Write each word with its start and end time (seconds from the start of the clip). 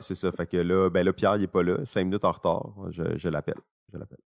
c'est 0.00 0.14
ça. 0.14 0.32
Fait 0.32 0.46
que 0.46 0.56
là, 0.56 0.88
ben 0.90 1.04
là, 1.04 1.12
Pierre, 1.12 1.36
il 1.36 1.44
est 1.44 1.48
pas 1.48 1.62
là. 1.62 1.84
Cinq 1.84 2.04
minutes 2.04 2.24
en 2.24 2.32
retard. 2.32 2.74
Je, 2.90 3.02
je 3.16 3.28
l'appelle. 3.28 3.54
Je 3.92 3.98
l'appelle. 3.98 4.18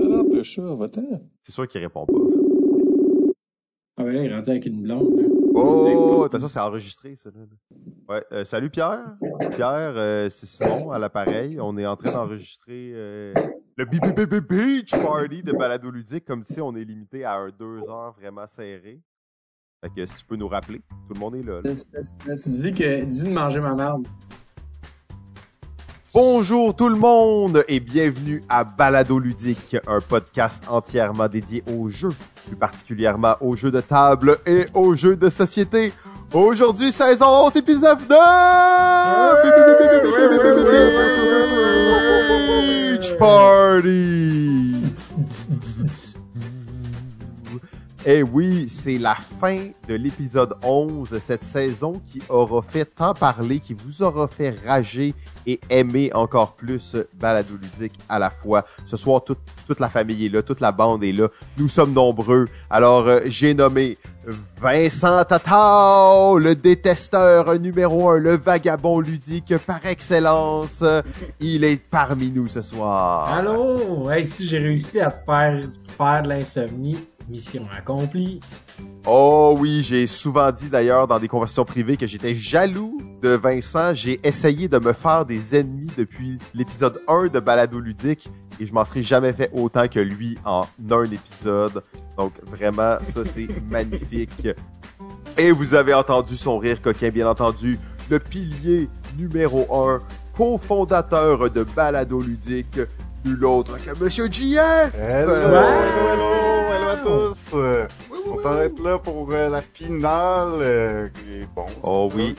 Alors, 0.00 0.24
le 0.32 0.42
chat, 0.42 0.74
va-t'en. 0.74 1.02
C'est 1.42 1.52
sûr 1.52 1.68
qu'il 1.68 1.80
répond 1.80 2.06
pas. 2.06 2.12
Ah 3.96 4.04
ben 4.04 4.14
là, 4.14 4.24
il 4.24 4.30
est 4.30 4.34
rendu 4.34 4.50
avec 4.50 4.66
une 4.66 4.82
blonde. 4.82 5.20
Là. 5.20 5.28
Oh, 5.52 6.22
attention, 6.24 6.48
c'est 6.48 6.60
enregistré, 6.60 7.16
ça. 7.16 7.30
Là. 7.30 7.40
Ouais, 8.08 8.24
euh, 8.32 8.44
salut 8.44 8.70
Pierre. 8.70 9.16
Pierre, 9.52 9.92
euh, 9.96 10.30
c'est 10.30 10.46
Simon 10.46 10.90
à 10.90 10.98
l'appareil. 10.98 11.60
On 11.60 11.76
est 11.76 11.86
en 11.86 11.94
train 11.94 12.12
d'enregistrer 12.12 12.92
euh, 12.94 13.32
le 13.76 13.84
BBB 13.84 14.40
Beach 14.40 14.90
Party 14.90 15.42
de 15.42 15.52
Balado 15.52 15.90
Ludique. 15.90 16.24
Comme 16.24 16.44
si 16.44 16.60
on 16.60 16.74
est 16.76 16.84
limité 16.84 17.24
à 17.24 17.34
un 17.34 17.50
deux 17.50 17.80
heures 17.88 18.14
vraiment 18.18 18.46
serré. 18.46 19.00
Fait 19.82 19.88
que 19.88 20.04
si 20.04 20.18
tu 20.18 20.24
peux 20.26 20.36
nous 20.36 20.48
rappeler, 20.48 20.82
tout 21.08 21.14
le 21.14 21.18
monde 21.20 21.36
est 21.36 21.42
là. 21.42 21.60
là. 21.64 21.72
Dis 22.36 22.74
que 22.74 23.04
dis 23.04 23.24
de 23.24 23.30
manger 23.30 23.60
ma 23.60 23.74
merde. 23.74 24.06
Bonjour 26.12 26.76
tout 26.76 26.90
le 26.90 26.96
monde 26.96 27.64
et 27.66 27.80
bienvenue 27.80 28.42
à 28.50 28.62
Balado 28.64 29.18
Ludique, 29.18 29.78
un 29.86 30.00
podcast 30.00 30.64
entièrement 30.68 31.28
dédié 31.28 31.64
aux 31.72 31.88
jeux, 31.88 32.12
plus 32.46 32.56
particulièrement 32.56 33.36
aux 33.40 33.56
jeux 33.56 33.70
de 33.70 33.80
table 33.80 34.36
et 34.44 34.66
aux 34.74 34.94
jeux 34.94 35.16
de 35.16 35.30
société. 35.30 35.94
Aujourd'hui, 36.34 36.92
saison 36.92 37.46
11, 37.46 37.56
épisode 37.56 38.00
9! 38.00 38.10
Beach 42.98 43.16
Party! 43.18 44.74
Eh 48.06 48.22
oui, 48.22 48.66
c'est 48.70 48.96
la 48.96 49.14
fin 49.14 49.68
de 49.86 49.94
l'épisode 49.94 50.54
11 50.64 51.10
de 51.10 51.18
cette 51.18 51.44
saison 51.44 52.00
qui 52.10 52.22
aura 52.30 52.62
fait 52.62 52.86
tant 52.86 53.12
parler, 53.12 53.60
qui 53.60 53.74
vous 53.74 54.02
aura 54.02 54.26
fait 54.26 54.56
rager 54.66 55.12
et 55.46 55.60
aimer 55.68 56.10
encore 56.14 56.54
plus 56.54 56.96
Balado 57.20 57.52
Ludique 57.60 57.98
à 58.08 58.18
la 58.18 58.30
fois. 58.30 58.64
Ce 58.86 58.96
soir, 58.96 59.22
toute, 59.22 59.40
toute 59.66 59.80
la 59.80 59.90
famille 59.90 60.24
est 60.24 60.28
là, 60.30 60.42
toute 60.42 60.60
la 60.60 60.72
bande 60.72 61.04
est 61.04 61.12
là. 61.12 61.28
Nous 61.58 61.68
sommes 61.68 61.92
nombreux. 61.92 62.46
Alors, 62.70 63.06
euh, 63.06 63.20
j'ai 63.26 63.52
nommé 63.52 63.98
Vincent 64.60 65.24
Tatao, 65.24 66.38
le 66.38 66.54
détesteur 66.54 67.58
numéro 67.58 68.10
un, 68.10 68.18
le 68.18 68.36
vagabond 68.36 69.00
ludique 69.00 69.54
par 69.66 69.84
excellence. 69.84 70.82
Il 71.38 71.64
est 71.64 71.82
parmi 71.90 72.30
nous 72.30 72.46
ce 72.46 72.62
soir. 72.62 73.28
Allô? 73.32 74.10
Hey, 74.10 74.26
si 74.26 74.46
j'ai 74.46 74.58
réussi 74.58 75.00
à 75.00 75.10
te 75.10 75.18
faire 75.24 75.62
faire 75.98 76.22
de 76.22 76.28
l'insomnie, 76.28 76.98
mission 77.30 77.62
accomplie. 77.76 78.40
Oh 79.06 79.56
oui, 79.58 79.82
j'ai 79.82 80.06
souvent 80.06 80.50
dit 80.52 80.68
d'ailleurs 80.68 81.06
dans 81.06 81.18
des 81.18 81.28
conversations 81.28 81.64
privées 81.64 81.96
que 81.96 82.06
j'étais 82.06 82.34
jaloux 82.34 82.98
de 83.22 83.30
Vincent. 83.30 83.94
J'ai 83.94 84.20
essayé 84.26 84.68
de 84.68 84.78
me 84.78 84.92
faire 84.92 85.24
des 85.24 85.56
ennemis 85.56 85.90
depuis 85.96 86.38
l'épisode 86.54 87.00
1 87.08 87.28
de 87.28 87.40
Balado 87.40 87.80
Ludique 87.80 88.28
et 88.58 88.66
je 88.66 88.74
m'en 88.74 88.84
serais 88.84 89.02
jamais 89.02 89.32
fait 89.32 89.50
autant 89.54 89.88
que 89.88 90.00
lui 90.00 90.36
en 90.44 90.62
un 90.90 91.04
épisode. 91.04 91.82
Donc 92.18 92.32
vraiment, 92.46 92.98
ça 93.14 93.22
c'est 93.32 93.48
magnifique. 93.70 94.48
Et 95.38 95.52
vous 95.52 95.74
avez 95.74 95.94
entendu 95.94 96.36
son 96.36 96.58
rire 96.58 96.82
coquin, 96.82 97.08
bien 97.08 97.28
entendu, 97.28 97.78
le 98.10 98.18
pilier 98.18 98.88
numéro 99.16 99.66
1, 99.88 100.00
cofondateur 100.36 101.50
de 101.50 101.64
Balado 101.64 102.20
Ludique, 102.20 102.80
nul 103.24 103.44
autre 103.44 103.78
que 103.82 103.98
Monsieur! 104.02 104.26
Hello, 104.26 105.34
hello, 105.34 105.56
hello, 105.56 106.59
on 107.04 108.36
va 108.36 108.64
être 108.64 108.82
là 108.82 108.98
pour 108.98 109.30
euh, 109.32 109.48
la 109.48 109.62
finale. 109.62 110.60
euh, 110.62 111.06
et 111.30 111.44
bon, 111.54 111.66
Oh 111.82 112.08
oui, 112.14 112.34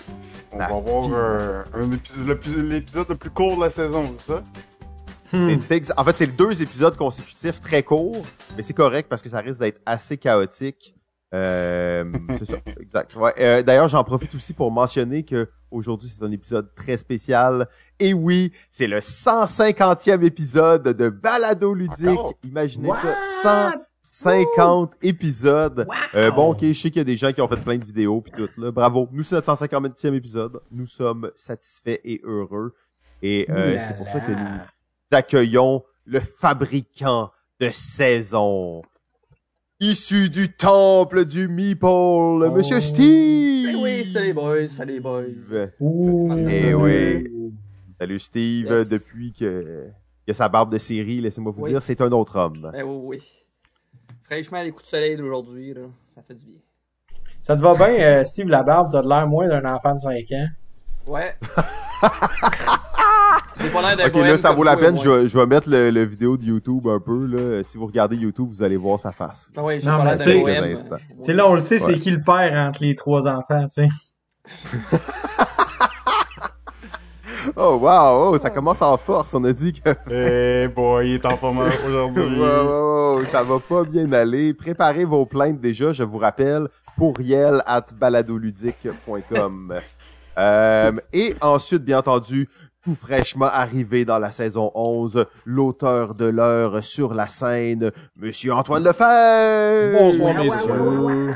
on 0.51 0.57
la 0.57 0.67
va 0.67 0.79
voir 0.79 1.05
finale. 1.05 1.19
euh, 1.75 2.63
l'épisode 2.69 3.09
le 3.09 3.15
plus 3.15 3.29
court 3.29 3.57
de 3.57 3.61
la 3.65 3.71
saison, 3.71 4.13
c'est 4.17 4.33
ça? 4.33 4.43
Hmm. 5.33 5.57
En 5.95 6.03
fait, 6.03 6.17
c'est 6.17 6.27
deux 6.27 6.61
épisodes 6.61 6.95
consécutifs 6.97 7.61
très 7.61 7.83
courts, 7.83 8.25
mais 8.57 8.63
c'est 8.63 8.73
correct 8.73 9.07
parce 9.09 9.21
que 9.21 9.29
ça 9.29 9.39
risque 9.39 9.59
d'être 9.59 9.79
assez 9.85 10.17
chaotique. 10.17 10.93
Euh, 11.33 12.03
c'est 12.39 12.51
ça, 12.51 12.57
exact. 12.77 13.15
Ouais, 13.15 13.33
euh, 13.39 13.63
D'ailleurs, 13.63 13.87
j'en 13.87 14.03
profite 14.03 14.35
aussi 14.35 14.53
pour 14.53 14.69
mentionner 14.71 15.23
que 15.23 15.49
aujourd'hui 15.71 16.09
c'est 16.13 16.25
un 16.25 16.31
épisode 16.31 16.75
très 16.75 16.97
spécial. 16.97 17.69
Et 17.97 18.13
oui, 18.13 18.51
c'est 18.69 18.87
le 18.87 18.99
150e 18.99 20.21
épisode 20.23 20.83
de 20.89 21.07
Balado 21.07 21.73
Ludique. 21.73 22.07
Encore? 22.09 22.33
Imaginez 22.43 22.89
What? 22.89 22.97
ça, 23.41 23.75
150 24.13 24.93
épisodes. 25.01 25.85
Wow! 25.87 25.95
Euh, 26.15 26.31
bon, 26.31 26.51
ok, 26.51 26.59
je 26.63 26.73
sais 26.73 26.89
qu'il 26.91 26.99
y 26.99 27.01
a 27.01 27.05
des 27.05 27.15
gens 27.15 27.31
qui 27.31 27.41
ont 27.41 27.47
fait 27.47 27.61
plein 27.61 27.77
de 27.77 27.85
vidéos 27.85 28.19
puis 28.19 28.33
tout 28.35 28.49
là. 28.61 28.69
Bravo. 28.69 29.07
Nous, 29.13 29.23
c'est 29.23 29.35
notre 29.35 29.53
150e 29.55 30.13
épisode. 30.13 30.59
Nous 30.69 30.85
sommes 30.85 31.31
satisfaits 31.37 31.99
et 32.03 32.19
heureux. 32.25 32.73
Et 33.23 33.49
euh, 33.49 33.79
c'est 33.87 33.95
pour 33.95 34.07
ça 34.07 34.19
que 34.19 34.31
nous 34.31 34.59
accueillons 35.11 35.83
le 36.05 36.19
fabricant 36.19 37.31
de 37.61 37.69
saison. 37.71 38.81
Issu 39.79 40.29
du 40.29 40.49
temple 40.51 41.23
du 41.25 41.47
Meeple, 41.47 42.51
Monsieur 42.53 42.77
Oh. 42.77 42.81
Steve! 42.81 43.65
Ben 43.73 43.75
oui, 43.81 44.03
salut 44.05 44.33
boys, 44.33 44.67
salut 44.67 44.99
boys. 44.99 45.69
Ouh. 45.79 46.35
Eh 46.49 46.73
oui. 46.73 47.31
Salut 47.97 48.19
Steve, 48.19 48.65
Yes. 48.69 48.89
depuis 48.89 49.31
que, 49.33 49.85
que 50.27 50.33
sa 50.33 50.49
barbe 50.49 50.71
de 50.73 50.77
série, 50.79 51.21
laissez-moi 51.21 51.51
vous 51.55 51.63
Oui. 51.63 51.69
dire, 51.71 51.81
c'est 51.81 52.01
un 52.01 52.11
autre 52.11 52.35
homme. 52.37 52.69
Ben 52.73 52.83
oui, 52.83 52.99
oui. 53.17 53.21
Fraîchement, 54.31 54.63
les 54.63 54.71
coups 54.71 54.83
de 54.83 54.87
soleil 54.87 55.17
d'aujourd'hui, 55.17 55.73
là, 55.73 55.81
ça 56.15 56.21
fait 56.25 56.35
du 56.35 56.45
bien. 56.45 56.55
Ça 57.41 57.57
te 57.57 57.61
va 57.61 57.73
bien, 57.73 57.89
euh, 58.01 58.23
Steve 58.23 58.47
Labarbe? 58.47 58.89
T'as 58.89 59.01
de 59.01 59.09
l'air 59.09 59.27
moins 59.27 59.45
d'un 59.49 59.65
enfant 59.65 59.93
de 59.93 59.99
5 59.99 60.13
ans. 60.31 60.47
Ouais. 61.05 61.35
J'ai 63.59 63.69
pas 63.69 63.81
l'air 63.81 63.97
d'un 63.97 64.07
Ok, 64.07 64.15
là, 64.15 64.37
ça 64.37 64.53
vaut 64.53 64.63
la 64.63 64.77
peine, 64.77 64.97
je, 64.97 65.09
vais- 65.09 65.27
je 65.27 65.37
vais 65.37 65.45
mettre 65.45 65.69
le, 65.69 65.89
le 65.91 66.03
vidéo 66.05 66.37
de 66.37 66.43
YouTube 66.43 66.87
un 66.87 67.01
peu, 67.01 67.25
là. 67.25 67.61
Si 67.65 67.77
vous 67.77 67.87
regardez 67.87 68.15
YouTube, 68.15 68.47
vous 68.47 68.63
allez 68.63 68.77
voir 68.77 69.01
sa 69.01 69.11
face. 69.11 69.49
Ouais, 69.57 69.81
j'ai 69.81 69.89
Non, 69.89 69.97
pas 69.97 70.03
mais 70.05 70.09
l'air 70.11 70.17
tu 70.19 70.23
sais- 70.23 70.33
d'un 70.35 70.39
bohème. 70.43 70.63
Quelques 70.63 70.79
instants. 70.79 70.95
Tu 71.17 71.25
sais, 71.25 71.33
là, 71.33 71.47
on 71.49 71.55
le 71.55 71.59
sait, 71.59 71.77
c'est 71.77 71.91
Ouais. 71.91 71.99
qui 71.99 72.11
le 72.11 72.21
père 72.21 72.53
entre 72.69 72.81
les 72.83 72.95
trois 72.95 73.27
enfants, 73.27 73.67
tu 73.67 73.85
sais. 73.85 73.89
Oh, 77.55 77.77
wow, 77.81 78.33
oh, 78.33 78.37
ça 78.39 78.49
commence 78.49 78.81
en 78.81 78.97
force. 78.97 79.33
On 79.33 79.43
a 79.43 79.53
dit 79.53 79.73
que 79.73 79.89
Eh 80.09 80.67
boy, 80.67 81.09
il 81.09 81.15
est 81.15 81.25
en 81.25 81.35
forme 81.37 81.59
aujourd'hui. 81.87 82.39
Wow, 82.39 83.17
wow, 83.17 83.25
ça 83.25 83.43
va 83.43 83.57
pas 83.59 83.83
bien 83.83 84.11
aller. 84.13 84.53
Préparez 84.53 85.05
vos 85.05 85.25
plaintes 85.25 85.59
déjà, 85.59 85.91
je 85.91 86.03
vous 86.03 86.17
rappelle, 86.17 86.67
pourriel 86.97 87.61
at 87.65 87.85
baladoludique.com. 87.93 89.73
euh, 90.37 90.91
et 91.13 91.35
ensuite, 91.41 91.83
bien 91.83 91.99
entendu, 91.99 92.49
tout 92.83 92.95
fraîchement 92.95 93.45
arrivé 93.45 94.05
dans 94.05 94.17
la 94.19 94.31
saison 94.31 94.71
11, 94.73 95.25
l'auteur 95.45 96.15
de 96.15 96.25
l'heure 96.25 96.83
sur 96.83 97.13
la 97.13 97.27
scène, 97.27 97.91
Monsieur 98.15 98.53
Antoine 98.53 98.83
Lefebvre. 98.83 99.97
Bonsoir, 99.99 100.33
messieurs. 100.35 101.35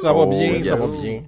Ça 0.00 0.12
va 0.12 0.20
Oh, 0.20 0.26
bien, 0.26 0.62
ça 0.62 0.76
yes. 0.76 0.80
va 0.80 0.86
bien. 1.02 1.22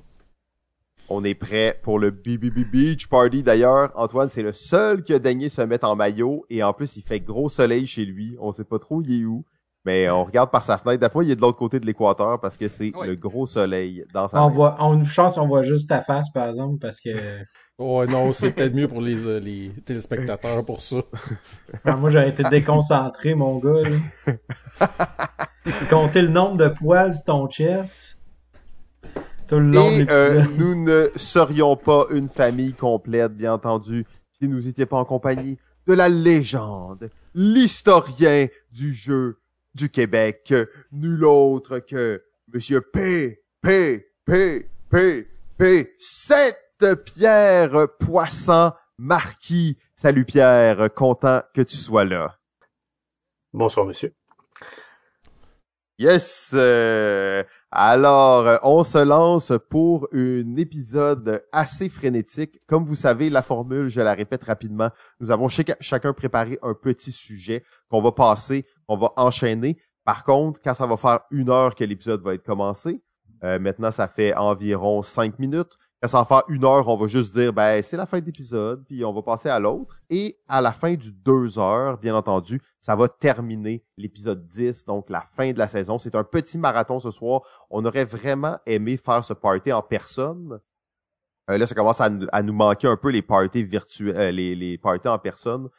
On 1.11 1.23
est 1.23 1.35
prêt 1.35 1.79
pour 1.83 1.99
le 1.99 2.11
BBB 2.11 2.65
Beach 2.71 3.09
Party. 3.09 3.43
D'ailleurs, 3.43 3.93
Antoine, 3.95 4.29
c'est 4.31 4.43
le 4.43 4.53
seul 4.53 5.03
qui 5.03 5.13
a 5.13 5.19
daigné 5.19 5.49
se 5.51 5.61
mettre 5.63 5.87
en 5.87 5.97
maillot. 5.97 6.47
Et 6.49 6.63
en 6.63 6.73
plus, 6.73 6.97
il 6.97 7.03
fait 7.03 7.21
gros 7.21 7.49
soleil 7.51 7.87
chez 7.87 8.05
lui. 8.07 8.37
On 8.41 8.53
sait 8.53 8.65
pas 8.65 8.79
trop 8.79 9.03
il 9.03 9.21
est 9.21 9.25
où. 9.25 9.45
Mais 9.87 10.09
on 10.09 10.25
regarde 10.25 10.51
par 10.51 10.65
sa 10.65 10.79
fenêtre. 10.79 11.01
D'après 11.03 11.27
il 11.27 11.31
est 11.31 11.37
de 11.37 11.43
l'autre 11.43 11.59
côté 11.59 11.79
de 11.79 11.85
l'équateur 11.85 12.41
parce 12.41 12.57
que 12.57 12.69
c'est 12.71 12.91
Oui. 12.97 13.07
le 13.07 13.17
gros 13.17 13.47
soleil 13.47 14.03
dans 14.15 14.29
sa 14.29 14.43
On 14.43 14.49
voit, 14.49 14.77
on, 14.81 14.95
une 14.95 15.05
chance, 15.05 15.37
on 15.37 15.47
voit 15.47 15.63
juste 15.63 15.91
ta 15.91 16.01
face, 16.01 16.31
par 16.31 16.49
exemple, 16.49 16.79
parce 16.81 17.01
que 17.03 17.11
Ouais, 17.79 18.07
non, 18.07 18.33
c'est 18.33 18.53
peut-être 18.53 18.73
mieux 18.75 18.89
pour 18.89 19.03
les, 19.03 19.27
euh, 19.27 19.41
les 19.41 19.71
téléspectateurs 19.85 20.65
pour 20.65 20.81
ça. 20.81 20.99
enfin, 21.75 21.97
moi, 21.97 22.09
j'aurais 22.09 22.31
été 22.31 22.45
déconcentré, 22.45 23.35
mon 23.35 23.59
gars. 23.59 23.83
là. 24.27 24.89
Compter 25.91 26.23
le 26.23 26.29
nombre 26.29 26.57
de 26.57 26.69
poils 26.69 27.15
sur 27.15 27.25
ton 27.25 27.49
chest. 27.49 28.17
Tout 29.49 29.59
le 29.59 29.71
long 29.71 29.91
de 29.91 30.03
Et 30.03 30.11
euh, 30.11 30.45
nous 30.57 30.85
ne 30.85 31.11
serions 31.17 31.77
pas 31.77 32.07
une 32.11 32.29
famille 32.29 32.73
complète, 32.73 33.37
bien 33.37 33.55
entendu, 33.55 34.07
si 34.31 34.49
nous 34.49 34.61
n'étions 34.61 34.87
pas 34.87 34.97
en 34.97 35.05
compagnie 35.05 35.59
de 35.87 35.93
la 35.93 36.09
légende, 36.09 37.11
l'historien 37.35 38.49
du 38.73 38.95
jeu 38.95 39.39
du 39.75 39.91
Québec, 39.91 40.55
nul 40.93 41.25
autre 41.25 41.79
que 41.81 42.23
Monsieur 42.53 42.81
P, 42.81 43.43
P, 43.61 44.07
P, 44.25 44.71
P, 44.91 45.29
P, 45.59 45.95
Sept 45.99 46.57
Pierre 47.05 47.89
Poisson 47.99 48.73
Marquis. 48.99 49.77
Salut 49.95 50.25
Pierre, 50.25 50.89
content 50.95 51.43
que 51.53 51.63
tu 51.63 51.77
sois 51.77 52.05
là. 52.05 52.39
Bonsoir, 53.53 53.87
monsieur. 53.87 54.15
Yes! 55.99 56.51
euh, 56.55 57.45
alors, 57.77 58.47
euh, 58.47 58.57
on 58.63 58.85
se 58.85 58.99
lance 58.99 59.53
pour 59.69 60.09
un 60.13 60.57
épisode 60.57 61.43
assez 61.53 61.89
frénétique. 61.89 62.61
Comme 62.67 62.85
vous 62.85 62.95
savez, 62.95 63.31
la 63.31 63.43
formule, 63.43 63.89
je 63.89 64.01
la 64.01 64.15
répète 64.15 64.45
rapidement, 64.45 64.91
nous 65.21 65.31
avons 65.31 65.49
chac- 65.49 65.77
chacun 65.81 66.13
préparé 66.13 66.59
un 66.63 66.75
petit 66.75 67.11
sujet 67.13 67.65
qu'on 67.91 68.01
va 68.01 68.13
passer, 68.13 68.65
qu'on 68.87 68.97
va 68.97 69.13
enchaîner. 69.17 69.77
Par 70.05 70.23
contre, 70.23 70.61
quand 70.63 70.75
ça 70.75 70.87
va 70.87 70.97
faire 70.97 71.21
une 71.31 71.51
heure 71.51 71.75
que 71.75 71.83
l'épisode 71.85 72.23
va 72.23 72.35
être 72.35 72.45
commencé, 72.45 73.03
Euh, 73.43 73.59
maintenant, 73.59 73.91
ça 73.91 74.09
fait 74.09 74.33
environ 74.35 75.03
cinq 75.03 75.39
minutes. 75.39 75.77
Quand 76.05 76.09
ça 76.09 76.21
en 76.21 76.25
fait 76.27 76.45
une 76.49 76.67
heure, 76.67 76.87
on 76.87 76.99
va 76.99 77.07
juste 77.07 77.33
dire, 77.33 77.51
ben, 77.55 77.83
c'est 77.83 77.97
la 77.97 78.05
fin 78.05 78.21
de 78.21 78.27
l'épisode, 78.27 78.85
puis 78.85 79.03
on 79.07 79.13
va 79.15 79.23
passer 79.23 79.49
à 79.49 79.59
l'autre. 79.59 79.97
Et 80.11 80.39
à 80.49 80.61
la 80.61 80.73
fin 80.73 80.93
du 80.93 81.11
deux 81.13 81.59
heures, 81.59 81.97
bien 81.97 82.15
entendu, 82.15 82.61
ça 82.79 82.95
va 82.95 83.09
terminer 83.09 83.83
l'épisode 83.97 84.47
10, 84.47 84.85
donc 84.85 85.09
la 85.09 85.23
fin 85.35 85.53
de 85.53 85.59
la 85.59 85.67
saison. 85.67 85.97
C'est 85.97 86.15
un 86.15 86.23
petit 86.23 86.59
marathon 86.59 87.01
ce 87.01 87.11
soir. 87.11 87.41
On 87.71 87.83
aurait 87.87 88.05
vraiment 88.05 88.59
aimé 88.67 88.99
faire 88.99 89.25
ce 89.25 89.33
party 89.33 89.73
en 89.73 89.81
personne. 89.81 90.61
Euh, 91.51 91.57
là, 91.57 91.67
ça 91.67 91.75
commence 91.75 92.03
à, 92.03 92.11
nous- 92.11 92.27
à 92.33 92.43
nous 92.43 92.53
manquer 92.53 92.87
un 92.87 92.99
peu 92.99 93.09
les 93.09 93.23
parties 93.23 93.65
virtuels, 93.65 94.15
euh, 94.17 94.31
les, 94.31 94.55
les 94.55 94.77
parties 94.77 95.09
en 95.09 95.19
personne. 95.19 95.71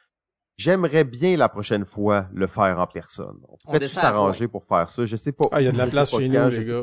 J'aimerais 0.58 1.04
bien 1.04 1.38
la 1.38 1.50
prochaine 1.50 1.86
fois 1.86 2.28
le 2.34 2.48
faire 2.48 2.80
en 2.80 2.88
personne. 2.88 3.38
On 3.66 3.74
à 3.76 3.80
s'arranger 4.02 4.48
pour 4.48 4.64
faire 4.66 4.90
ça? 4.90 5.06
Je 5.06 5.18
sais 5.18 5.34
pas. 5.34 5.46
Ah, 5.52 5.62
il 5.62 5.66
y 5.66 5.68
a 5.68 5.72
de 5.72 5.78
la 5.78 5.86
place 5.92 6.10
chez 6.12 6.30
nous, 6.30 6.34
je 6.50 6.58
les 6.62 6.66
sais 6.66 6.72
gars. 6.72 6.82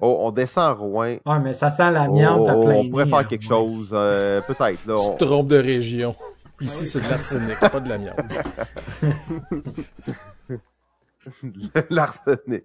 Oh, 0.00 0.18
on 0.20 0.30
descend 0.32 0.64
à 0.64 0.72
Rouen. 0.72 1.16
Ouais, 1.26 1.40
mais 1.42 1.54
ça 1.54 1.70
sent 1.70 1.90
l'amiante 1.90 2.48
à 2.48 2.56
Oh, 2.56 2.64
plein 2.64 2.74
on 2.76 2.88
pourrait 2.90 3.06
faire 3.06 3.18
hein. 3.18 3.24
quelque 3.24 3.44
chose, 3.44 3.90
euh, 3.92 4.40
peut-être. 4.46 4.86
Là, 4.86 4.94
Tu 4.96 5.00
on- 5.00 5.16
te 5.16 5.24
trompes 5.24 5.48
de 5.48 5.58
région. 5.58 6.14
Ici, 6.60 6.86
c'est 6.86 7.00
de 7.02 7.08
l'arsenic, 7.08 7.58
pas 7.58 7.80
de 7.80 7.88
l'amiante. 7.88 8.16
L'arsenic. 11.90 12.64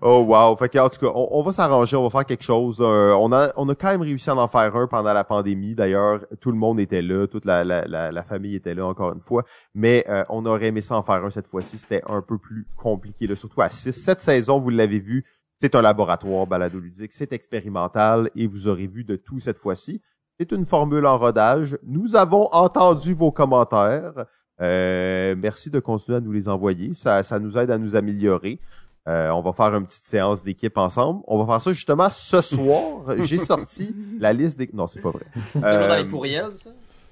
Oh 0.00 0.24
wow. 0.26 0.56
Fait 0.56 0.68
que, 0.68 0.78
en 0.78 0.88
tout 0.88 1.00
cas, 1.00 1.12
on, 1.14 1.28
on 1.32 1.42
va 1.42 1.52
s'arranger, 1.52 1.96
on 1.96 2.04
va 2.04 2.10
faire 2.10 2.24
quelque 2.26 2.44
chose. 2.44 2.76
Euh, 2.80 3.12
on 3.12 3.32
a 3.32 3.52
on 3.56 3.68
a 3.68 3.74
quand 3.74 3.90
même 3.90 4.02
réussi 4.02 4.30
à 4.30 4.36
en 4.36 4.46
faire 4.48 4.74
un 4.76 4.86
pendant 4.86 5.12
la 5.12 5.24
pandémie. 5.24 5.74
D'ailleurs, 5.74 6.20
tout 6.40 6.52
le 6.52 6.58
monde 6.58 6.78
était 6.80 7.02
là, 7.02 7.26
toute 7.26 7.44
la, 7.44 7.64
la, 7.64 7.84
la, 7.86 8.12
la 8.12 8.22
famille 8.22 8.54
était 8.54 8.74
là 8.74 8.86
encore 8.86 9.12
une 9.12 9.20
fois. 9.20 9.44
Mais 9.74 10.04
euh, 10.08 10.22
on 10.28 10.46
aurait 10.46 10.66
aimé 10.66 10.80
ça 10.80 10.96
en 10.96 11.02
faire 11.02 11.24
un 11.24 11.30
cette 11.30 11.48
fois-ci. 11.48 11.76
C'était 11.78 12.02
un 12.08 12.22
peu 12.22 12.38
plus 12.38 12.66
compliqué, 12.76 13.26
là, 13.26 13.34
surtout 13.34 13.60
à 13.62 13.68
6. 13.68 13.92
Cette 13.92 14.20
saison, 14.20 14.60
vous 14.60 14.70
l'avez 14.70 15.00
vu, 15.00 15.24
c'est 15.62 15.76
un 15.76 15.80
laboratoire 15.82 16.44
balado-ludique, 16.48 17.12
c'est 17.12 17.32
expérimental 17.32 18.32
et 18.34 18.48
vous 18.48 18.66
aurez 18.66 18.88
vu 18.88 19.04
de 19.04 19.14
tout 19.14 19.38
cette 19.38 19.58
fois-ci. 19.58 20.02
C'est 20.36 20.50
une 20.50 20.66
formule 20.66 21.06
en 21.06 21.16
rodage. 21.16 21.78
Nous 21.84 22.16
avons 22.16 22.48
entendu 22.52 23.14
vos 23.14 23.30
commentaires. 23.30 24.26
Euh, 24.60 25.36
merci 25.38 25.70
de 25.70 25.78
continuer 25.78 26.18
à 26.18 26.20
nous 26.20 26.32
les 26.32 26.48
envoyer. 26.48 26.94
Ça, 26.94 27.22
ça 27.22 27.38
nous 27.38 27.56
aide 27.56 27.70
à 27.70 27.78
nous 27.78 27.94
améliorer. 27.94 28.58
Euh, 29.06 29.30
on 29.30 29.40
va 29.40 29.52
faire 29.52 29.72
une 29.76 29.86
petite 29.86 30.02
séance 30.02 30.42
d'équipe 30.42 30.76
ensemble. 30.76 31.22
On 31.28 31.38
va 31.38 31.46
faire 31.52 31.62
ça 31.62 31.72
justement 31.72 32.10
ce 32.10 32.40
soir. 32.40 33.04
J'ai 33.20 33.38
sorti 33.38 33.94
la 34.18 34.32
liste 34.32 34.58
des... 34.58 34.68
Non, 34.72 34.88
c'est 34.88 35.00
pas 35.00 35.12
vrai. 35.12 35.26
C'est 35.52 35.60
toujours 35.60 35.86
dans 35.86 35.94
les 35.94 36.02
Euh, 36.02 36.10
pourriels, 36.10 36.50
ça? 36.50 36.70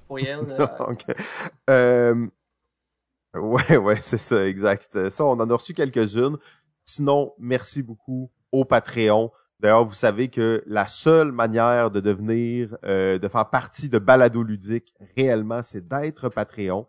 Pourriels. 0.08 0.40
euh, 0.58 0.66
Ok. 0.88 1.04
Euh, 1.70 2.26
Ouais, 3.32 3.76
ouais, 3.76 4.00
c'est 4.00 4.18
ça, 4.18 4.44
exact. 4.48 5.08
Ça, 5.08 5.24
on 5.24 5.38
en 5.38 5.48
a 5.48 5.54
reçu 5.54 5.72
quelques-unes. 5.72 6.36
Sinon, 6.84 7.32
merci 7.38 7.80
beaucoup 7.80 8.28
au 8.52 8.64
Patreon. 8.64 9.30
D'ailleurs, 9.60 9.84
vous 9.84 9.94
savez 9.94 10.28
que 10.28 10.62
la 10.66 10.86
seule 10.86 11.32
manière 11.32 11.90
de 11.90 12.00
devenir, 12.00 12.76
euh, 12.84 13.18
de 13.18 13.28
faire 13.28 13.50
partie 13.50 13.90
de 13.90 13.98
Balado 13.98 14.42
Ludique, 14.42 14.94
réellement, 15.16 15.62
c'est 15.62 15.86
d'être 15.86 16.30
Patreon. 16.30 16.86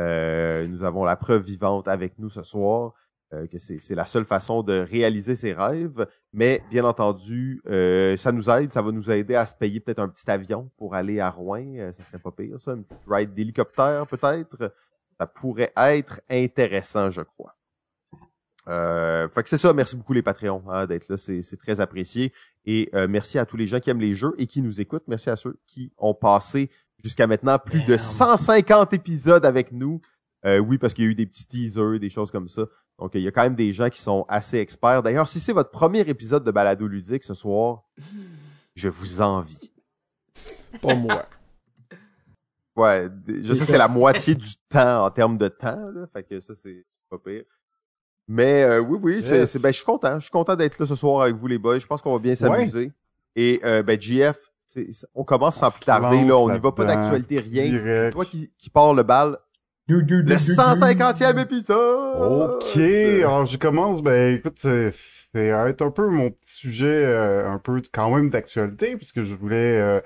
Euh, 0.00 0.66
nous 0.66 0.84
avons 0.84 1.04
la 1.04 1.16
preuve 1.16 1.42
vivante 1.42 1.86
avec 1.86 2.18
nous 2.18 2.30
ce 2.30 2.42
soir 2.42 2.94
euh, 3.32 3.46
que 3.46 3.58
c'est 3.58 3.94
la 3.94 4.06
seule 4.06 4.24
façon 4.24 4.62
de 4.62 4.72
réaliser 4.72 5.36
ses 5.36 5.52
rêves. 5.52 6.06
Mais 6.32 6.62
bien 6.70 6.84
entendu, 6.84 7.60
ça 8.16 8.32
nous 8.32 8.48
aide, 8.48 8.70
ça 8.70 8.80
va 8.80 8.90
nous 8.90 9.10
aider 9.10 9.34
à 9.34 9.44
se 9.44 9.54
payer 9.54 9.80
peut-être 9.80 9.98
un 10.00 10.08
petit 10.08 10.30
avion 10.30 10.70
pour 10.78 10.94
aller 10.94 11.20
à 11.20 11.30
Rouen. 11.30 11.92
Ça 11.92 12.04
serait 12.04 12.18
pas 12.18 12.30
pire, 12.32 12.58
ça, 12.58 12.72
une 12.72 12.84
petite 12.84 13.02
ride 13.06 13.34
d'hélicoptère 13.34 14.06
peut-être. 14.06 14.72
Ça 15.18 15.26
pourrait 15.26 15.72
être 15.76 16.22
intéressant, 16.30 17.10
je 17.10 17.20
crois. 17.20 17.54
Euh, 18.68 19.28
fait 19.28 19.42
que 19.42 19.48
c'est 19.48 19.58
ça, 19.58 19.72
merci 19.72 19.94
beaucoup 19.94 20.14
les 20.14 20.22
Patreons 20.22 20.62
hein, 20.70 20.86
d'être 20.86 21.08
là, 21.08 21.16
c'est 21.16 21.42
c'est 21.42 21.56
très 21.56 21.80
apprécié. 21.80 22.32
Et 22.64 22.88
euh, 22.94 23.06
merci 23.08 23.38
à 23.38 23.44
tous 23.44 23.56
les 23.56 23.66
gens 23.66 23.80
qui 23.80 23.90
aiment 23.90 24.00
les 24.00 24.14
jeux 24.14 24.34
et 24.38 24.46
qui 24.46 24.62
nous 24.62 24.80
écoutent. 24.80 25.04
Merci 25.06 25.30
à 25.30 25.36
ceux 25.36 25.58
qui 25.66 25.92
ont 25.98 26.14
passé 26.14 26.70
jusqu'à 27.02 27.26
maintenant 27.26 27.58
plus 27.58 27.82
de 27.82 27.88
Damn. 27.88 27.98
150 27.98 28.92
épisodes 28.94 29.44
avec 29.44 29.72
nous. 29.72 30.00
Euh, 30.46 30.58
oui, 30.58 30.78
parce 30.78 30.94
qu'il 30.94 31.04
y 31.04 31.06
a 31.06 31.10
eu 31.10 31.14
des 31.14 31.26
petits 31.26 31.46
teasers, 31.46 31.98
des 32.00 32.10
choses 32.10 32.30
comme 32.30 32.48
ça. 32.48 32.62
Donc, 32.98 33.12
il 33.14 33.22
y 33.22 33.28
a 33.28 33.32
quand 33.32 33.42
même 33.42 33.56
des 33.56 33.72
gens 33.72 33.90
qui 33.90 34.00
sont 34.00 34.24
assez 34.28 34.58
experts. 34.58 35.02
D'ailleurs, 35.02 35.26
si 35.26 35.40
c'est 35.40 35.52
votre 35.52 35.70
premier 35.70 36.00
épisode 36.00 36.44
de 36.44 36.50
Balado 36.50 36.86
Ludique 36.86 37.24
ce 37.24 37.34
soir, 37.34 37.82
je 38.74 38.88
vous 38.88 39.20
envie. 39.20 39.72
Pas 40.80 40.94
moi. 40.94 41.26
Ouais, 42.76 43.08
je 43.28 43.54
sais 43.54 43.60
que 43.60 43.66
c'est 43.66 43.78
la 43.78 43.88
moitié 43.88 44.34
du 44.34 44.56
temps 44.68 45.04
en 45.04 45.10
termes 45.10 45.38
de 45.38 45.48
temps, 45.48 45.90
là. 45.90 46.06
Fait 46.08 46.24
que 46.24 46.40
ça, 46.40 46.54
c'est 46.60 46.82
pas 47.08 47.18
pire. 47.18 47.44
Mais 48.28 48.62
euh, 48.62 48.80
oui, 48.80 48.98
oui, 49.02 49.22
c'est, 49.22 49.40
Yes. 49.40 49.50
c'est- 49.52 49.58
ben, 49.58 49.68
je 49.70 49.76
suis 49.76 49.84
content. 49.84 50.14
Je 50.18 50.22
suis 50.24 50.30
content 50.30 50.56
d'être 50.56 50.78
là 50.78 50.86
ce 50.86 50.94
soir 50.94 51.22
avec 51.22 51.34
vous, 51.34 51.46
les 51.46 51.58
boys. 51.58 51.78
Je 51.78 51.86
pense 51.86 52.00
qu'on 52.00 52.12
va 52.14 52.18
bien 52.18 52.34
s'amuser. 52.34 52.90
Et 53.36 53.60
euh, 53.64 53.82
ben, 53.82 53.98
c'est- 54.66 55.06
on 55.14 55.24
commence 55.24 55.56
sans 55.56 55.68
On 55.68 55.70
plus 55.70 55.80
tarder. 55.84 56.24
Là, 56.24 56.38
on 56.38 56.50
n'y 56.50 56.58
va 56.58 56.72
pas 56.72 56.84
d'actualité, 56.84 57.38
rien. 57.40 57.80
C'est 57.84 58.10
toi 58.10 58.24
qui, 58.24 58.50
qui 58.58 58.70
part 58.70 58.94
le 58.94 59.02
bal. 59.02 59.36
Du, 59.86 59.98
du, 60.02 60.22
du, 60.24 60.30
Le 60.30 60.36
du, 60.36 60.44
du. 60.46 60.52
150e 60.54 61.38
épisode! 61.38 62.56
Ok, 62.62 62.76
alors 62.78 63.44
je 63.44 63.58
commence, 63.58 64.02
ben 64.02 64.34
écoute, 64.34 64.56
c'est 64.62 65.50
un 65.50 65.90
peu 65.90 66.08
mon 66.08 66.30
petit 66.30 66.54
sujet, 66.54 66.86
euh, 66.86 67.50
un 67.50 67.58
peu 67.58 67.82
quand 67.92 68.08
même 68.14 68.30
d'actualité, 68.30 68.96
puisque 68.96 69.22
je 69.24 69.34
voulais 69.34 69.78
euh, 69.78 70.00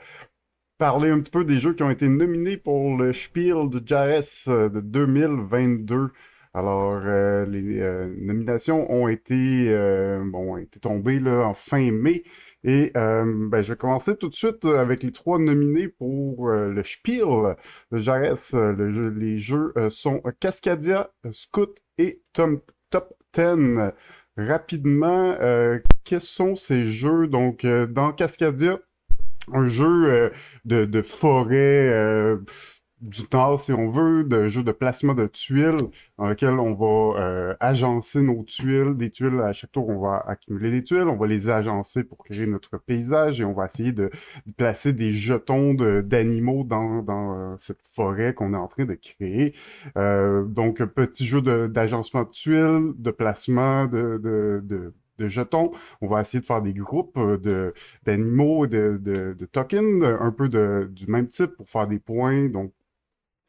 parler 0.79 1.11
un 1.11 1.21
petit 1.21 1.31
peu 1.31 1.45
des 1.45 1.61
jeux 1.61 1.75
qui 1.75 1.85
ont 1.85 1.91
été 1.91 2.09
nominés 2.09 2.57
pour 2.57 2.97
le 2.97 3.13
Spiel 3.13 3.69
de 3.71 3.81
Jarez 3.87 4.25
euh, 4.49 4.69
de 4.69 4.81
2022. 4.81 6.11
Alors, 6.55 7.01
euh, 7.05 7.45
les 7.47 7.81
euh, 7.81 8.13
nominations 8.19 8.91
ont 8.91 9.09
été, 9.09 9.67
euh, 9.69 10.23
bon, 10.25 10.55
ont 10.55 10.57
été 10.57 10.81
tombées 10.81 11.21
là, 11.21 11.45
en 11.47 11.55
fin 11.55 11.91
mai. 11.91 12.25
Et 12.65 12.91
euh, 12.97 13.49
ben, 13.49 13.63
je 13.63 13.73
vais 13.73 13.77
commencer 13.77 14.17
tout 14.17 14.29
de 14.29 14.35
suite 14.35 14.65
avec 14.65 15.03
les 15.03 15.13
trois 15.13 15.39
nominés 15.39 15.89
pour 15.89 16.49
euh, 16.49 16.71
le 16.71 16.83
Spiel 16.83 17.57
de 17.93 17.99
Jarez. 17.99 18.35
Euh, 18.55 19.11
les 19.17 19.39
jeux 19.39 19.73
sont 19.91 20.23
Cascadia, 20.41 21.11
Scout 21.33 21.77
et 21.99 22.23
Tom, 22.33 22.61
Top 22.91 23.15
10. 23.35 23.93
Rapidement, 24.37 25.37
quels 26.05 26.21
sont 26.21 26.55
ces 26.57 26.87
jeux? 26.87 27.27
Donc, 27.27 27.67
dans 27.67 28.13
Cascadia, 28.13 28.79
un 29.53 29.69
jeu 29.69 30.33
de, 30.65 30.85
de 30.85 31.03
forêt 31.03 32.39
du 33.01 33.23
Nord, 33.33 33.61
si 33.61 33.73
on 33.73 33.91
veut, 33.91 34.25
de 34.25 34.49
jeu 34.49 34.63
de 34.63 34.73
placement 34.73 35.15
de 35.15 35.27
tuiles 35.27 35.77
dans 36.19 36.29
lequel 36.29 36.51
on 36.59 36.75
va 36.75 37.21
euh, 37.21 37.55
agencer 37.61 38.21
nos 38.21 38.43
tuiles. 38.43 38.97
Des 38.97 39.11
tuiles, 39.11 39.41
à 39.41 39.53
chaque 39.53 39.73
tour, 39.73 39.89
on 39.89 40.01
va 40.01 40.25
accumuler 40.27 40.71
des 40.71 40.83
tuiles, 40.83 41.09
on 41.09 41.17
va 41.17 41.27
les 41.27 41.49
agencer 41.49 42.03
pour 42.05 42.19
créer 42.25 42.47
notre 42.47 42.79
paysage 42.79 43.41
et 43.41 43.45
on 43.45 43.53
va 43.53 43.67
essayer 43.67 43.93
de, 43.93 44.11
placer 44.57 44.93
des 44.93 45.13
jetons 45.13 45.75
d'animaux 45.75 46.65
dans, 46.65 47.03
dans 47.03 47.35
euh, 47.39 47.57
cette 47.59 47.81
forêt 47.95 48.35
qu'on 48.35 48.53
est 48.55 48.57
en 48.57 48.69
train 48.69 48.85
de 48.85 48.95
créer. 48.95 49.55
Euh, 49.97 50.45
donc, 50.45 50.85
petit 50.85 51.27
jeu 51.27 51.41
d'agencement 51.69 52.25
de 52.25 52.31
tuiles, 52.31 52.93
de 52.97 53.11
placement 53.11 53.87
de, 53.87 54.19
de, 54.23 54.63
de, 55.19 55.29
jetons. 55.29 55.73
On 56.01 56.07
va 56.09 56.21
essayer 56.23 56.41
de 56.41 56.47
faire 56.47 56.63
des 56.63 56.73
groupes 56.73 57.17
euh, 57.19 57.73
d'animaux, 58.05 58.67
de, 58.67 58.99
de, 59.01 59.35
de 59.39 59.47
tokens, 59.47 60.05
un 60.05 60.31
peu 60.33 60.49
de, 60.49 60.89
du 60.93 61.07
même 61.07 61.29
type 61.29 61.57
pour 61.57 61.69
faire 61.69 61.87
des 61.89 61.99
points. 61.99 62.49
Donc, 62.49 62.73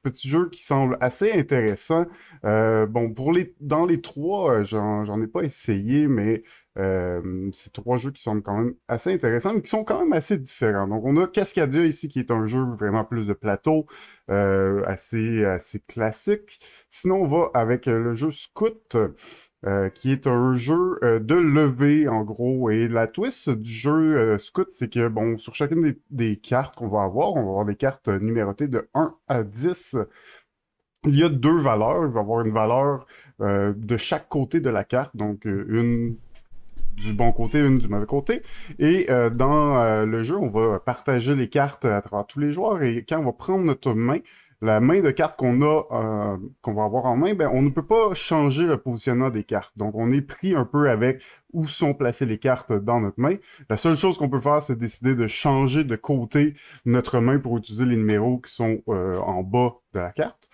petit 0.01 0.29
jeu 0.29 0.49
qui 0.49 0.63
semble 0.63 0.97
assez 1.01 1.31
intéressant. 1.31 2.05
Euh, 2.45 2.85
bon, 2.85 3.13
pour 3.13 3.31
les 3.33 3.55
dans 3.59 3.85
les 3.85 4.01
trois, 4.01 4.51
euh, 4.61 4.65
j'en 4.65 5.21
ai 5.21 5.27
pas 5.27 5.41
essayé, 5.43 6.07
mais 6.07 6.43
euh, 6.77 7.49
c'est 7.53 7.73
trois 7.73 7.97
jeux 7.97 8.11
qui 8.11 8.21
semblent 8.21 8.41
quand 8.43 8.57
même 8.57 8.75
assez 8.87 9.11
intéressants, 9.13 9.53
mais 9.53 9.61
qui 9.61 9.69
sont 9.69 9.83
quand 9.83 9.99
même 9.99 10.13
assez 10.13 10.37
différents. 10.37 10.87
Donc, 10.87 11.03
on 11.05 11.17
a 11.17 11.27
Cascadia 11.27 11.85
ici, 11.85 12.07
qui 12.07 12.19
est 12.19 12.31
un 12.31 12.47
jeu 12.47 12.63
vraiment 12.77 13.03
plus 13.03 13.25
de 13.25 13.33
plateau, 13.33 13.87
euh, 14.29 14.83
assez 14.85 15.43
assez 15.45 15.79
classique. 15.81 16.59
Sinon, 16.91 17.17
on 17.23 17.27
va 17.27 17.51
avec 17.53 17.87
euh, 17.87 17.99
le 18.01 18.15
jeu 18.15 18.31
Scout. 18.31 18.95
Euh, 19.67 19.89
qui 19.89 20.13
est 20.13 20.25
un 20.25 20.55
jeu 20.55 20.99
euh, 21.03 21.19
de 21.19 21.35
levée 21.35 22.07
en 22.07 22.23
gros. 22.23 22.69
Et 22.69 22.87
la 22.87 23.07
twist 23.07 23.49
du 23.49 23.69
jeu 23.69 24.17
euh, 24.17 24.37
Scout, 24.37 24.69
c'est 24.73 24.89
que 24.89 25.09
bon, 25.09 25.37
sur 25.37 25.53
chacune 25.53 25.95
des, 26.11 26.37
cartes 26.37 26.75
qu'on 26.75 26.87
va 26.87 27.03
avoir, 27.03 27.33
on 27.33 27.43
va 27.43 27.49
avoir 27.49 27.65
des 27.65 27.75
cartes 27.75 28.07
euh, 28.07 28.19
numérotées 28.19 28.69
de 28.69 28.87
1 28.93 29.13
à 29.27 29.43
10. 29.43 29.97
Il 31.05 31.17
y 31.17 31.23
a 31.23 31.29
deux 31.29 31.59
valeurs. 31.59 32.05
Il 32.05 32.13
va 32.13 32.21
y 32.21 32.23
avoir 32.23 32.45
une 32.45 32.53
valeur 32.53 33.05
de 33.39 33.97
chaque 33.97 34.27
côté 34.27 34.59
de 34.59 34.69
la 34.69 34.83
carte, 34.83 35.15
donc 35.15 35.45
une 35.45 36.17
du 36.97 37.13
bon 37.13 37.31
côté, 37.31 37.59
une 37.65 37.77
du 37.77 37.87
mauvais 37.87 38.05
côté. 38.05 38.41
Et 38.79 39.07
dans 39.31 40.05
le 40.05 40.23
jeu, 40.23 40.35
on 40.35 40.49
va 40.49 40.79
partager 40.79 41.35
les 41.35 41.47
cartes 41.47 41.85
à 41.85 42.01
travers 42.01 42.27
tous 42.27 42.41
les 42.41 42.51
joueurs. 42.51 42.83
Et 42.83 43.05
quand 43.07 43.17
on 43.17 43.23
va 43.23 43.31
prendre 43.31 43.63
notre 43.63 43.93
main, 43.93 44.19
la 44.61 44.79
main 44.79 45.01
de 45.01 45.11
cartes 45.11 45.37
qu'on 45.37 45.61
a, 45.61 45.83
euh, 45.91 46.37
qu'on 46.61 46.73
va 46.73 46.83
avoir 46.83 47.05
en 47.05 47.15
main, 47.15 47.33
ben, 47.33 47.49
on 47.53 47.61
ne 47.61 47.69
peut 47.69 47.85
pas 47.85 48.13
changer 48.13 48.65
le 48.65 48.77
positionnement 48.77 49.29
des 49.29 49.43
cartes. 49.43 49.77
Donc, 49.77 49.95
on 49.95 50.11
est 50.11 50.21
pris 50.21 50.55
un 50.55 50.65
peu 50.65 50.89
avec 50.89 51.21
où 51.53 51.67
sont 51.67 51.93
placées 51.93 52.25
les 52.25 52.37
cartes 52.37 52.71
dans 52.71 52.99
notre 52.99 53.19
main. 53.19 53.35
La 53.69 53.77
seule 53.77 53.95
chose 53.95 54.17
qu'on 54.17 54.29
peut 54.29 54.41
faire, 54.41 54.61
c'est 54.61 54.77
décider 54.77 55.15
de 55.15 55.27
changer 55.27 55.83
de 55.83 55.95
côté 55.95 56.55
notre 56.85 57.19
main 57.19 57.39
pour 57.39 57.57
utiliser 57.57 57.85
les 57.85 57.95
numéros 57.95 58.39
qui 58.39 58.53
sont 58.53 58.81
euh, 58.89 59.17
en 59.19 59.43
bas 59.43 59.75
de 59.93 59.99
la 59.99 60.11
carte. 60.11 60.49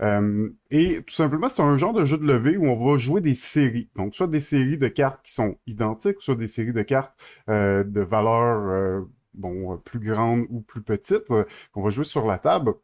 Euh, 0.00 0.48
et 0.70 1.02
tout 1.06 1.14
simplement, 1.14 1.48
c'est 1.48 1.62
un 1.62 1.76
genre 1.76 1.92
de 1.92 2.04
jeu 2.04 2.18
de 2.18 2.24
levée 2.24 2.56
où 2.56 2.66
on 2.66 2.84
va 2.84 2.98
jouer 2.98 3.20
des 3.20 3.34
séries. 3.34 3.88
Donc, 3.96 4.14
soit 4.14 4.28
des 4.28 4.40
séries 4.40 4.78
de 4.78 4.88
cartes 4.88 5.20
qui 5.24 5.32
sont 5.34 5.56
identiques, 5.66 6.20
soit 6.20 6.36
des 6.36 6.48
séries 6.48 6.72
de 6.72 6.82
cartes 6.82 7.14
euh, 7.48 7.84
de 7.84 8.00
valeur 8.00 8.70
euh, 8.70 9.00
bon, 9.34 9.76
plus 9.78 10.00
grande 10.00 10.46
ou 10.50 10.60
plus 10.60 10.82
petite 10.82 11.30
euh, 11.30 11.44
qu'on 11.72 11.82
va 11.82 11.90
jouer 11.90 12.04
sur 12.04 12.26
la 12.26 12.38
table. 12.38 12.74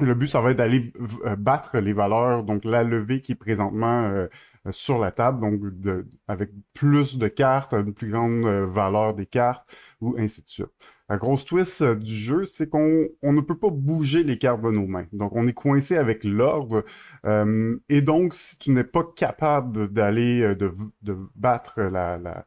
Le 0.00 0.14
but, 0.14 0.26
ça 0.26 0.40
va 0.40 0.50
être 0.50 0.56
d'aller 0.56 0.92
euh, 1.26 1.36
battre 1.36 1.78
les 1.78 1.92
valeurs, 1.92 2.42
donc 2.44 2.64
la 2.64 2.82
levée 2.82 3.20
qui 3.20 3.32
est 3.32 3.34
présentement 3.36 4.04
euh, 4.04 4.26
euh, 4.66 4.72
sur 4.72 4.98
la 4.98 5.12
table, 5.12 5.40
donc 5.40 5.60
de, 5.80 6.06
avec 6.28 6.50
plus 6.74 7.18
de 7.18 7.28
cartes, 7.28 7.72
une 7.74 7.92
plus 7.94 8.10
grande 8.10 8.44
euh, 8.46 8.66
valeur 8.66 9.14
des 9.14 9.26
cartes, 9.26 9.68
ou 10.00 10.16
ainsi 10.18 10.42
de 10.42 10.48
suite. 10.48 10.66
La 11.08 11.18
grosse 11.18 11.44
twist 11.44 11.82
du 11.84 12.14
jeu, 12.16 12.46
c'est 12.46 12.68
qu'on 12.68 13.06
on 13.22 13.32
ne 13.34 13.40
peut 13.42 13.58
pas 13.58 13.68
bouger 13.70 14.24
les 14.24 14.38
cartes 14.38 14.62
de 14.62 14.70
nos 14.70 14.86
mains. 14.86 15.06
Donc, 15.12 15.36
on 15.36 15.46
est 15.46 15.52
coincé 15.52 15.96
avec 15.96 16.24
l'ordre. 16.24 16.84
euh, 17.26 17.76
et 17.90 18.00
donc, 18.00 18.34
si 18.34 18.56
tu 18.58 18.70
n'es 18.70 18.84
pas 18.84 19.04
capable 19.14 19.92
d'aller, 19.92 20.54
de, 20.56 20.74
de 21.02 21.16
battre 21.36 21.80
la, 21.82 22.16
la, 22.18 22.46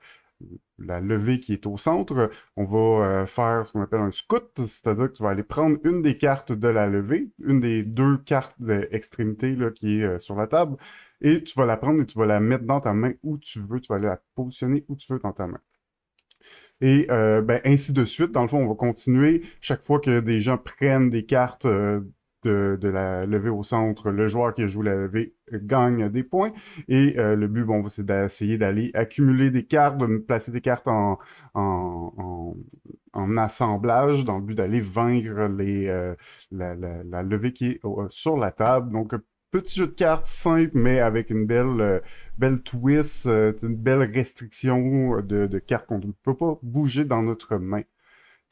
la 0.80 1.00
levée 1.00 1.40
qui 1.40 1.54
est 1.54 1.66
au 1.66 1.78
centre, 1.78 2.30
on 2.56 2.66
va 2.66 3.06
euh, 3.06 3.26
faire 3.26 3.66
ce 3.66 3.74
qu'on 3.74 3.82
appelle 3.82 4.02
un 4.02 4.12
scout, 4.12 4.50
c'est-à-dire 4.58 5.12
que 5.12 5.18
tu 5.18 5.24
vas 5.24 5.30
aller 5.30 5.44
prendre 5.44 5.78
une 5.84 6.02
des 6.02 6.18
cartes 6.18 6.52
de 6.52 6.68
la 6.68 6.88
levée, 6.88 7.30
une 7.44 7.60
des 7.60 7.84
deux 7.84 8.18
cartes 8.18 8.56
d'extrémité 8.60 9.56
là, 9.56 9.72
qui 9.72 10.00
est 10.00 10.04
euh, 10.04 10.20
sur 10.20 10.36
la 10.36 10.48
table, 10.48 10.78
et 11.22 11.44
tu 11.44 11.58
vas 11.58 11.66
la 11.66 11.78
prendre 11.78 12.02
et 12.02 12.06
tu 12.06 12.18
vas 12.18 12.26
la 12.26 12.40
mettre 12.40 12.66
dans 12.66 12.82
ta 12.82 12.94
main 12.94 13.14
où 13.24 13.38
tu 13.38 13.62
veux, 13.62 13.80
tu 13.80 13.88
vas 13.90 13.96
aller 13.96 14.08
la 14.08 14.22
positionner 14.36 14.86
où 14.90 14.96
tu 14.96 15.12
veux 15.12 15.20
dans 15.20 15.34
ta 15.34 15.48
main. 15.48 15.60
Et 16.82 17.08
euh, 17.10 17.42
ben, 17.42 17.62
ainsi 17.66 17.94
de 17.94 18.06
suite. 18.06 18.32
Dans 18.32 18.42
le 18.42 18.48
fond, 18.48 18.60
on 18.60 18.68
va 18.68 18.76
continuer. 18.76 19.44
Chaque 19.62 19.84
fois 19.84 20.00
que 20.00 20.20
des 20.20 20.42
gens 20.42 20.58
prennent 20.58 21.10
des 21.10 21.26
cartes 21.26 21.66
euh, 21.66 22.02
de, 22.46 22.88
la 22.88 23.26
levée 23.26 23.50
au 23.50 23.64
centre, 23.64 24.12
le 24.12 24.28
joueur 24.28 24.54
qui 24.54 24.64
a 24.64 24.68
joué 24.68 24.86
la 24.86 24.96
levée 24.96 25.34
gagne 25.52 26.10
des 26.10 26.24
points. 26.24 26.52
Et 26.88 27.16
euh, 27.18 27.36
le 27.36 27.48
but, 27.48 27.64
bon, 27.64 27.88
c'est 27.90 28.06
d'essayer 28.06 28.58
d'aller 28.58 28.92
accumuler 28.94 29.52
des 29.52 29.66
cartes, 29.66 29.98
de 29.98 30.18
placer 30.18 30.52
des 30.52 30.62
cartes 30.62 30.88
en, 30.88 31.18
assemblage 33.38 34.26
dans 34.26 34.38
le 34.38 34.44
but 34.44 34.56
d'aller 34.56 34.82
vaincre 34.82 35.48
les, 35.58 35.88
euh, 35.88 36.16
la, 36.52 37.24
levée 37.24 37.54
qui 37.54 37.68
est 37.68 37.86
euh, 37.86 38.08
sur 38.10 38.38
la 38.38 38.52
table. 38.52 38.92
Donc, 38.92 39.14
petit 39.52 39.80
jeu 39.80 39.88
de 39.88 39.92
cartes 39.92 40.28
simple, 40.28 40.72
mais 40.74 41.00
avec 41.00 41.30
une 41.30 41.46
belle, 41.46 42.02
twist, 42.64 43.26
une 43.26 43.76
belle 43.76 44.04
restriction 44.04 45.22
de, 45.22 45.48
de 45.48 45.60
cartes 45.60 45.88
qu'on 45.88 46.00
ne 46.00 46.12
peut 46.24 46.36
pas 46.36 46.60
bouger 46.62 47.06
dans 47.06 47.24
notre 47.24 47.58
main. 47.58 47.82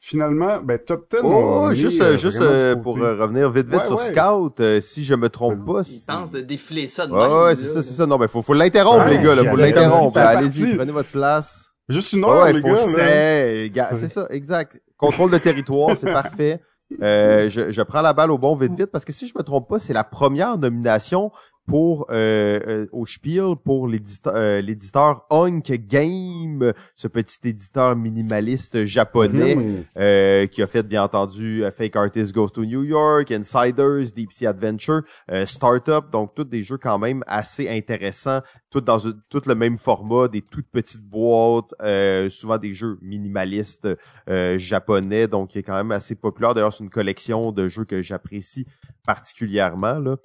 Finalement, 0.00 0.60
ben, 0.62 0.78
Top 0.78 1.06
10, 1.10 1.20
Oh, 1.22 1.68
juste, 1.72 2.02
euh, 2.02 2.18
juste 2.18 2.38
euh, 2.42 2.74
de 2.74 2.80
pour 2.82 2.98
euh, 2.98 3.16
revenir 3.16 3.50
vite 3.50 3.66
vite 3.68 3.80
Ouais, 3.80 3.86
sur 3.86 3.96
ouais. 3.96 4.04
Scout, 4.14 4.60
euh, 4.60 4.80
si 4.82 5.02
je 5.02 5.14
me 5.14 5.30
trompe 5.30 5.54
Vas-y. 5.60 5.64
pas. 5.74 5.80
Il 5.88 5.94
c'est- 5.98 6.06
pense 6.06 6.30
de 6.30 6.40
défiler 6.42 6.86
ça 6.86 7.06
de 7.06 7.12
Ouais, 7.12 7.26
même, 7.26 7.32
ouais, 7.44 7.56
c'est 7.56 7.68
ça, 7.68 7.82
c'est 7.82 7.94
ça. 7.94 8.04
Non, 8.04 8.18
ben 8.18 8.28
faut, 8.28 8.42
faut 8.42 8.52
l'interrompre, 8.52 9.06
Ouais, 9.06 9.16
les 9.16 9.18
gars, 9.24 9.34
là, 9.34 9.50
faut 9.50 9.56
l'interrompre. 9.56 10.18
Allez-y, 10.18 10.76
prenez 10.76 10.92
votre 10.92 11.08
place. 11.10 11.70
Juste 11.88 12.12
une 12.12 12.24
Ouais, 12.24 12.30
heure, 12.30 12.42
ouais, 12.44 12.52
les 12.52 12.60
faut 12.60 12.68
gars, 12.68 12.76
c'est, 12.76 13.70
gars, 13.72 13.90
c'est 13.98 14.08
ça, 14.12 14.26
exact. 14.30 14.78
Contrôle 14.98 15.30
de 15.30 15.38
territoire, 15.38 15.96
c'est 15.98 16.10
parfait. 16.12 16.60
Euh, 17.02 17.48
je, 17.48 17.70
je 17.70 17.82
prends 17.82 18.02
la 18.02 18.12
balle 18.12 18.30
au 18.30 18.36
bon 18.38 18.54
vite 18.56 18.74
vite 18.74 18.90
parce 18.92 19.04
que 19.06 19.12
si 19.12 19.26
je 19.26 19.32
me 19.36 19.42
trompe 19.42 19.68
pas, 19.68 19.78
c'est 19.78 19.94
la 19.94 20.04
première 20.04 20.58
nomination 20.58 21.32
pour 21.66 22.06
euh, 22.10 22.60
euh, 22.66 22.86
au 22.92 23.06
Spiel 23.06 23.54
pour 23.64 23.88
l'éditeur 23.88 24.34
euh, 24.36 24.60
l'éditeur 24.60 25.24
Hunk 25.30 25.62
Game, 25.88 26.72
ce 26.94 27.08
petit 27.08 27.38
éditeur 27.44 27.96
minimaliste 27.96 28.84
japonais 28.84 29.54
Mhm. 29.56 29.84
euh, 29.96 30.46
qui 30.46 30.62
a 30.62 30.66
fait 30.66 30.82
bien 30.82 31.02
entendu 31.04 31.64
Fake 31.76 31.96
Artist 31.96 32.34
Goes 32.34 32.48
to 32.50 32.64
New 32.64 32.82
York, 32.84 33.30
Insiders, 33.30 34.12
Deep 34.14 34.32
Sea 34.32 34.46
Adventure, 34.46 35.02
Startup, 35.46 36.04
donc 36.10 36.34
tous 36.34 36.44
des 36.44 36.62
jeux 36.62 36.78
quand 36.78 36.98
même 36.98 37.24
assez 37.26 37.68
intéressants, 37.68 38.40
tous 38.70 38.80
dans 38.82 38.98
tout 39.28 39.42
le 39.46 39.54
même 39.54 39.78
format, 39.78 40.28
des 40.28 40.42
toutes 40.42 40.68
petites 40.70 41.02
boîtes, 41.02 41.72
euh, 41.82 42.28
souvent 42.28 42.58
des 42.58 42.72
jeux 42.72 42.98
minimalistes 43.00 43.88
euh, 44.28 44.58
japonais, 44.58 45.28
donc 45.28 45.50
qui 45.50 45.58
est 45.58 45.62
quand 45.62 45.76
même 45.76 45.92
assez 45.92 46.14
populaire. 46.14 46.54
D'ailleurs, 46.54 46.72
c'est 46.72 46.84
une 46.84 46.90
collection 46.90 47.52
de 47.52 47.68
jeux 47.68 47.84
que 47.84 48.02
j'apprécie 48.02 48.66
particulièrement 49.06 49.98
là. 49.98 50.16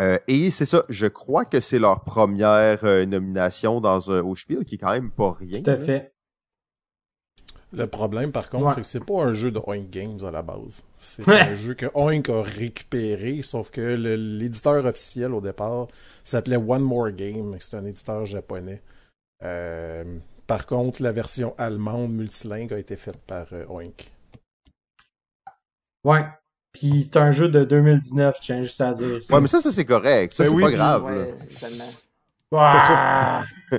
Euh, 0.00 0.18
et 0.28 0.50
c'est 0.52 0.66
ça, 0.66 0.84
je 0.88 1.06
crois 1.08 1.44
que 1.44 1.58
c'est 1.60 1.78
leur 1.80 2.04
première 2.04 2.84
euh, 2.84 3.04
nomination 3.06 3.80
dans 3.80 4.10
un 4.10 4.22
au 4.22 4.36
Spiel, 4.36 4.64
qui 4.64 4.76
est 4.76 4.78
quand 4.78 4.92
même 4.92 5.10
pas 5.10 5.32
rien. 5.32 5.62
Tout 5.62 5.70
à 5.70 5.76
là. 5.76 5.84
fait. 5.84 6.14
Le 7.72 7.86
problème, 7.86 8.32
par 8.32 8.48
contre, 8.48 8.66
Ouais. 8.66 8.72
c'est 8.74 8.80
que 8.80 8.86
c'est 8.86 9.04
pas 9.04 9.22
un 9.24 9.32
jeu 9.32 9.50
de 9.52 9.60
Oink 9.64 9.90
Games 9.90 10.18
à 10.24 10.30
la 10.30 10.42
base. 10.42 10.82
C'est 10.96 11.26
Ouais. 11.26 11.40
un 11.40 11.54
jeu 11.54 11.74
que 11.74 11.86
Oink 11.94 12.28
a 12.28 12.42
récupéré, 12.42 13.42
sauf 13.42 13.70
que 13.70 13.80
l'éditeur 13.80 14.84
officiel 14.84 15.32
au 15.34 15.40
départ 15.40 15.86
s'appelait 16.24 16.56
One 16.56 16.82
More 16.82 17.10
Game. 17.12 17.56
C'est 17.60 17.76
un 17.76 17.84
éditeur 17.84 18.26
japonais. 18.26 18.82
Euh, 19.44 20.04
par 20.48 20.66
contre, 20.66 21.00
la 21.02 21.12
version 21.12 21.54
allemande 21.58 22.12
multilingue 22.12 22.72
a 22.72 22.78
été 22.78 22.96
faite 22.96 23.22
par 23.24 23.46
euh, 23.52 23.64
Oink. 23.68 24.10
Ouais. 26.04 26.24
Puis 26.72 27.02
c'est 27.04 27.16
un 27.18 27.32
jeu 27.32 27.48
de 27.48 27.64
2019, 27.64 28.36
je 28.40 28.44
tiens 28.44 28.62
juste 28.62 28.80
à 28.80 28.92
dire. 28.92 29.18
Ouais, 29.30 29.40
mais 29.40 29.48
ça, 29.48 29.60
ça 29.60 29.72
c'est 29.72 29.84
correct. 29.84 30.32
Ça, 30.34 30.44
Ben 30.44 30.50
c'est 30.50 30.54
oui, 30.54 30.62
pas 30.62 30.70
grave. 30.70 31.04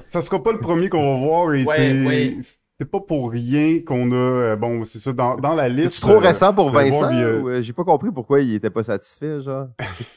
Ça 0.10 0.22
sera 0.22 0.42
pas 0.42 0.52
le 0.52 0.60
premier 0.60 0.90
qu'on 0.90 1.14
va 1.20 1.26
voir 1.26 1.54
et 1.54 1.64
Ouais, 1.66 1.76
c'est 1.78 2.06
ouais. 2.06 2.38
c'est 2.80 2.90
pas 2.90 3.00
pour 3.02 3.32
rien 3.32 3.80
qu'on 3.86 4.12
a 4.12 4.16
euh, 4.16 4.56
bon 4.56 4.86
c'est 4.86 5.00
ça 5.00 5.12
dans, 5.14 5.36
dans 5.36 5.54
la 5.56 5.68
liste. 5.70 5.92
C'est 5.94 6.02
trop 6.02 6.14
euh, 6.16 6.20
récent 6.20 6.54
pour 6.54 6.70
Vincent 6.70 7.00
voir, 7.00 7.12
ou 7.12 7.50
euh, 7.50 7.62
j'ai 7.62 7.74
pas 7.74 7.84
compris 7.84 8.12
pourquoi 8.12 8.40
il 8.42 8.56
était 8.56 8.70
pas 8.70 8.84
satisfait, 8.84 9.42
genre? 9.42 9.68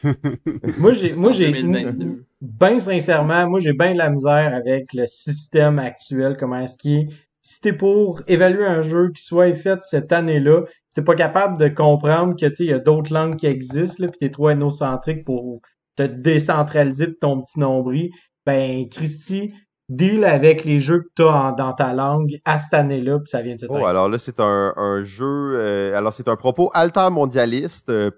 Moi, 0.79 0.93
j'ai, 0.93 1.15
moi, 1.15 1.33
j'ai, 1.33 1.51
2022. 1.53 2.25
ben 2.41 2.79
sincèrement, 2.79 3.49
moi, 3.49 3.61
j'ai 3.61 3.73
bien 3.73 3.93
de 3.93 3.99
la 3.99 4.11
misère 4.11 4.55
avec 4.55 4.93
le 4.95 5.07
système 5.07 5.79
actuel, 5.79 6.37
comment 6.39 6.59
est-ce 6.59 6.79
qu'il 6.79 6.93
est. 6.93 7.09
Si 7.47 7.61
t'es 7.61 7.75
pour 7.75 8.23
évaluer 8.27 8.65
un 8.65 8.81
jeu 8.81 9.11
qui 9.15 9.23
soit 9.23 9.53
fait 9.55 9.79
cette 9.83 10.13
année-là, 10.13 10.63
si 10.89 10.95
t'es 10.95 11.03
pas 11.03 11.15
capable 11.15 11.59
de 11.59 11.69
comprendre 11.69 12.35
que, 12.41 12.47
tu 12.47 12.55
sais, 12.55 12.65
il 12.65 12.71
y 12.71 12.73
a 12.73 12.79
d'autres 12.79 13.13
langues 13.13 13.37
qui 13.37 13.47
existent, 13.47 14.03
là, 14.03 14.09
pis 14.09 14.19
t'es 14.19 14.31
trop 14.31 14.49
énocentrique 14.49 15.27
pour 15.27 15.61
te 15.95 16.05
décentraliser 16.05 17.09
de 17.09 17.17
ton 17.21 17.43
petit 17.43 17.61
nombril, 17.61 18.11
ben, 18.47 18.89
Christy, 18.89 19.53
deal 19.91 20.25
avec 20.25 20.65
les 20.65 20.81
jeux 20.81 21.01
que 21.01 21.09
t'as 21.17 21.53
dans 21.53 21.75
ta 21.75 21.93
langue 21.93 22.39
à 22.47 22.59
cette 22.59 22.73
année-là, 22.73 23.19
pis 23.19 23.31
ça 23.31 23.43
vient 23.43 23.57
de 23.57 23.61
cette 23.61 23.69
Oh, 23.71 23.77
année. 23.77 23.85
alors 23.85 24.09
là, 24.09 24.19
c'est 24.19 24.41
un, 24.41 24.73
un 24.77 25.05
jeu. 25.05 25.27
euh, 25.59 25.95
alors, 25.99 26.15
c'est 26.15 26.29
un 26.29 26.37
propos 26.37 26.71
altermondialiste, 26.73 27.91
euh, 27.91 28.11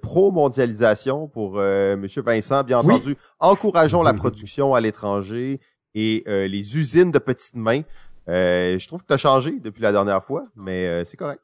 pro-mondialisation 0.47 1.27
pour 1.27 1.55
euh, 1.57 1.97
Monsieur 1.97 2.23
Vincent. 2.23 2.63
Bien 2.63 2.79
Oui. 2.85 2.95
entendu, 2.95 3.17
encourageons 3.41 4.03
la 4.03 4.13
production 4.13 4.75
à 4.75 4.81
l'étranger 4.81 5.59
et 5.97 6.23
euh, 6.29 6.47
les 6.47 6.77
usines 6.79 7.11
de 7.11 7.19
petites 7.19 7.57
mains. 7.57 7.83
Euh, 8.29 8.77
je 8.79 8.87
trouve 8.89 9.03
que 9.03 9.07
tu 9.07 9.13
as 9.15 9.19
changé 9.19 9.61
depuis 9.61 9.83
la 9.83 9.93
dernière 9.93 10.25
fois, 10.25 10.47
mais 10.57 10.87
euh, 10.87 11.05
c'est 11.05 11.17
correct. 11.17 11.43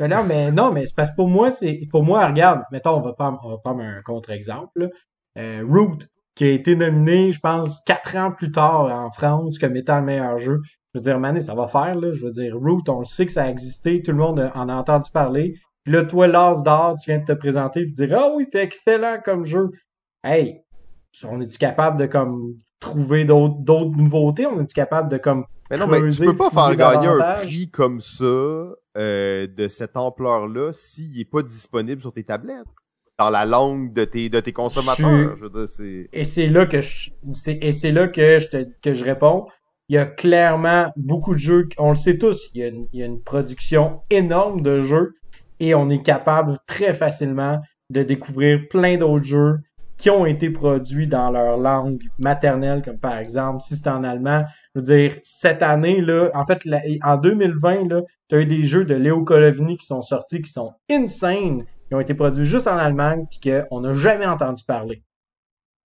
Mais 0.00 0.08
non, 0.08 0.24
mais 0.24 0.50
non, 0.50 0.72
mais 0.72 0.86
c'est 0.86 0.94
parce 0.94 1.10
que 1.10 1.16
pour 1.16 1.28
moi, 1.28 1.50
c'est 1.50 1.86
pour 1.90 2.02
moi, 2.02 2.26
regarde, 2.26 2.62
mettons, 2.72 2.96
on 2.96 3.00
va 3.00 3.12
prendre, 3.12 3.40
on 3.44 3.70
va 3.70 3.84
un 3.84 4.02
contre-exemple. 4.02 4.88
Euh, 5.38 5.64
Root, 5.68 5.98
qui 6.34 6.44
a 6.44 6.50
été 6.50 6.74
nominé, 6.74 7.30
je 7.30 7.38
pense, 7.38 7.80
quatre 7.82 8.16
ans 8.16 8.32
plus 8.32 8.50
tard 8.50 8.92
en 8.92 9.10
France 9.12 9.58
comme 9.58 9.76
étant 9.76 10.00
le 10.00 10.04
meilleur 10.04 10.38
jeu. 10.38 10.60
Je 10.92 10.98
veux 10.98 11.02
dire, 11.02 11.18
Mané, 11.20 11.40
ça 11.40 11.54
va 11.54 11.68
faire, 11.68 11.94
là. 11.94 12.12
Je 12.12 12.24
veux 12.24 12.32
dire, 12.32 12.56
Root, 12.56 12.82
on 12.88 13.00
le 13.00 13.04
sait 13.04 13.26
que 13.26 13.32
ça 13.32 13.44
a 13.44 13.48
existé, 13.48 14.02
tout 14.02 14.10
le 14.10 14.18
monde 14.18 14.50
en 14.54 14.68
a 14.68 14.74
entendu 14.74 15.10
parler. 15.12 15.54
Puis 15.84 15.92
là, 15.92 16.04
toi, 16.04 16.26
Lars 16.26 16.62
d'or, 16.62 16.96
tu 17.00 17.10
viens 17.10 17.20
de 17.20 17.24
te 17.24 17.32
présenter 17.32 17.80
et 17.80 17.86
dire 17.86 18.16
Ah 18.18 18.32
oui, 18.34 18.46
c'est 18.50 18.64
excellent 18.64 19.18
comme 19.24 19.44
jeu. 19.44 19.70
Hey, 20.24 20.62
on 21.24 21.40
est-tu 21.40 21.58
capable 21.58 21.98
de 21.98 22.06
comme 22.06 22.54
trouver 22.84 23.24
d'autres 23.24 23.96
nouveautés? 23.96 24.46
On 24.46 24.60
est-tu 24.60 24.74
capable 24.74 25.08
de 25.08 25.16
comme 25.16 25.44
Mais 25.70 25.78
non, 25.78 25.86
mais 25.86 26.08
tu 26.10 26.24
peux 26.24 26.36
pas 26.36 26.50
faire 26.50 26.76
gagner 26.76 27.08
un 27.08 27.34
prix 27.42 27.70
comme 27.70 28.00
ça, 28.00 28.24
euh, 28.96 29.46
de 29.46 29.68
cette 29.68 29.96
ampleur-là, 29.96 30.72
s'il 30.72 31.18
est 31.18 31.24
pas 31.24 31.42
disponible 31.42 32.00
sur 32.00 32.12
tes 32.12 32.24
tablettes, 32.24 32.66
dans 33.18 33.30
la 33.30 33.44
langue 33.44 33.92
de 33.92 34.04
tes 34.04 34.28
de 34.28 34.40
tes 34.40 34.52
consommateurs. 34.52 35.36
Je 35.36 35.42
veux 35.42 35.50
dire, 35.50 35.68
c'est. 35.68 36.08
Et 36.12 36.24
c'est 36.24 36.48
là 36.48 36.66
que 36.66 36.80
je, 36.80 37.10
c'est, 37.32 37.58
et 37.60 37.72
c'est 37.72 37.92
là 37.92 38.08
que 38.08 38.38
je 38.38 38.48
te, 38.48 38.66
que 38.82 38.94
je 38.94 39.04
réponds. 39.04 39.46
Il 39.88 39.96
y 39.96 39.98
a 39.98 40.06
clairement 40.06 40.90
beaucoup 40.96 41.34
de 41.34 41.40
jeux, 41.40 41.68
on 41.76 41.90
le 41.90 41.96
sait 41.96 42.16
tous, 42.16 42.48
il 42.54 42.60
y 42.60 42.64
a 42.64 42.68
une, 42.68 42.86
il 42.94 43.00
y 43.00 43.02
a 43.02 43.06
une 43.06 43.22
production 43.22 44.00
énorme 44.08 44.62
de 44.62 44.80
jeux 44.80 45.14
et 45.60 45.74
on 45.74 45.90
est 45.90 46.02
capable 46.02 46.58
très 46.66 46.94
facilement 46.94 47.60
de 47.90 48.02
découvrir 48.02 48.60
plein 48.70 48.96
d'autres 48.96 49.26
jeux 49.26 49.58
qui 49.96 50.10
ont 50.10 50.26
été 50.26 50.50
produits 50.50 51.06
dans 51.06 51.30
leur 51.30 51.56
langue 51.56 52.02
maternelle, 52.18 52.82
comme 52.82 52.98
par 52.98 53.18
exemple, 53.18 53.60
si 53.60 53.76
c'est 53.76 53.88
en 53.88 54.02
allemand, 54.02 54.44
je 54.74 54.80
veux 54.80 54.84
dire, 54.84 55.16
cette 55.22 55.62
année, 55.62 56.00
là, 56.00 56.30
en 56.34 56.44
fait, 56.44 56.62
en 57.02 57.16
2020, 57.16 57.88
là, 57.88 58.02
tu 58.28 58.34
as 58.34 58.40
eu 58.40 58.46
des 58.46 58.64
jeux 58.64 58.84
de 58.84 58.94
Léo 58.94 59.22
Colovini 59.22 59.76
qui 59.76 59.86
sont 59.86 60.02
sortis, 60.02 60.42
qui 60.42 60.50
sont 60.50 60.72
insane, 60.90 61.64
qui 61.88 61.94
ont 61.94 62.00
été 62.00 62.14
produits 62.14 62.44
juste 62.44 62.66
en 62.66 62.76
Allemagne, 62.76 63.26
puis 63.30 63.52
qu'on 63.52 63.80
n'a 63.80 63.94
jamais 63.94 64.26
entendu 64.26 64.64
parler. 64.64 65.02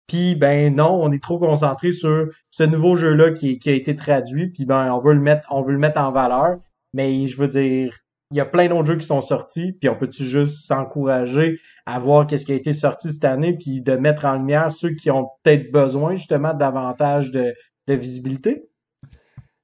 Puis 0.07 0.33
ben 0.35 0.73
non, 0.75 0.89
on 0.91 1.11
est 1.11 1.21
trop 1.21 1.37
concentré 1.37 1.91
sur 1.91 2.27
ce 2.49 2.63
nouveau 2.63 2.95
jeu-là 2.95 3.31
qui, 3.31 3.59
qui 3.59 3.69
a 3.69 3.73
été 3.73 3.95
traduit, 3.95 4.47
puis 4.47 4.65
ben 4.65 4.91
on 4.91 4.99
veut 4.99 5.13
le 5.13 5.21
mettre, 5.21 5.47
on 5.51 5.61
veut 5.61 5.73
le 5.73 5.77
mettre 5.77 6.01
en 6.01 6.11
valeur. 6.11 6.57
Mais 6.93 7.27
je 7.27 7.37
veux 7.37 7.47
dire, 7.47 7.95
il 8.31 8.37
y 8.37 8.41
a 8.41 8.45
plein 8.45 8.67
d'autres 8.67 8.85
jeux 8.85 8.97
qui 8.97 9.07
sont 9.07 9.21
sortis, 9.21 9.73
puis 9.73 9.89
on 9.89 9.95
peut-tu 9.95 10.23
juste 10.23 10.65
s'encourager 10.67 11.59
à 11.87 11.99
voir 11.99 12.27
qu'est-ce 12.27 12.45
qui 12.45 12.51
a 12.51 12.55
été 12.55 12.73
sorti 12.73 13.11
cette 13.11 13.25
année, 13.25 13.57
puis 13.57 13.81
de 13.81 13.93
mettre 13.93 14.25
en 14.25 14.35
lumière 14.35 14.71
ceux 14.71 14.91
qui 14.93 15.09
ont 15.09 15.29
peut-être 15.43 15.71
besoin 15.71 16.13
justement 16.13 16.53
davantage 16.53 17.31
de, 17.31 17.53
de 17.87 17.93
visibilité? 17.95 18.65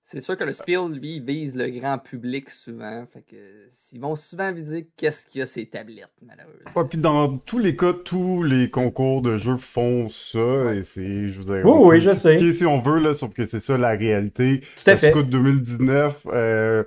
C'est 0.08 0.20
sûr 0.20 0.38
que 0.38 0.44
le 0.44 0.54
Spiel, 0.54 0.92
lui, 0.94 1.20
vise 1.20 1.56
le 1.56 1.68
grand 1.70 1.98
public 1.98 2.52
souvent. 2.52 3.06
Fait 3.12 3.24
que 3.24 3.36
ils 3.92 4.00
vont 4.00 4.16
souvent 4.16 4.52
viser 4.54 4.88
qu'est-ce 4.98 5.26
qu'il 5.26 5.40
y 5.40 5.42
a 5.42 5.48
ces 5.48 5.66
tablettes, 5.68 6.14
malheureusement. 6.22 6.72
Ouais, 6.76 6.88
puis 6.88 7.00
dans 7.00 7.38
tous 7.40 7.58
les 7.58 7.76
cas, 7.76 7.92
tous 7.94 8.44
les 8.44 8.70
concours 8.70 9.24
de 9.24 9.38
jeux 9.38 9.58
font 9.58 10.10
ça, 10.10 10.74
et 10.76 10.84
c'est, 10.84 11.30
je 11.30 11.42
vous 11.42 11.52
ai 11.52 11.64
Oui, 11.64 11.72
oui, 11.82 12.00
je 12.00 12.14
sais. 12.14 12.54
si 12.54 12.66
on 12.68 12.82
veut, 12.82 13.00
là, 13.00 13.16
sauf 13.16 13.34
que 13.34 13.46
c'est 13.48 13.60
ça 13.60 13.78
la 13.80 13.92
réalité. 13.96 14.62
Tout 14.78 14.90
à 14.90 14.94
Le 14.94 14.98
fait. 15.00 15.12
Scout 15.12 15.28
2019, 15.28 16.28
euh, 16.28 16.84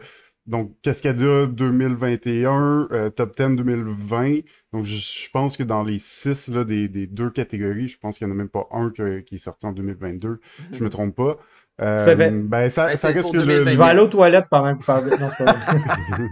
donc 0.48 0.72
Cascadia 0.82 1.46
2021, 1.46 2.88
euh, 2.90 3.10
Top 3.10 3.36
10 3.36 3.56
2020. 3.56 4.38
Donc 4.72 4.84
je, 4.84 4.96
je 4.96 5.30
pense 5.30 5.56
que 5.56 5.62
dans 5.62 5.82
les 5.84 5.98
six 6.00 6.48
là, 6.48 6.64
des, 6.64 6.88
des 6.88 7.06
deux 7.06 7.30
catégories, 7.30 7.88
je 7.88 7.98
pense 7.98 8.18
qu'il 8.18 8.26
n'y 8.26 8.32
en 8.32 8.36
a 8.36 8.38
même 8.38 8.48
pas 8.48 8.66
un 8.72 8.90
que- 8.90 9.20
qui 9.20 9.36
est 9.36 9.38
sorti 9.38 9.66
en 9.66 9.72
2022. 9.72 10.40
Je 10.72 10.82
me 10.82 10.90
trompe 10.90 11.14
pas. 11.14 11.36
Euh, 11.80 12.16
fait. 12.16 12.30
ben 12.32 12.70
ça, 12.70 12.86
Ben, 12.86 12.96
ça 12.96 13.08
c'est 13.08 13.14
reste 13.14 13.30
que 13.30 13.36
le, 13.36 13.42
2022. 13.44 13.70
Je 13.70 13.78
vais 13.78 13.84
aller 13.84 14.00
aux 14.00 14.08
toilettes 14.08 14.46
pendant 14.50 14.72
que 14.74 14.78
vous 14.80 14.84
parlez. 14.84 15.10
Non, 15.10 15.28
vrai. 15.28 16.28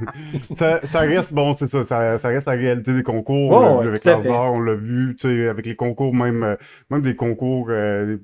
ça, 0.59 0.81
ça 0.87 0.99
reste 1.01 1.33
bon, 1.33 1.55
c'est 1.57 1.69
ça, 1.69 1.85
ça, 1.87 2.19
ça 2.19 2.29
reste 2.29 2.47
la 2.49 2.55
réalité 2.55 2.95
des 2.95 3.05
concours. 3.05 3.53
L'a 3.61 3.71
vu 3.75 3.79
ouais, 3.79 3.87
avec 3.89 4.05
Lazare, 4.05 4.53
on 4.55 4.61
l'a 4.61 4.75
vu, 4.75 5.15
tu 5.21 5.29
sais, 5.29 5.49
avec 5.49 5.67
les 5.67 5.77
concours, 5.77 6.13
même, 6.15 6.43
euh, 6.43 6.57
même 6.91 7.03
des 7.03 7.15
concours, 7.15 7.69
euh, 7.71 8.17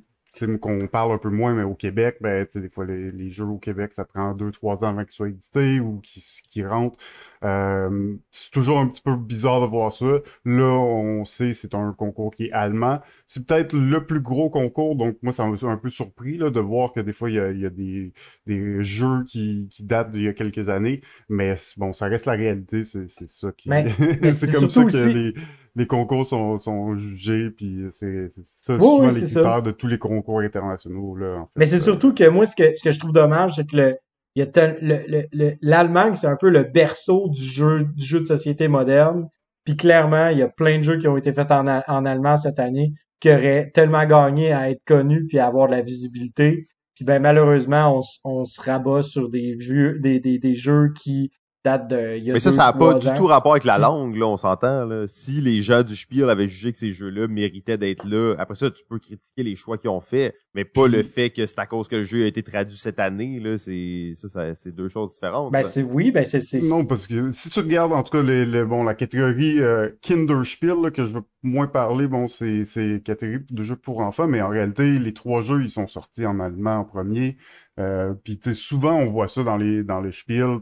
qu'on 0.61 0.87
parle 0.89 1.13
un 1.13 1.19
peu 1.19 1.31
moins, 1.31 1.55
mais 1.55 1.63
au 1.63 1.75
Québec, 1.75 2.17
ben, 2.21 2.47
des 2.55 2.69
fois, 2.69 2.85
les, 2.87 3.11
les 3.13 3.31
jeux 3.31 3.45
au 3.47 3.59
Québec, 3.59 3.93
ça 3.95 4.05
prend 4.05 4.35
deux, 4.35 4.51
trois 4.51 4.77
ans 4.85 4.89
avant 4.89 5.05
qu'ils 5.05 5.15
soient 5.15 5.29
édités 5.29 5.81
ou 5.81 6.01
qu'ils 6.03 6.67
rentrent. 6.67 6.99
Euh, 7.45 8.15
c'est 8.31 8.51
toujours 8.51 8.79
un 8.79 8.87
petit 8.89 9.03
peu 9.03 9.17
bizarre 9.17 9.61
de 9.61 9.67
voir 9.67 9.93
ça. 9.93 10.07
Là, 10.45 10.65
on 10.65 11.25
sait, 11.25 11.55
c'est 11.55 11.75
un 11.75 11.93
concours 11.93 12.35
qui 12.35 12.47
est 12.47 12.53
allemand. 12.53 13.01
C'est 13.27 13.45
peut-être 13.47 13.75
le 13.75 14.07
plus 14.07 14.21
gros 14.21 14.49
concours, 14.51 14.97
donc 14.97 15.17
moi, 15.23 15.33
ça 15.33 15.47
m'a 15.47 15.57
un 15.71 15.77
peu 15.77 15.91
surpris, 15.91 16.37
là, 16.39 16.51
de 16.51 16.61
voir 16.61 16.93
que 16.93 17.01
des 17.01 17.13
fois, 17.13 17.31
il 17.31 17.35
y 17.37 17.41
a, 17.41 17.51
il 17.51 17.61
y 17.61 17.67
a 17.67 17.71
des, 17.71 18.13
des 18.47 18.83
jeux 18.85 19.25
qui, 19.25 19.69
qui 19.71 19.83
datent 19.83 20.13
d'il 20.13 20.23
y 20.23 20.29
a 20.29 20.33
quelques 20.35 20.69
années. 20.69 21.01
Mais 21.29 21.57
bon, 21.77 21.93
ça 21.93 22.07
reste 22.07 22.27
la 22.27 22.33
réalité, 22.33 22.85
c'est 22.85 23.09
c'est 23.09 23.29
ça 23.29 23.53
qui. 23.53 23.69
C'est 24.33 24.53
comme 24.53 24.71
ça 24.71 24.83
que 24.83 24.87
aussi- 24.87 25.13
les, 25.15 25.35
les 25.75 25.87
concours 25.87 26.27
sont, 26.27 26.61
sont 26.61 26.97
jugés, 26.97 27.51
puis 27.51 27.81
c'est 27.99 28.33
ça 28.57 28.75
Oui, 28.75 28.81
souvent 28.81 28.99
oui, 29.09 29.15
les 29.15 29.27
ça. 29.27 29.41
critères 29.41 29.63
de 29.63 29.71
tous 29.71 29.87
les 29.87 29.99
concours 29.99 30.41
internationaux 30.41 31.17
là. 31.17 31.37
En 31.41 31.45
fait. 31.47 31.51
Mais 31.57 31.67
c'est 31.67 31.79
surtout 31.79 32.13
que 32.15 32.29
moi, 32.29 32.47
ce 32.47 32.55
que, 32.57 32.75
ce 32.75 32.83
que 32.85 32.91
je 32.93 32.99
trouve 32.99 33.13
dommage, 33.13 33.55
c'est 33.57 33.67
que 33.67 33.77
le, 33.77 33.97
il 34.35 34.41
y 34.41 34.43
a 34.43 34.47
tel- 34.47 34.79
le, 34.83 34.99
le, 35.09 35.23
le- 35.33 35.55
l'Allemagne, 35.63 36.15
c'est 36.15 36.27
un 36.27 36.37
peu 36.37 36.51
le 36.51 36.63
berceau 36.65 37.29
du 37.29 37.43
jeu, 37.43 37.85
du 37.97 38.05
jeu 38.05 38.21
de 38.21 38.25
société 38.27 38.69
moderne. 38.69 39.29
Puis 39.65 39.77
clairement, 39.77 40.29
il 40.29 40.39
y 40.39 40.43
a 40.43 40.49
plein 40.49 40.79
de 40.79 40.83
jeux 40.83 40.99
qui 40.99 41.07
ont 41.09 41.17
été 41.17 41.33
faits 41.33 41.51
en, 41.53 41.67
en 41.67 42.05
allemand 42.05 42.37
cette 42.37 42.59
année 42.59 42.93
qui 43.21 43.31
auraient 43.31 43.71
tellement 43.73 44.05
gagné 44.05 44.53
à 44.53 44.69
être 44.71 44.83
connus 44.85 45.27
puis 45.29 45.39
à 45.39 45.47
avoir 45.47 45.69
de 45.69 45.73
la 45.73 45.83
visibilité. 45.83 46.67
Puis 46.95 47.05
ben 47.05 47.23
malheureusement, 47.23 47.99
on, 47.99 48.03
on 48.41 48.45
se 48.45 48.61
rabat 48.61 49.03
sur 49.03 49.31
des 49.31 49.55
vieux, 49.55 49.99
des, 50.01 50.19
des, 50.21 50.39
des 50.39 50.55
jeux 50.55 50.93
qui 51.01 51.31
datent 51.65 51.89
de 51.89 52.17
il 52.17 52.25
y 52.25 52.31
a 52.31 52.35
Mais 52.35 52.41
ça, 52.41 52.51
deux, 52.51 52.57
ça 52.57 52.65
n'a 52.67 52.73
pas 52.73 52.95
du 52.95 53.07
tout 53.17 53.27
rapport 53.27 53.53
avec 53.53 53.65
la 53.65 53.79
langue, 53.79 54.17
là, 54.17 54.27
on 54.27 54.37
s'entend, 54.37 54.85
là. 54.85 55.07
Si 55.09 55.41
les 55.41 55.63
gens 55.63 55.83
du 55.83 55.95
Spiel 55.97 56.29
avaient 56.31 56.49
jugé 56.49 56.73
que 56.73 56.79
ces 56.79 56.91
jeux-là 56.93 57.29
méritaient 57.29 57.79
d'être 57.79 58.07
là, 58.07 58.35
après 58.39 58.55
ça, 58.57 58.71
tu 58.71 58.83
peux 58.89 58.99
critiquer 58.99 59.43
les 59.43 59.55
choix 59.55 59.79
qu'ils 59.79 59.91
ont 59.91 60.01
fait, 60.01 60.35
mais 60.55 60.65
pas 60.65 60.89
le 60.89 61.03
fait 61.03 61.31
que 61.31 61.47
c'est 61.47 61.59
à 61.59 61.67
cause 61.67 61.89
que 61.89 61.97
le 61.97 62.03
jeu 62.05 62.25
a 62.25 62.27
été 62.27 62.43
traduit 62.43 62.77
cette 62.77 62.99
année, 63.01 63.39
là, 63.41 63.59
c'est, 63.59 64.13
ça, 64.15 64.29
ça- 64.29 64.55
c'est 64.55 64.75
deux 64.75 64.89
choses 64.89 65.13
différentes. 65.13 65.53
Ben 65.53 65.63
c'est 65.63 65.83
oui, 65.83 66.11
ben 66.11 66.25
c'est 66.25 66.41
c'est 66.41 66.61
Non, 66.63 66.85
parce 66.85 67.07
que 67.07 67.31
si 67.33 67.49
tu 67.51 67.61
regardes 67.61 67.93
en 67.93 68.03
tout 68.03 68.13
cas 68.13 68.23
les, 68.23 68.45
les- 68.45 68.65
bon 68.65 68.83
la 68.85 68.95
catégorie 68.95 69.61
euh, 69.61 69.89
Kinderspiel 70.03 70.77
là, 70.83 70.91
que 70.91 71.07
je 71.07 71.15
veux 71.15 71.23
moins 71.43 71.67
parler, 71.67 72.07
bon 72.07 72.29
c'est 72.29 72.65
c'est 72.67 73.03
catégorie 73.05 73.45
de 73.51 73.63
jeux 73.63 73.77
pour 73.77 74.01
enfants, 74.01 74.27
mais 74.29 74.41
en 74.43 74.49
réalité 74.49 74.99
les 74.99 75.15
trois 75.15 75.43
jeux 75.43 75.63
ils 75.63 75.71
sont 75.71 75.87
sortis 75.87 76.27
en 76.27 76.41
allemand 76.41 76.79
en 76.81 76.85
premier. 76.85 77.37
Euh, 77.81 78.13
Puis 78.25 78.39
tu 78.39 78.51
sais 78.51 78.55
souvent 78.55 78.95
on 78.97 79.11
voit 79.11 79.29
ça 79.29 79.43
dans 79.43 79.57
les 79.57 79.83
dans 79.83 80.01
les 80.01 80.13
Spiel, 80.13 80.59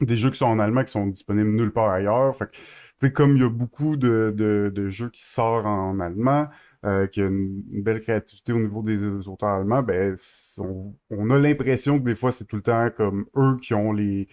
des 0.00 0.16
jeux 0.16 0.30
qui 0.30 0.38
sont 0.38 0.46
en 0.46 0.58
allemand 0.58 0.84
qui 0.84 0.92
sont 0.92 1.06
disponibles 1.06 1.50
nulle 1.50 1.72
part 1.72 1.90
ailleurs. 1.90 2.36
Fait 2.36 2.50
que 3.00 3.06
comme 3.08 3.32
il 3.36 3.42
y 3.42 3.44
a 3.44 3.48
beaucoup 3.48 3.96
de, 3.96 4.32
de, 4.36 4.72
de 4.74 4.88
jeux 4.88 5.10
qui 5.10 5.22
sortent 5.22 5.66
en 5.66 6.00
allemand, 6.00 6.48
euh, 6.84 7.06
qu'il 7.06 7.22
y 7.22 7.26
a 7.26 7.28
une, 7.28 7.62
belle 7.82 8.00
créativité 8.00 8.52
au 8.52 8.58
niveau 8.58 8.82
des, 8.82 9.04
auteurs 9.28 9.50
allemands, 9.50 9.82
ben 9.82 10.16
on, 10.58 10.94
on 11.10 11.30
a 11.30 11.38
l'impression 11.38 11.98
que 11.98 12.04
des 12.04 12.14
fois 12.14 12.32
c'est 12.32 12.46
tout 12.46 12.56
le 12.56 12.62
temps 12.62 12.88
comme 12.96 13.26
eux 13.36 13.58
qui 13.62 13.74
ont 13.74 13.92
les 13.92 14.28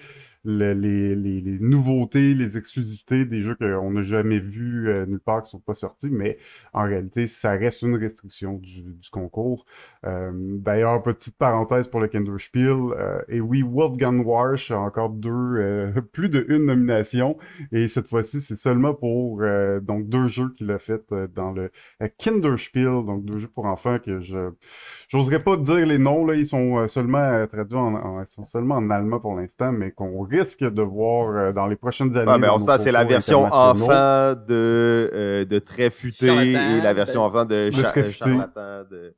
le- 0.47 0.73
les, 0.73 1.15
les, 1.15 1.41
les 1.41 1.59
nouveautés, 1.59 2.33
les 2.33 2.57
exclusivités 2.57 3.25
des 3.25 3.41
jeux 3.43 3.55
qu'on 3.55 3.91
n'a 3.91 4.01
jamais 4.03 4.39
vus 4.39 4.89
euh, 4.89 5.05
nulle 5.05 5.19
part 5.19 5.43
qui 5.43 5.51
sont 5.51 5.59
pas 5.59 5.73
sortis, 5.75 6.09
mais 6.09 6.37
en 6.73 6.83
réalité, 6.85 7.27
ça 7.27 7.51
reste 7.51 7.81
une 7.83 7.95
restriction 7.97 8.55
du, 8.57 8.81
du 8.83 9.09
concours. 9.11 9.65
Euh, 10.05 10.31
D'ailleurs, 10.59 11.03
petite 11.03 11.35
parenthèse 11.37 11.87
pour 11.87 11.99
le 11.99 12.07
Kinderspiel, 12.07 12.69
euh, 12.71 13.21
et 13.27 13.41
oui, 13.41 13.61
Wolfgang 13.63 14.25
Warsch 14.25 14.71
a 14.71 14.79
encore 14.79 15.09
deux, 15.09 15.29
euh, 15.31 15.91
plus 16.13 16.29
de 16.29 16.45
une 16.49 16.65
nomination, 16.65 17.37
et 17.71 17.87
cette 17.87 18.07
fois-ci, 18.07 18.41
c'est 18.41 18.55
seulement 18.55 18.93
pour 18.93 19.41
euh, 19.41 19.79
donc 19.79 20.07
deux 20.09 20.27
jeux 20.27 20.49
qu'il 20.53 20.71
a 20.71 20.79
fait 20.79 21.01
euh, 21.11 21.27
dans 21.27 21.51
le 21.51 21.71
Kinderspiel, 22.17 23.05
donc 23.05 23.25
deux 23.25 23.39
jeux 23.39 23.47
pour 23.47 23.65
enfants 23.65 23.99
que 23.99 24.19
je 24.21 24.51
j'oserais 25.09 25.39
pas 25.39 25.57
dire 25.57 25.85
les 25.85 25.97
noms 25.97 26.25
là, 26.25 26.35
ils 26.35 26.47
sont 26.47 26.87
seulement 26.87 27.45
traduits 27.47 27.77
en, 27.77 27.95
en- 27.95 28.21
ils 28.23 28.27
sont 28.29 28.45
seulement 28.45 28.75
en 28.75 28.89
allemand 28.89 29.19
pour 29.19 29.35
l'instant, 29.35 29.71
mais 29.71 29.91
qu'on 29.91 30.23
de 30.43 30.81
voir 30.81 31.35
euh, 31.35 31.51
dans 31.51 31.67
les 31.67 31.75
prochaines 31.75 32.15
années. 32.17 32.31
Ouais, 32.31 32.39
ben, 32.39 32.51
on 32.51 32.77
c'est 32.77 32.91
la 32.91 33.03
version 33.03 33.45
enfant 33.45 34.33
de, 34.47 35.11
euh, 35.13 35.45
de 35.45 35.59
Très 35.59 35.89
Futé 35.89 36.27
et 36.27 36.81
la 36.81 36.93
version 36.93 37.21
enfant 37.23 37.45
de, 37.45 37.67
de 37.67 37.71
cha- 37.71 37.89
euh, 37.95 38.03
Futé. 38.03 38.11
Charlatan 38.11 38.83
de... 38.89 39.15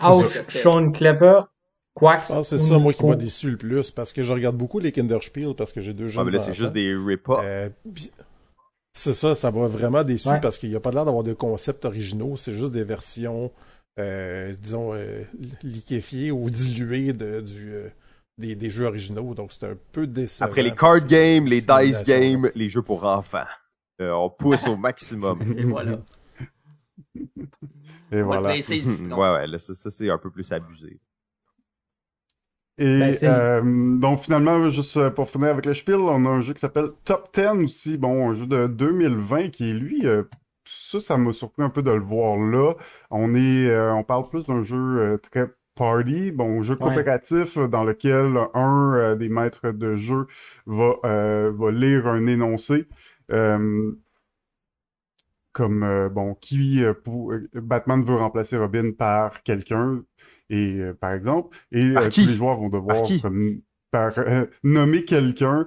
Ça. 0.00 0.60
Sean 0.62 0.92
Klepper, 0.92 1.40
Quax. 1.94 2.28
Je 2.28 2.32
pense 2.34 2.50
que 2.50 2.58
c'est 2.58 2.64
ça, 2.64 2.78
moi, 2.78 2.92
qui 2.92 3.04
m'a 3.04 3.16
déçu 3.16 3.50
le 3.50 3.56
plus, 3.56 3.90
parce 3.90 4.12
que 4.12 4.22
je 4.22 4.32
regarde 4.32 4.56
beaucoup 4.56 4.78
les 4.78 4.92
Kinderspiel, 4.92 5.54
parce 5.56 5.72
que 5.72 5.80
j'ai 5.80 5.92
deux 5.92 6.04
Ah, 6.06 6.08
jeunes 6.08 6.26
mais 6.26 6.32
là, 6.32 6.38
c'est 6.38 6.54
juste 6.54 6.72
des 6.72 6.94
rip-offs. 6.94 7.40
Euh, 7.42 7.68
c'est 8.92 9.14
ça, 9.14 9.34
ça 9.34 9.50
m'a 9.50 9.66
vraiment 9.66 10.04
déçu 10.04 10.28
Ouais. 10.28 10.40
parce 10.40 10.58
qu'il 10.58 10.70
n'y 10.70 10.76
a 10.76 10.80
pas 10.80 10.90
l'air 10.90 11.04
d'avoir 11.04 11.24
de 11.24 11.32
concepts 11.32 11.84
originaux, 11.84 12.36
c'est 12.36 12.54
juste 12.54 12.72
des 12.72 12.84
versions, 12.84 13.50
euh, 13.98 14.54
disons, 14.60 14.94
euh, 14.94 15.22
liquéfiées 15.62 16.30
ou 16.30 16.48
diluées 16.50 17.12
de, 17.12 17.40
du, 17.40 17.72
euh, 17.72 17.88
des, 18.38 18.54
des 18.54 18.70
jeux 18.70 18.86
originaux, 18.86 19.34
donc 19.34 19.52
c'est 19.52 19.66
un 19.66 19.76
peu 19.92 20.06
décevant. 20.06 20.48
Après 20.48 20.62
les 20.62 20.74
card 20.74 21.04
games, 21.06 21.46
les 21.46 21.60
dice 21.60 22.04
games, 22.04 22.50
les 22.54 22.68
jeux 22.68 22.82
pour 22.82 23.04
enfants. 23.04 23.44
Euh, 24.00 24.12
on 24.12 24.30
pousse 24.30 24.66
au 24.68 24.76
maximum. 24.76 25.40
Et 25.58 25.64
voilà. 25.64 25.98
Et 28.12 28.22
voilà. 28.22 28.50
ouais, 28.50 28.60
ouais, 28.60 29.46
là, 29.46 29.58
ça, 29.58 29.74
ça, 29.74 29.90
c'est 29.90 30.08
un 30.08 30.18
peu 30.18 30.30
plus 30.30 30.50
abusé. 30.52 30.98
Et 32.78 32.98
Ben, 32.98 33.12
euh, 33.24 33.98
donc 33.98 34.22
finalement, 34.22 34.70
juste 34.70 34.96
euh, 34.96 35.10
pour 35.10 35.28
finir 35.28 35.48
avec 35.48 35.66
le 35.66 35.74
spiel, 35.74 35.96
on 35.96 36.24
a 36.24 36.28
un 36.28 36.40
jeu 36.40 36.54
qui 36.54 36.60
s'appelle 36.60 36.90
Top 37.04 37.34
10 37.34 37.64
aussi, 37.64 37.98
bon, 37.98 38.30
un 38.30 38.34
jeu 38.36 38.46
de 38.46 38.68
2020 38.68 39.50
qui 39.50 39.70
est 39.70 39.74
lui, 39.74 40.06
euh, 40.06 40.22
ça, 40.64 41.00
ça 41.00 41.16
m'a 41.16 41.32
surpris 41.32 41.62
un 41.64 41.70
peu 41.70 41.82
de 41.82 41.90
le 41.90 42.00
voir 42.00 42.36
là. 42.36 42.74
On 43.10 43.34
est, 43.34 43.66
euh, 43.66 43.92
on 43.94 44.04
parle 44.04 44.28
plus 44.28 44.46
d'un 44.46 44.62
jeu 44.62 44.76
euh, 44.76 45.18
très 45.18 45.46
party, 45.78 46.32
bon, 46.32 46.62
jeu 46.62 46.74
coopératif 46.74 47.56
dans 47.56 47.84
lequel 47.84 48.36
un 48.52 48.94
euh, 48.96 49.14
des 49.14 49.28
maîtres 49.28 49.70
de 49.70 49.96
jeu 49.96 50.26
va, 50.66 50.94
euh, 51.04 51.52
va 51.54 51.70
lire 51.70 52.06
un 52.08 52.26
énoncé. 52.26 52.86
Euh, 53.30 53.92
comme 55.52 56.08
bon 56.14 56.34
qui 56.34 56.82
pour 57.04 57.32
Batman 57.52 58.04
veut 58.04 58.14
remplacer 58.14 58.56
Robin 58.56 58.92
par 58.92 59.42
quelqu'un 59.42 60.02
et 60.50 60.80
par 61.00 61.12
exemple 61.12 61.56
et 61.72 61.94
tous 62.12 62.28
les 62.28 62.36
joueurs 62.36 62.58
vont 62.58 62.68
devoir 62.68 63.02
Par 63.90 64.12
nommer 64.62 65.04
quelqu'un 65.04 65.66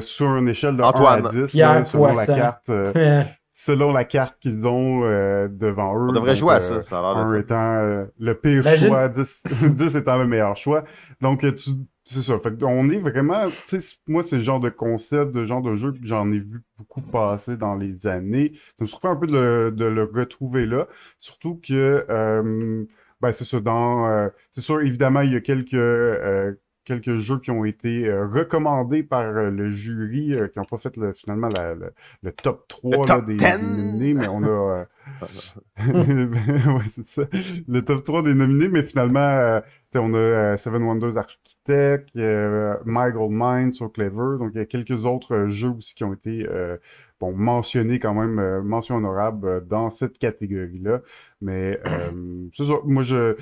sur 0.00 0.36
une 0.36 0.48
échelle 0.48 0.76
de 0.76 0.82
Antoine. 0.82 1.26
1 1.26 1.28
à 1.28 1.32
10 1.32 1.50
Pierre 1.50 1.74
là, 1.74 1.84
selon 1.84 2.14
la 2.14 2.26
carte 2.26 2.70
selon 3.60 3.92
la 3.92 4.04
carte 4.04 4.36
qu'ils 4.38 4.64
ont 4.66 5.02
euh, 5.04 5.48
devant 5.50 5.92
eux 5.96 6.06
On 6.08 6.12
devrait 6.12 6.30
Donc, 6.30 6.36
jouer 6.36 6.52
à 6.52 6.56
euh, 6.56 6.60
ça, 6.60 6.82
ça 6.82 6.98
a 7.00 7.02
l'air 7.14 7.16
un 7.26 7.34
étant 7.38 7.74
euh, 7.74 8.04
le 8.20 8.34
pire 8.34 8.60
Imagine- 8.62 8.88
choix, 8.88 9.08
10, 9.08 9.42
10 9.74 9.96
étant 9.96 10.16
le 10.16 10.26
meilleur 10.28 10.56
choix. 10.56 10.84
Donc, 11.20 11.42
euh, 11.42 11.52
tu, 11.52 11.70
c'est 12.04 12.22
ça. 12.22 12.38
Fait 12.38 12.56
que 12.56 12.64
on 12.64 12.88
est 12.88 13.00
vraiment, 13.00 13.44
tu 13.68 13.80
sais, 13.80 13.96
moi, 14.06 14.22
c'est 14.22 14.36
le 14.36 14.42
genre 14.42 14.60
de 14.60 14.68
concept, 14.70 15.32
de 15.32 15.44
genre 15.44 15.60
de 15.60 15.74
jeu 15.74 15.90
que 15.92 15.98
j'en 16.04 16.30
ai 16.32 16.38
vu 16.38 16.62
beaucoup 16.78 17.00
passer 17.02 17.56
dans 17.56 17.74
les 17.74 18.06
années. 18.06 18.52
Ça 18.78 18.84
me 18.84 18.86
surprend 18.86 19.10
un 19.10 19.16
peu 19.16 19.26
de 19.26 19.32
le, 19.32 19.70
de 19.72 19.84
le 19.86 20.04
retrouver 20.04 20.64
là. 20.64 20.86
Surtout 21.18 21.60
que, 21.62 22.06
euh, 22.08 22.84
ben, 23.20 23.32
c'est 23.32 23.44
ça, 23.44 23.58
dans, 23.58 24.06
euh, 24.08 24.28
c'est 24.52 24.60
sûr, 24.60 24.80
évidemment, 24.82 25.22
il 25.22 25.32
y 25.32 25.36
a 25.36 25.40
quelques, 25.40 25.74
euh, 25.74 26.52
quelques 26.88 27.18
jeux 27.18 27.38
qui 27.40 27.50
ont 27.52 27.64
été 27.64 28.08
euh, 28.08 28.26
recommandés 28.26 29.04
par 29.04 29.22
euh, 29.22 29.50
le 29.50 29.70
jury, 29.70 30.34
euh, 30.34 30.48
qui 30.48 30.58
n'ont 30.58 30.66
pas 30.66 30.78
fait 30.78 30.96
le, 30.96 31.12
finalement 31.14 31.48
la- 31.50 31.74
le, 31.74 31.92
le 32.24 32.32
top 32.32 32.66
3 32.68 32.90
Le 32.90 32.98
là, 33.06 33.20
top 33.20 33.22
des, 33.22 33.36
10. 33.38 33.54
des 33.54 33.68
nominés, 33.68 34.14
mais 34.14 34.28
on 34.28 34.44
a, 34.44 34.48
euh, 34.48 34.84
ouais, 35.78 36.84
c'est 36.96 37.08
ça. 37.08 37.22
Le 37.68 37.80
top 37.82 38.04
3 38.04 38.22
des 38.22 38.34
nominés, 38.34 38.68
mais 38.68 38.82
finalement, 38.82 39.20
euh, 39.20 39.60
on 39.94 40.12
a 40.14 40.18
euh, 40.18 40.56
Seven 40.56 40.82
Wonders 40.82 41.16
Architect, 41.16 42.08
euh, 42.16 42.76
My 42.84 43.12
Gold 43.12 43.32
Mine 43.32 43.72
sur 43.72 43.92
Clever. 43.92 44.38
Donc, 44.38 44.50
il 44.54 44.58
y 44.58 44.60
a 44.60 44.66
quelques 44.66 45.04
autres 45.04 45.48
jeux 45.48 45.70
aussi 45.70 45.94
qui 45.94 46.04
ont 46.04 46.14
été 46.14 46.46
euh, 46.48 46.76
bon, 47.20 47.32
mentionnés 47.32 47.98
quand 48.00 48.14
même, 48.14 48.38
euh, 48.40 48.62
mention 48.62 48.96
honorable 48.96 49.46
euh, 49.48 49.60
dans 49.60 49.90
cette 49.90 50.18
catégorie-là. 50.18 51.00
Mais 51.40 51.80
euh, 51.86 52.48
c'est 52.56 52.64
ça, 52.66 52.74
moi, 52.84 53.02
je- 53.04 53.36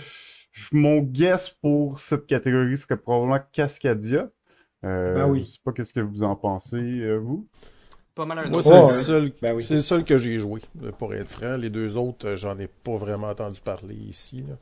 mon 0.72 0.98
guess 1.00 1.50
pour 1.62 1.98
cette 2.00 2.26
catégorie 2.26 2.76
serait 2.78 2.96
probablement 2.96 3.40
Cascadia. 3.52 4.30
Euh, 4.84 5.14
Ben 5.14 5.28
oui. 5.30 5.40
Je 5.40 5.52
sais 5.52 5.58
pas 5.64 5.72
qu'est-ce 5.72 5.92
que 5.92 6.00
vous 6.00 6.22
en 6.22 6.36
pensez, 6.36 6.76
euh, 6.76 7.16
vous. 7.16 7.46
Pas 8.14 8.24
mal 8.24 8.38
un 8.38 8.48
Moi, 8.48 8.58
autre. 8.66 8.66
c'est 8.66 8.80
le 8.80 8.86
seul, 9.26 9.30
Ben 9.42 9.54
oui. 9.54 9.62
c'est 9.62 9.74
le 9.74 9.82
seul 9.82 10.04
que 10.04 10.16
j'ai 10.16 10.38
joué, 10.38 10.60
euh, 10.82 10.92
pour 10.92 11.12
être 11.14 11.28
franc. 11.28 11.56
Les 11.56 11.70
deux 11.70 11.96
autres, 11.96 12.28
euh, 12.28 12.36
j'en 12.36 12.58
ai 12.58 12.66
pas 12.68 12.96
vraiment 12.96 13.28
entendu 13.28 13.60
parler 13.60 13.94
ici. 13.94 14.42
Là. 14.48 14.54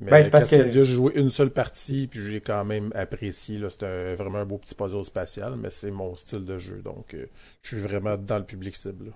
Mais 0.00 0.10
Ben, 0.10 0.24
c'est 0.24 0.30
parce 0.30 0.44
que- 0.50 0.56
Cascadia, 0.56 0.84
j'ai 0.84 0.94
joué 0.94 1.12
une 1.18 1.30
seule 1.30 1.50
partie, 1.50 2.06
puis 2.08 2.20
j'ai 2.26 2.40
quand 2.40 2.64
même 2.64 2.90
apprécié. 2.94 3.58
Là, 3.58 3.70
c'est 3.70 3.84
un- 3.84 4.14
vraiment 4.14 4.38
un 4.38 4.44
beau 4.44 4.58
petit 4.58 4.74
puzzle 4.74 5.04
spatial, 5.04 5.54
mais 5.56 5.70
c'est 5.70 5.90
mon 5.90 6.14
style 6.16 6.44
de 6.44 6.58
jeu, 6.58 6.82
donc 6.82 7.14
euh, 7.14 7.26
je 7.62 7.76
suis 7.76 7.80
vraiment 7.86 8.16
dans 8.16 8.38
le 8.38 8.44
public 8.44 8.74
cible. 8.76 9.06
là. 9.06 9.12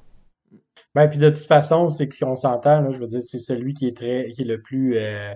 Ben, 0.95 1.07
puis 1.09 1.19
de 1.19 1.29
toute 1.31 1.47
façon, 1.47 1.89
c'est 1.89 2.09
que 2.09 2.15
si 2.17 2.25
on 2.25 2.35
s'entend, 2.37 2.81
là, 2.81 2.91
je 2.91 2.99
veux 2.99 3.07
dire, 3.07 3.23
c'est 3.23 3.39
celui 3.39 3.75
qui 3.75 3.87
est 3.87 3.97
très, 3.97 4.29
qui 4.31 4.43
est 4.43 4.45
le 4.47 4.61
plus, 4.61 4.97
euh, 4.97 5.33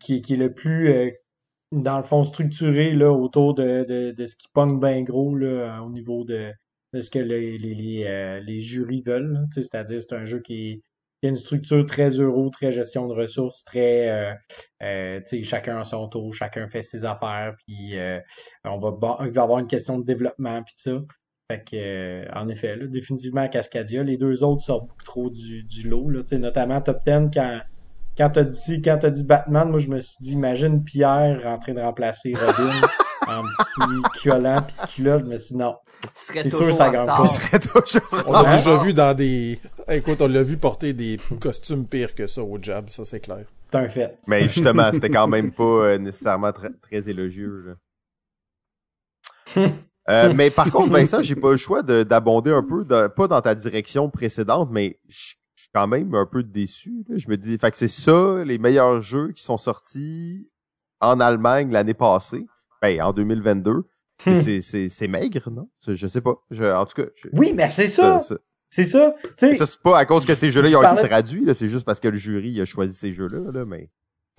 qui, 0.00 0.16
est 0.16 0.36
le 0.36 0.52
plus, 0.52 0.88
euh, 0.90 1.10
dans 1.72 1.98
le 1.98 2.04
fond, 2.04 2.24
structuré, 2.24 2.92
là, 2.92 3.12
autour 3.12 3.54
de, 3.54 4.12
de, 4.12 4.26
ce 4.26 4.36
qui 4.36 4.48
pogne 4.52 4.80
bien 4.80 5.02
gros, 5.02 5.36
là, 5.36 5.46
euh, 5.46 5.78
au 5.80 5.90
niveau 5.90 6.24
de, 6.24 6.52
de 6.92 7.00
ce 7.00 7.10
que 7.10 7.18
les, 7.18 7.58
les, 7.58 7.74
les, 7.74 8.04
euh, 8.06 8.40
les 8.40 8.60
jurys 8.60 9.02
veulent, 9.02 9.46
c'est-à-dire, 9.52 10.00
c'est 10.02 10.14
un 10.14 10.24
jeu 10.24 10.40
qui, 10.40 10.82
a 11.22 11.28
une 11.28 11.36
structure 11.36 11.84
très 11.84 12.10
euro, 12.10 12.48
très 12.48 12.72
gestion 12.72 13.06
de 13.06 13.12
ressources, 13.12 13.62
très, 13.62 14.38
chacun 15.42 15.78
à 15.78 15.84
son 15.84 16.08
tour, 16.08 16.34
chacun 16.34 16.66
fait 16.68 16.82
ses 16.82 17.04
affaires, 17.04 17.54
puis 17.66 17.94
on 18.64 18.78
va, 18.78 19.18
il 19.26 19.30
va 19.30 19.42
avoir 19.42 19.58
une 19.58 19.66
question 19.66 19.98
de 19.98 20.04
développement, 20.04 20.62
puis 20.62 20.72
ça. 20.76 20.98
Fait 21.50 21.62
que, 21.62 22.38
en 22.38 22.48
effet, 22.48 22.76
là, 22.76 22.86
définitivement 22.86 23.48
Cascadia. 23.48 24.02
Les 24.02 24.16
deux 24.16 24.44
autres 24.44 24.62
sortent 24.62 24.88
beaucoup 24.88 25.04
trop 25.04 25.28
du, 25.28 25.64
du 25.64 25.88
lot, 25.88 26.08
là, 26.08 26.22
notamment 26.38 26.80
Top 26.80 27.04
10 27.04 27.28
quand, 27.34 27.60
quand 28.16 28.30
t'as 28.30 28.44
dit, 28.44 28.82
quand 28.82 28.98
t'as 29.00 29.10
dit 29.10 29.22
Batman, 29.24 29.68
moi, 29.70 29.78
je 29.78 29.88
me 29.88 30.00
suis 30.00 30.16
dit, 30.20 30.32
imagine 30.32 30.82
Pierre 30.84 31.42
en 31.46 31.58
train 31.58 31.74
de 31.74 31.80
remplacer 31.80 32.32
Robin 32.34 32.70
en 33.28 33.42
petit 33.42 34.20
culant 34.20 34.62
pis 34.62 34.94
culotte. 34.94 35.22
Je 35.24 35.28
me 35.30 35.38
suis 35.38 35.54
dit, 35.54 35.58
non. 35.60 35.76
Ce 36.14 36.26
serait 36.26 36.42
C'est 36.42 36.50
sûr, 36.50 36.58
toujours 36.60 36.74
ça 36.76 36.90
gagne 36.90 37.06
pas. 37.06 37.16
Toujours... 37.58 38.02
On 38.26 38.32
l'a 38.42 38.56
déjà 38.56 38.76
vu 38.78 38.92
dans 38.94 39.14
des. 39.14 39.58
Écoute, 39.88 40.20
on 40.22 40.28
l'a 40.28 40.42
vu 40.42 40.56
porter 40.56 40.92
des 40.92 41.18
costumes 41.40 41.86
pires 41.86 42.14
que 42.14 42.26
ça 42.26 42.42
au 42.42 42.58
jab, 42.60 42.88
ça 42.88 43.04
c'est 43.04 43.20
clair. 43.20 43.44
C'est 43.70 43.76
un 43.78 43.88
fait. 43.88 44.18
Mais 44.26 44.42
justement, 44.48 44.90
c'était 44.92 45.10
quand 45.10 45.28
même 45.28 45.52
pas 45.52 45.62
euh, 45.62 45.98
nécessairement 45.98 46.52
très, 46.52 46.70
très 46.82 47.08
élogieux. 47.08 47.76
là. 49.56 49.62
Euh, 50.08 50.32
mais 50.34 50.50
par 50.50 50.68
contre, 50.72 50.90
Vincent, 50.90 51.22
j'ai 51.22 51.36
pas 51.36 51.50
le 51.52 51.56
choix 51.56 51.82
de- 51.84 52.02
d'abonder 52.02 52.50
un 52.50 52.64
peu, 52.64 52.84
de- 52.84 53.06
pas 53.08 53.28
dans 53.28 53.40
ta 53.40 53.54
direction 53.54 54.08
précédente, 54.10 54.68
mais 54.72 54.98
je 55.08 55.34
suis 55.70 55.82
quand 55.82 55.86
même 55.86 56.14
un 56.14 56.26
peu 56.26 56.42
déçu. 56.42 57.04
là. 57.08 57.16
Je 57.16 57.28
me 57.28 57.36
dis, 57.36 57.56
fait 57.58 57.70
que 57.70 57.76
c'est 57.76 57.88
ça, 57.88 58.42
les 58.44 58.58
meilleurs 58.58 59.00
jeux 59.00 59.32
qui 59.32 59.42
sont 59.42 59.56
sortis 59.58 60.48
en 61.00 61.20
Allemagne 61.20 61.70
l'année 61.70 61.94
passée, 61.94 62.46
ben 62.82 63.00
en 63.02 63.12
2022. 63.12 63.84
Et 64.26 64.34
c'est- 64.34 64.60
C'est 64.60 64.88
c'est 64.90 65.08
maigre, 65.08 65.50
non? 65.50 65.68
Je 65.86 66.06
sais 66.06 66.20
pas. 66.20 66.34
Je, 66.50 66.64
en 66.64 66.84
tout 66.84 67.02
cas, 67.02 67.08
je- 67.14 67.28
Oui, 67.32 67.52
mais 67.54 67.70
c'est 67.70 67.86
ça, 67.88 68.20
ça. 68.20 68.34
ça, 68.34 68.40
C'est 68.68 68.84
ça. 68.84 69.14
Ça, 69.56 69.66
c'est 69.66 69.80
pas 69.82 69.98
à 69.98 70.04
cause 70.04 70.26
que 70.26 70.34
ces 70.34 70.50
jeux-là 70.50 70.68
ils 70.68 70.76
ont 70.76 70.80
parlais- 70.82 71.00
été 71.00 71.08
traduits, 71.08 71.44
là, 71.44 71.54
c'est 71.54 71.68
juste 71.68 71.84
parce 71.86 71.98
que 72.00 72.08
le 72.08 72.16
jury 72.18 72.60
a 72.60 72.64
choisi 72.64 72.94
ces 72.94 73.12
jeux-là, 73.12 73.50
là, 73.50 73.64
mais. 73.64 73.90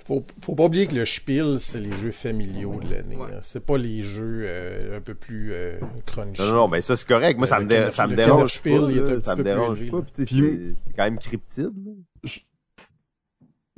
Faut, 0.05 0.25
faut 0.43 0.55
pas 0.55 0.65
oublier 0.65 0.87
que 0.87 0.95
le 0.95 1.05
Spiel, 1.05 1.59
c'est 1.59 1.79
les 1.79 1.95
jeux 1.95 2.09
familiaux 2.11 2.79
de 2.83 2.91
l'année. 2.95 3.15
Ouais. 3.15 3.27
hein. 3.33 3.39
C'est 3.41 3.63
pas 3.65 3.77
les 3.77 4.01
jeux 4.01 4.43
euh, 4.47 4.97
un 4.97 5.01
peu 5.01 5.13
plus 5.13 5.51
euh, 5.53 5.77
crunchy. 6.07 6.41
Non, 6.41 6.47
non, 6.47 6.53
non, 6.55 6.67
mais 6.67 6.81
ça 6.81 6.97
c'est 6.97 7.07
correct. 7.07 7.37
Moi, 7.37 7.45
ça 7.45 7.59
me, 7.59 7.67
dé- 7.67 7.91
ça 7.91 8.05
me 8.07 8.11
le 8.11 8.15
dérange 8.15 8.61
Kenner 8.63 8.77
pas. 8.79 8.81
Spiel, 8.87 8.95
il 8.95 8.97
est 8.97 9.15
un 9.15 9.19
ça 9.19 9.19
petit 9.19 9.29
me 9.29 9.35
peu 9.35 9.43
plus 9.43 9.43
dérange 9.43 9.77
élevé, 9.81 9.91
pas. 9.91 10.01
Puis, 10.01 10.25
Puis- 10.25 10.75
c'est 10.87 10.93
quand 10.93 11.03
même 11.03 11.19
cryptide. 11.19 11.71
là. 11.85 12.31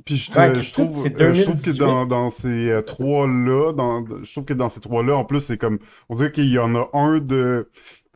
Puis 0.06 0.16
je, 0.18 0.32
Ouais, 0.32 0.54
je 0.62 0.72
trouve, 0.72 0.88
euh, 0.90 1.32
je 1.34 1.42
trouve 1.44 1.56
que 1.56 1.64
2018. 1.64 1.78
dans, 1.78 2.04
dans 2.06 2.30
ces 2.30 2.46
euh, 2.68 2.82
trois-là, 2.82 3.72
dans, 3.72 4.04
je 4.22 4.30
trouve 4.32 4.44
que 4.44 4.52
dans 4.52 4.68
ces 4.68 4.80
trois-là, 4.80 5.14
en 5.16 5.24
plus, 5.24 5.40
c'est 5.40 5.56
comme, 5.56 5.78
on 6.10 6.16
dirait 6.16 6.30
qu'il 6.32 6.48
y 6.50 6.58
en 6.58 6.74
a 6.74 6.90
un 6.92 7.20
de, 7.20 7.70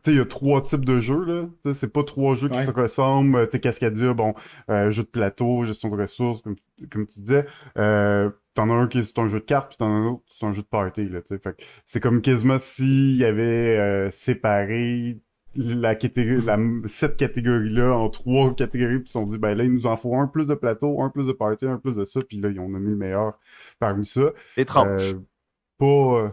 il 0.06 0.16
y 0.16 0.20
a 0.20 0.24
trois 0.24 0.62
types 0.62 0.84
de 0.84 1.00
jeux, 1.00 1.24
là. 1.24 1.72
C'est 1.74 1.92
pas 1.92 2.02
trois 2.04 2.34
jeux 2.34 2.48
qui 2.48 2.64
se 2.64 2.70
ressemblent. 2.70 3.36
Euh, 3.36 3.46
sais, 3.50 3.60
Cascadia, 3.60 4.14
bon, 4.14 4.34
euh, 4.70 4.90
jeu 4.90 5.02
de 5.02 5.08
plateau, 5.08 5.64
gestion 5.64 5.88
de 5.90 6.00
ressources, 6.00 6.42
comme, 6.42 6.56
comme 6.90 7.06
tu 7.06 7.20
disais. 7.20 7.46
Euh, 7.76 8.30
t'en 8.54 8.70
as 8.70 8.74
un 8.74 8.86
qui 8.88 8.98
est 8.98 9.04
c'est 9.04 9.18
un 9.18 9.28
jeu 9.28 9.40
de 9.40 9.44
cartes, 9.44 9.68
puis 9.68 9.78
t'en 9.78 9.86
as 9.86 9.98
un 9.98 10.06
autre 10.06 10.22
c'est 10.38 10.46
un 10.46 10.52
jeu 10.52 10.62
de 10.62 10.66
party, 10.66 11.08
là, 11.08 11.20
tu 11.20 11.28
sais. 11.28 11.38
Fait 11.38 11.56
que 11.56 11.62
c'est 11.86 12.00
comme 12.00 12.22
quasiment 12.22 12.58
s'il 12.58 13.16
y 13.16 13.24
avait 13.24 13.78
euh, 13.78 14.10
séparé 14.12 15.18
la 15.54 15.94
catégorie, 15.94 16.44
la, 16.44 16.58
cette 16.88 17.16
catégorie-là 17.16 17.92
en 17.92 18.08
trois 18.10 18.54
catégories, 18.54 18.98
puis 18.98 19.06
ils 19.06 19.08
se 19.08 19.12
sont 19.12 19.26
dit, 19.26 19.38
ben 19.38 19.54
là, 19.54 19.64
il 19.64 19.72
nous 19.72 19.86
en 19.86 19.96
faut 19.96 20.14
un 20.16 20.26
plus 20.26 20.46
de 20.46 20.54
plateau, 20.54 21.02
un 21.02 21.10
plus 21.10 21.26
de 21.26 21.32
party, 21.32 21.66
un 21.66 21.78
plus 21.78 21.94
de 21.94 22.04
ça, 22.04 22.20
puis 22.22 22.38
là, 22.38 22.48
ils 22.48 22.60
ont 22.60 22.68
nommé 22.68 22.90
le 22.90 22.96
meilleur 22.96 23.38
parmi 23.78 24.06
ça. 24.06 24.32
Étrange. 24.56 25.14
Euh, 25.14 25.18
pas, 25.78 25.86
euh, 25.86 26.28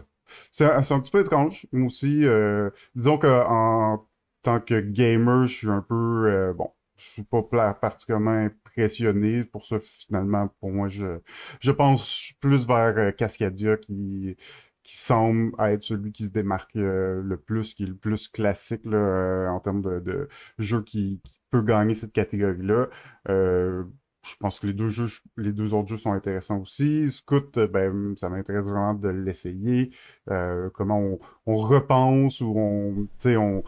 c'est 0.52 0.64
un, 0.64 0.78
un 0.78 1.00
petit 1.00 1.10
peu 1.10 1.20
étrange, 1.20 1.66
moi 1.72 1.86
aussi. 1.88 2.24
euh, 2.24 2.70
disons 2.94 3.18
que 3.18 3.26
en 3.46 4.06
tant 4.42 4.60
que 4.60 4.80
gamer, 4.80 5.46
je 5.46 5.56
suis 5.56 5.68
un 5.70 5.82
peu, 5.82 5.94
euh, 6.28 6.52
bon, 6.54 6.70
je 6.96 7.04
suis 7.04 7.22
pas 7.24 7.42
particulièrement 7.74 8.30
impressionné. 8.46 9.44
Pour 9.44 9.66
ça, 9.66 9.78
finalement, 9.80 10.48
pour 10.60 10.70
moi, 10.70 10.88
je, 10.88 11.18
je 11.60 11.70
pense 11.72 12.32
plus 12.40 12.66
vers 12.66 12.96
euh, 12.98 13.10
Cascadia 13.12 13.76
qui, 13.76 14.36
qui 14.82 14.96
semble 14.96 15.52
être 15.60 15.82
celui 15.82 16.12
qui 16.12 16.24
se 16.24 16.28
démarque 16.28 16.76
euh, 16.76 17.22
le 17.22 17.36
plus, 17.38 17.74
qui 17.74 17.84
est 17.84 17.86
le 17.86 17.96
plus 17.96 18.28
classique 18.28 18.82
là, 18.84 18.96
euh, 18.96 19.48
en 19.48 19.60
termes 19.60 19.82
de, 19.82 20.00
de 20.00 20.28
jeu 20.58 20.82
qui, 20.82 21.20
qui 21.24 21.34
peut 21.50 21.62
gagner 21.62 21.94
cette 21.94 22.12
catégorie-là. 22.12 22.88
Euh, 23.28 23.84
je 24.26 24.36
pense 24.38 24.60
que 24.60 24.66
les 24.66 24.72
deux 24.72 24.88
jeux, 24.90 25.08
les 25.36 25.52
deux 25.52 25.74
autres 25.74 25.88
jeux 25.88 25.98
sont 25.98 26.12
intéressants 26.12 26.60
aussi. 26.60 27.10
Scout, 27.10 27.56
euh, 27.58 27.66
ben, 27.68 28.14
ça 28.18 28.28
m'intéresse 28.28 28.64
vraiment 28.66 28.94
de 28.94 29.08
l'essayer. 29.08 29.90
Euh, 30.30 30.70
comment 30.74 31.00
on, 31.00 31.18
on 31.46 31.56
repense 31.58 32.40
ou 32.40 32.52
on, 32.56 33.08
on, 33.24 33.62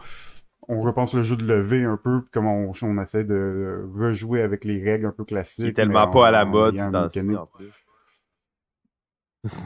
on 0.67 0.81
repense 0.81 1.13
le 1.13 1.23
jeu 1.23 1.35
de 1.37 1.45
lever 1.45 1.83
un 1.83 1.97
peu, 1.97 2.21
puis 2.21 2.29
comment 2.33 2.55
on, 2.55 2.73
on 2.81 3.01
essaie 3.01 3.23
de 3.23 3.89
rejouer 3.95 4.41
avec 4.41 4.65
les 4.65 4.83
règles 4.83 5.05
un 5.07 5.11
peu 5.11 5.25
classiques. 5.25 5.57
Qui 5.59 5.67
est 5.67 5.73
tellement 5.73 6.07
pas 6.07 6.27
à 6.27 6.31
la 6.31 6.45
mode 6.45 6.75
dans 6.91 7.09
ce 7.09 7.19
mécanique, 7.19 7.39
plus. 7.53 7.87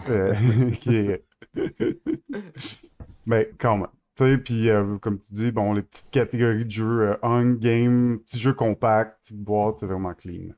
euh, 0.10 0.72
qui 0.82 0.96
est... 0.96 1.26
Mais 3.26 3.50
quand 3.60 3.78
même. 3.78 3.88
Tu 4.16 4.24
sais, 4.26 4.38
puis 4.38 4.70
euh, 4.70 4.98
comme 5.00 5.20
tu 5.20 5.26
dis, 5.34 5.52
bon, 5.52 5.74
les 5.74 5.82
petites 5.82 6.10
catégories 6.12 6.66
de 6.66 6.72
jeux 6.72 7.02
euh, 7.02 7.18
on 7.24 7.54
game, 7.54 8.20
petits 8.20 8.40
jeux 8.40 8.54
compacts, 8.54 9.20
petite 9.24 9.40
boîte, 9.44 9.78
c'est 9.80 9.88
vraiment 9.88 10.14
clean. 10.14 10.54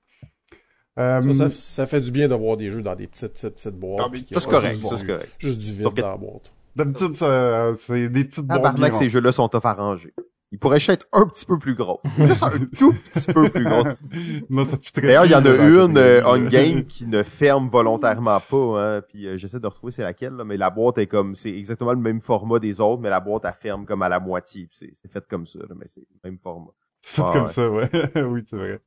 Euh, 0.97 1.21
Ça, 1.21 1.33
ça, 1.33 1.49
ça 1.49 1.87
fait 1.87 1.99
du 2.01 2.11
bien 2.11 2.27
d'avoir 2.27 2.55
des 2.57 2.69
jeux 2.69 2.81
dans 2.81 2.95
des 2.95 3.07
petites, 3.07 3.33
petites, 3.33 3.55
petites 3.55 3.75
boîtes. 3.75 4.07
Ah, 4.13 4.15
Ça, 4.33 4.39
c'est 4.39 4.49
correct. 4.49 4.71
Juste, 4.75 4.87
Ça, 4.89 4.97
c'est 4.97 5.03
du, 5.05 5.07
correct. 5.11 5.35
juste 5.39 5.59
du 5.59 5.71
vide 5.73 5.93
que- 5.93 6.01
dans 6.01 6.09
la 6.11 6.17
boîte. 6.17 6.53
D'habitude, 6.75 7.15
ça- 7.17 7.71
c'est 7.85 8.07
des 8.09 8.23
petites 8.25 8.45
boîtes 8.45 8.61
bien 8.61 8.71
Tabarnak, 8.71 8.93
ces 8.95 9.09
jeux-là 9.09 9.31
sont 9.31 9.53
à 9.53 9.73
ranger. 9.73 10.13
Ils 10.51 10.59
pourraient 10.59 10.77
juste 10.79 10.91
être 10.91 11.07
un 11.11 11.27
petit 11.27 11.45
peu 11.45 11.57
plus 11.59 11.73
gros. 11.73 11.99
Juste 12.17 12.43
un 12.43 12.59
tout 12.77 12.93
petit 13.11 13.33
peu 13.33 13.49
plus 13.49 13.65
gros. 13.65 13.83
Ça 14.93 15.01
D'ailleurs, 15.01 15.25
il 15.25 15.31
y 15.31 15.35
en 15.35 15.43
a 15.45 15.49
une 15.49 15.97
euh, 15.97 16.21
catégorie. 16.21 16.45
on 16.45 16.49
game 16.49 16.85
qui 16.85 17.07
ne 17.07 17.23
ferme 17.23 17.67
volontairement 17.67 18.39
pas. 18.39 18.57
Hein, 18.97 19.01
puis 19.01 19.27
euh, 19.27 19.35
j'essaie 19.37 19.59
de 19.59 19.67
retrouver 19.67 19.91
c'est 19.91 20.03
laquelle, 20.03 20.33
là, 20.33 20.45
mais 20.45 20.55
la 20.55 20.69
boîte 20.69 20.97
est 20.99 21.07
comme 21.07 21.35
c'est 21.35 21.51
exactement 21.51 21.91
le 21.91 21.99
même 21.99 22.21
format 22.21 22.59
des 22.59 22.79
autres, 22.79 23.01
mais 23.01 23.09
la 23.09 23.19
boîte 23.19 23.43
elle 23.43 23.53
ferme 23.59 23.85
comme 23.85 24.01
à 24.03 24.07
la 24.07 24.19
moitié. 24.21 24.67
puis 24.67 24.77
C'est 24.79 24.93
c'est 25.01 25.11
fait 25.11 25.25
comme 25.27 25.45
ça, 25.45 25.59
là, 25.59 25.75
mais 25.77 25.87
c'est 25.89 26.01
le 26.01 26.29
même 26.29 26.37
format. 26.41 26.71
C'est 27.03 27.21
Ah, 27.21 27.31
comme 27.33 27.45
ouais. 27.45 27.51
ça, 27.51 27.69
ouais. 27.69 27.89
oui, 28.23 28.43
c'est 28.49 28.55
vrai. 28.55 28.79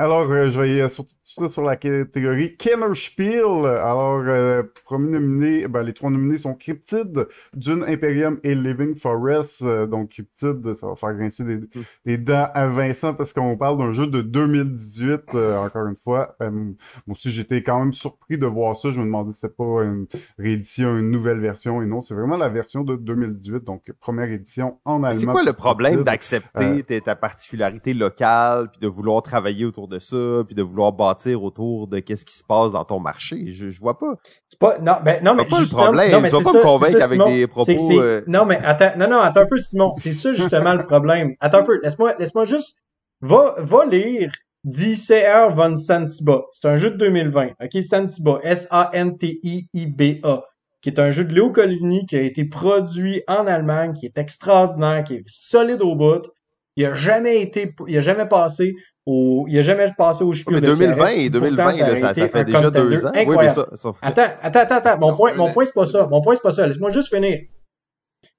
Alors, 0.00 0.30
euh, 0.30 0.48
je 0.52 0.60
vais 0.60 0.80
euh, 0.80 0.88
surtout 0.90 1.12
ça 1.24 1.48
sur 1.48 1.62
la 1.62 1.74
catégorie 1.74 2.56
Kenner 2.56 2.94
Spiel. 2.94 3.42
Alors, 3.42 4.22
euh, 4.26 4.62
premier 4.84 5.18
nominé, 5.18 5.66
ben, 5.66 5.82
les 5.82 5.92
trois 5.92 6.08
nominés 6.08 6.38
sont 6.38 6.54
Cryptid, 6.54 7.26
Dune 7.54 7.84
Imperium 7.86 8.38
et 8.44 8.54
Living 8.54 8.94
Forest. 8.94 9.60
Euh, 9.62 9.86
donc, 9.86 10.10
Cryptid, 10.10 10.76
ça 10.80 10.86
va 10.86 10.94
faire 10.94 11.14
grincer 11.14 11.42
des, 11.42 11.58
des 12.06 12.16
dents 12.16 12.48
à 12.54 12.68
Vincent 12.68 13.12
parce 13.12 13.32
qu'on 13.32 13.56
parle 13.56 13.76
d'un 13.78 13.92
jeu 13.92 14.06
de 14.06 14.22
2018, 14.22 15.34
euh, 15.34 15.58
encore 15.58 15.86
une 15.88 15.96
fois. 15.96 16.36
Euh, 16.42 16.48
moi 16.50 16.74
aussi, 17.16 17.32
j'étais 17.32 17.64
quand 17.64 17.80
même 17.80 17.92
surpris 17.92 18.38
de 18.38 18.46
voir 18.46 18.76
ça. 18.76 18.92
Je 18.92 19.00
me 19.00 19.04
demandais 19.04 19.32
si 19.32 19.40
c'était 19.40 19.52
pas 19.54 19.82
une 19.82 20.06
réédition, 20.38 20.96
une 20.96 21.10
nouvelle 21.10 21.40
version. 21.40 21.82
Et 21.82 21.86
non, 21.86 22.02
c'est 22.02 22.14
vraiment 22.14 22.36
la 22.36 22.48
version 22.48 22.84
de 22.84 22.94
2018, 22.94 23.64
donc 23.64 23.82
première 23.98 24.30
édition 24.30 24.78
en 24.84 25.02
allemand. 25.02 25.18
C'est 25.18 25.26
quoi 25.26 25.42
le 25.42 25.52
problème 25.54 26.04
d'accepter 26.04 26.84
ta- 26.84 27.00
ta 27.00 27.16
particularité 27.16 27.94
locale, 27.94 28.70
puis 28.70 28.80
de 28.80 28.86
vouloir 28.86 29.22
travailler 29.22 29.64
autour 29.64 29.87
de 29.88 29.98
ça, 29.98 30.44
puis 30.46 30.54
de 30.54 30.62
vouloir 30.62 30.92
bâtir 30.92 31.42
autour 31.42 31.88
de 31.88 32.00
qu'est-ce 32.00 32.24
qui 32.24 32.36
se 32.36 32.44
passe 32.44 32.72
dans 32.72 32.84
ton 32.84 33.00
marché 33.00 33.50
Je, 33.50 33.70
je 33.70 33.80
vois 33.80 33.98
pas. 33.98 34.14
C'est 34.48 34.58
pas, 34.58 34.78
non, 34.78 34.94
ben, 35.04 35.22
non, 35.22 35.34
mais 35.34 35.44
pas 35.44 35.60
le 35.60 35.66
problème. 35.66 36.12
non, 36.12 36.20
mais 36.20 36.28
Tu 36.28 36.36
vas 36.36 36.42
pas 36.42 36.52
ça, 36.52 36.58
me 36.58 36.62
convaincre 36.62 36.98
ça, 36.98 37.04
avec 37.04 37.24
des 37.24 37.46
propos, 37.46 38.00
euh, 38.00 38.22
Non, 38.26 38.44
mais 38.44 38.58
attends, 38.62 38.96
non, 38.96 39.08
non, 39.08 39.18
attends 39.18 39.40
un 39.40 39.46
peu, 39.46 39.58
Simon. 39.58 39.94
C'est 39.96 40.12
ça, 40.12 40.32
justement, 40.32 40.74
le 40.74 40.86
problème. 40.86 41.34
Attends 41.40 41.58
un 41.58 41.62
peu. 41.64 41.80
Laisse-moi, 41.82 42.14
laisse-moi 42.18 42.44
juste, 42.44 42.76
va, 43.20 43.54
va 43.58 43.84
lire 43.86 44.30
DCR 44.64 45.54
von 45.54 45.76
Santiba. 45.76 46.42
C'est 46.52 46.68
un 46.68 46.76
jeu 46.76 46.90
de 46.90 46.96
2020. 46.96 47.50
OK, 47.62 47.82
Santiba. 47.82 48.40
S-A-N-T-I-I-B-A. 48.42 50.44
qui 50.80 50.88
est 50.88 51.00
un 51.00 51.10
jeu 51.10 51.24
de 51.24 51.32
Léo 51.32 51.50
Coligny 51.50 52.06
qui 52.06 52.16
a 52.16 52.22
été 52.22 52.44
produit 52.44 53.22
en 53.26 53.46
Allemagne, 53.46 53.92
qui 53.94 54.06
est 54.06 54.18
extraordinaire, 54.18 55.04
qui 55.04 55.14
est 55.14 55.22
solide 55.26 55.82
au 55.82 55.94
bout. 55.94 56.28
Il 56.76 56.86
a 56.86 56.94
jamais 56.94 57.40
été, 57.40 57.74
il 57.88 57.96
a 57.96 58.00
jamais 58.00 58.26
passé 58.26 58.74
au, 59.10 59.46
il 59.48 59.58
a 59.58 59.62
jamais 59.62 59.90
passé 59.96 60.22
au 60.22 60.34
Spiel 60.34 60.56
mais 60.56 60.60
de 60.60 60.66
2020 60.66 60.94
CRS. 61.06 61.10
et 61.16 61.30
Pourtant, 61.30 61.46
2020, 61.46 61.72
ça 61.72 61.78
là, 61.78 61.86
aurait 61.92 62.00
ça, 62.00 62.10
été 62.10 62.20
ça 62.20 62.28
fait 62.28 62.44
déjà 62.44 62.70
deux 62.70 63.06
ans. 63.06 63.12
Oui, 63.14 63.36
mais 63.38 63.48
ça, 63.48 63.66
Attends, 64.02 64.22
attends, 64.42 64.60
attends, 64.60 64.74
attends. 64.76 64.98
Mon 64.98 65.10
Non, 65.12 65.16
point, 65.16 65.34
mon 65.34 65.46
mais- 65.46 65.52
point, 65.54 65.64
c'est 65.64 65.74
pas 65.74 65.86
ça. 65.86 66.06
Mon 66.06 66.20
point, 66.20 66.34
c'est 66.34 66.42
pas 66.42 66.52
ça. 66.52 66.66
Laisse-moi 66.66 66.90
juste 66.90 67.08
finir. 67.14 67.38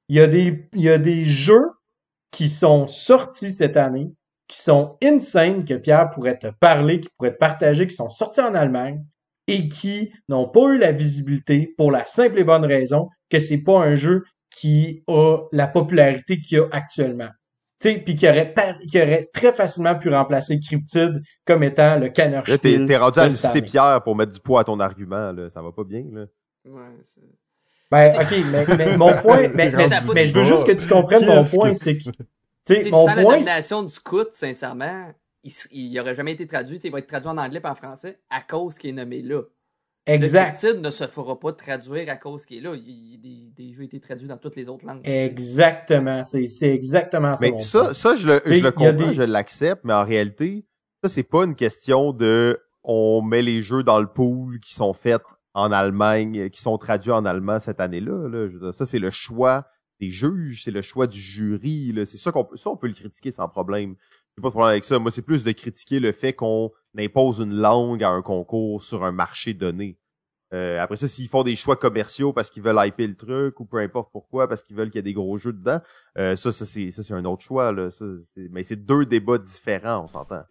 Il 0.09 0.15
y 0.15 0.19
a 0.19 0.27
des, 0.27 0.69
il 0.73 0.81
y 0.81 0.89
a 0.89 0.97
des 0.99 1.25
jeux 1.25 1.65
qui 2.31 2.49
sont 2.49 2.85
sortis 2.87 3.49
cette 3.51 3.77
année, 3.77 4.11
qui 4.47 4.59
sont 4.61 4.97
insane, 5.03 5.65
que 5.65 5.73
Pierre 5.73 6.09
pourrait 6.11 6.37
te 6.37 6.47
parler, 6.59 6.99
qui 6.99 7.09
pourrait 7.17 7.33
te 7.33 7.37
partager, 7.39 7.87
qui 7.87 7.95
sont 7.95 8.09
sortis 8.09 8.41
en 8.41 8.53
Allemagne 8.53 9.03
et 9.47 9.67
qui 9.69 10.11
n'ont 10.27 10.47
pas 10.47 10.67
eu 10.69 10.77
la 10.77 10.91
visibilité 10.91 11.73
pour 11.77 11.91
la 11.91 12.05
simple 12.05 12.37
et 12.39 12.43
bonne 12.43 12.65
raison 12.65 13.09
que 13.31 13.39
c'est 13.39 13.63
pas 13.63 13.79
un 13.79 13.95
jeu 13.95 14.23
qui 14.55 15.03
a 15.07 15.37
la 15.51 15.67
popularité 15.67 16.39
qu'il 16.39 16.57
y 16.57 16.61
a 16.61 16.67
actuellement. 16.71 17.29
Tu 17.81 17.89
sais, 17.91 17.97
puis 17.99 18.15
qui 18.15 18.27
aurait, 18.27 18.53
par- 18.53 18.77
qui 18.89 19.01
aurait 19.01 19.29
très 19.33 19.53
facilement 19.53 19.95
pu 19.97 20.09
remplacer 20.09 20.59
Cryptid 20.59 21.21
comme 21.45 21.63
étant 21.63 21.97
le 21.97 22.09
canard 22.09 22.43
Là, 22.47 22.57
t'es, 22.57 22.83
t'es 22.85 22.97
rendu 22.97 23.19
à 23.19 23.29
citer 23.31 23.61
Pierre 23.61 24.01
pour 24.03 24.15
mettre 24.17 24.33
du 24.33 24.39
poids 24.41 24.61
à 24.61 24.63
ton 24.65 24.79
argument, 24.81 25.31
là. 25.31 25.49
Ça 25.49 25.61
va 25.61 25.71
pas 25.71 25.85
bien, 25.85 26.03
là. 26.11 26.25
Ouais, 26.65 26.81
c'est- 27.03 27.21
Ben, 27.89 28.13
ok, 28.21 28.35
mais, 28.51 28.65
mais 28.77 28.97
mon 28.97 29.13
point, 29.21 29.47
mais, 29.53 29.71
pas 29.71 29.87
je 29.87 30.33
veux 30.33 30.43
juste 30.43 30.67
que 30.67 30.73
tu 30.73 30.87
comprennes 30.89 31.25
mon 31.25 31.43
point, 31.45 31.73
c'est 31.73 31.97
que, 31.97 32.03
tu 32.03 32.11
sais, 32.65 32.89
mon 32.91 33.07
sans 33.07 33.15
la 33.15 33.23
point, 33.23 33.33
nomination 33.35 33.81
du 33.81 33.89
scout, 33.89 34.27
sincèrement, 34.33 35.11
il, 35.43 35.51
il 35.71 35.99
aurait 35.99 36.15
jamais 36.15 36.33
été 36.33 36.45
traduit. 36.45 36.77
Il 36.83 36.91
va 36.91 36.99
être 36.99 37.07
traduit 37.07 37.29
en 37.29 37.37
anglais 37.37 37.61
et 37.63 37.67
en 37.67 37.75
français 37.75 38.19
à 38.29 38.41
cause 38.41 38.77
qu'il 38.77 38.89
est 38.89 38.93
nommé 38.93 39.21
là. 39.21 39.41
Exact, 40.13 40.63
Le 40.63 40.79
ne 40.79 40.89
se 40.89 41.07
fera 41.07 41.39
pas 41.39 41.53
traduire 41.53 42.09
à 42.09 42.15
cause 42.15 42.45
qu'il 42.45 42.57
est 42.57 42.61
là. 42.61 42.73
Il, 42.75 42.81
il- 42.87 43.19
des, 43.19 43.63
des 43.65 43.73
jeux 43.73 43.81
ont 43.81 43.85
été 43.85 43.99
traduits 43.99 44.27
dans 44.27 44.37
toutes 44.37 44.55
les 44.55 44.69
autres 44.69 44.85
langues. 44.85 45.01
exactement, 45.03 46.23
c'est, 46.23 46.45
c'est 46.45 46.73
exactement 46.73 47.35
ça. 47.35 47.41
Mais 47.41 47.59
ça, 47.59 47.93
ça, 47.93 48.15
je 48.15 48.27
le, 48.27 48.41
je 48.45 48.61
le 48.63 48.71
comprends, 48.71 48.93
des- 48.93 49.13
je 49.13 49.23
l'accepte, 49.23 49.83
mais 49.83 49.93
en 49.93 50.03
réalité, 50.05 50.65
ça, 51.03 51.09
c'est 51.09 51.23
pas 51.23 51.43
une 51.45 51.55
question 51.55 52.13
de 52.13 52.59
on 52.83 53.21
met 53.21 53.41
les 53.41 53.61
jeux 53.61 53.83
dans 53.83 53.99
le 53.99 54.07
pool 54.07 54.59
qui 54.59 54.73
sont 54.73 54.93
faits 54.93 55.21
en 55.53 55.71
Allemagne, 55.71 56.49
qui 56.49 56.61
sont 56.61 56.77
traduits 56.77 57.11
en 57.11 57.25
allemand 57.25 57.59
cette 57.59 57.79
année-là. 57.79 58.29
Là. 58.29 58.71
Ça, 58.73 58.85
c'est 58.85 58.99
le 58.99 59.09
choix 59.09 59.65
des 59.99 60.09
juges, 60.09 60.63
c'est 60.63 60.71
le 60.71 60.81
choix 60.81 61.05
du 61.07 61.19
jury. 61.19 61.91
Là. 61.91 62.05
C'est 62.05 62.17
ça 62.17 62.31
qu'on 62.31 62.45
peut, 62.45 62.55
ça, 62.57 62.69
on 62.69 62.77
peut 62.77 62.87
le 62.87 62.93
critiquer 62.93 63.31
sans 63.31 63.49
problème. 63.49 63.95
J'ai 64.37 64.41
pas 64.41 64.47
de 64.47 64.51
problème 64.53 64.71
avec 64.71 64.85
ça. 64.85 64.97
Moi, 64.97 65.11
c'est 65.11 65.21
plus 65.21 65.43
de 65.43 65.51
critiquer 65.51 65.99
le 65.99 66.13
fait 66.13 66.31
qu'on 66.33 66.71
impose 66.97 67.39
une 67.39 67.53
langue 67.53 68.03
à 68.03 68.09
un 68.09 68.21
concours 68.21 68.81
sur 68.83 69.03
un 69.03 69.11
marché 69.11 69.53
donné. 69.53 69.97
Euh, 70.53 70.79
après 70.79 70.97
ça, 70.97 71.07
s'ils 71.07 71.27
font 71.27 71.43
des 71.43 71.55
choix 71.55 71.75
commerciaux 71.75 72.33
parce 72.33 72.49
qu'ils 72.49 72.63
veulent 72.63 72.79
hyper 72.83 73.07
le 73.07 73.15
truc 73.15 73.59
ou 73.59 73.65
peu 73.65 73.77
importe 73.77 74.11
pourquoi, 74.11 74.47
parce 74.47 74.63
qu'ils 74.63 74.75
veulent 74.75 74.89
qu'il 74.89 74.97
y 74.97 74.99
ait 74.99 75.03
des 75.03 75.13
gros 75.13 75.37
jeux 75.37 75.53
dedans, 75.53 75.79
euh, 76.17 76.35
ça, 76.35 76.51
ça 76.51 76.65
c'est 76.65 76.89
ça 76.91 77.03
c'est 77.03 77.13
un 77.13 77.25
autre 77.25 77.43
choix 77.43 77.71
là. 77.71 77.91
Ça, 77.91 78.05
mais 78.35 78.63
c'est 78.63 78.75
deux 78.75 79.05
débats 79.05 79.37
différents, 79.37 80.03
on 80.05 80.07
s'entend. 80.07 80.41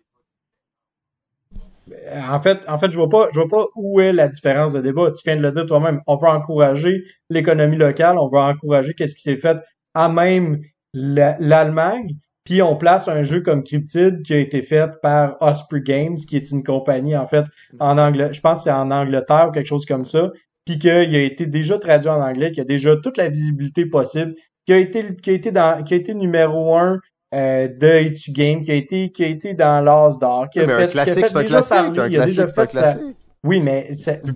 En 2.21 2.41
fait, 2.41 2.61
en 2.69 2.79
fait, 2.79 2.91
je 2.91 2.97
vois 2.97 3.09
pas, 3.09 3.29
je 3.33 3.41
vois 3.41 3.49
pas 3.49 3.67
où 3.75 4.01
est 4.01 4.13
la 4.13 4.29
différence 4.29 4.75
de 4.75 4.81
débat. 4.81 5.11
Tu 5.13 5.23
viens 5.25 5.37
de 5.37 5.43
le 5.43 5.51
dire 5.53 5.67
toi-même. 5.67 6.01
On 6.07 6.17
veut 6.17 6.29
encourager 6.29 7.03
l'économie 7.31 7.77
locale, 7.77 8.19
on 8.19 8.29
veut 8.29 8.39
encourager 8.39 8.93
qu'est-ce 8.95 9.15
qui 9.15 9.23
s'est 9.23 9.39
fait 9.39 9.59
à 9.95 10.09
même 10.09 10.61
la- 10.93 11.37
l'Allemagne. 11.41 12.11
Puis 12.49 12.63
on 12.63 12.77
place 12.77 13.09
un 13.09 13.25
jeu 13.25 13.43
comme 13.43 13.63
Cryptid 13.63 14.23
qui 14.23 14.33
a 14.33 14.39
été 14.39 14.63
fait 14.63 14.91
par 15.03 15.37
Osprey 15.43 15.83
Games, 15.83 16.17
qui 16.17 16.35
est 16.35 16.51
une 16.51 16.65
compagnie 16.65 17.15
en 17.15 17.27
fait 17.27 17.45
en 17.79 17.99
anglais, 17.99 18.31
je 18.33 18.41
pense 18.41 18.65
c'est 18.65 18.71
en 18.71 18.91
Angleterre 18.91 19.49
ou 19.51 19.53
quelque 19.53 19.67
chose 19.67 19.85
comme 19.85 20.07
ça. 20.07 20.31
Puis 20.65 20.79
qu'il 20.79 20.91
a 20.91 21.21
été 21.21 21.45
déjà 21.45 21.79
traduit 21.79 22.09
en 22.09 22.23
anglais, 22.23 22.51
qui 22.51 22.63
a 22.63 22.65
déjà 22.65 22.97
toute 22.97 23.19
la 23.19 23.29
visibilité 23.29 23.85
possible, 23.85 24.35
qui 24.65 24.73
a 24.73 24.79
été 24.79 25.15
qui 25.17 25.29
a 25.29 25.33
été 25.35 25.53
dans 25.53 25.85
qui 25.85 25.93
a 25.93 25.99
été 25.99 26.15
numéro 26.15 26.75
un 26.75 27.01
euh, 27.35 27.69
de 27.69 27.87
Etu 27.87 28.33
Game, 28.33 28.63
qui 28.63 28.71
a 28.71 28.77
été 28.77 29.11
qui 29.11 29.25
a 29.25 29.29
été 29.29 29.53
dans 29.53 29.85
l'As 29.85 30.17
d'or, 30.19 30.49
qui 30.49 30.61
a 30.61 30.67
mais 30.67 30.73
fait 30.73 30.83
un 30.85 30.87
qui 30.87 30.99
a 30.99 31.05
classique, 31.05 31.21
fait 31.21 31.29
c'est 31.29 31.37
un 31.37 31.43
déjà 31.43 31.57
classique, 31.59 31.99
un 31.99 32.49
c'est 32.49 32.71
classique. 32.71 33.17
Oui, 33.45 33.61
mais 33.61 33.89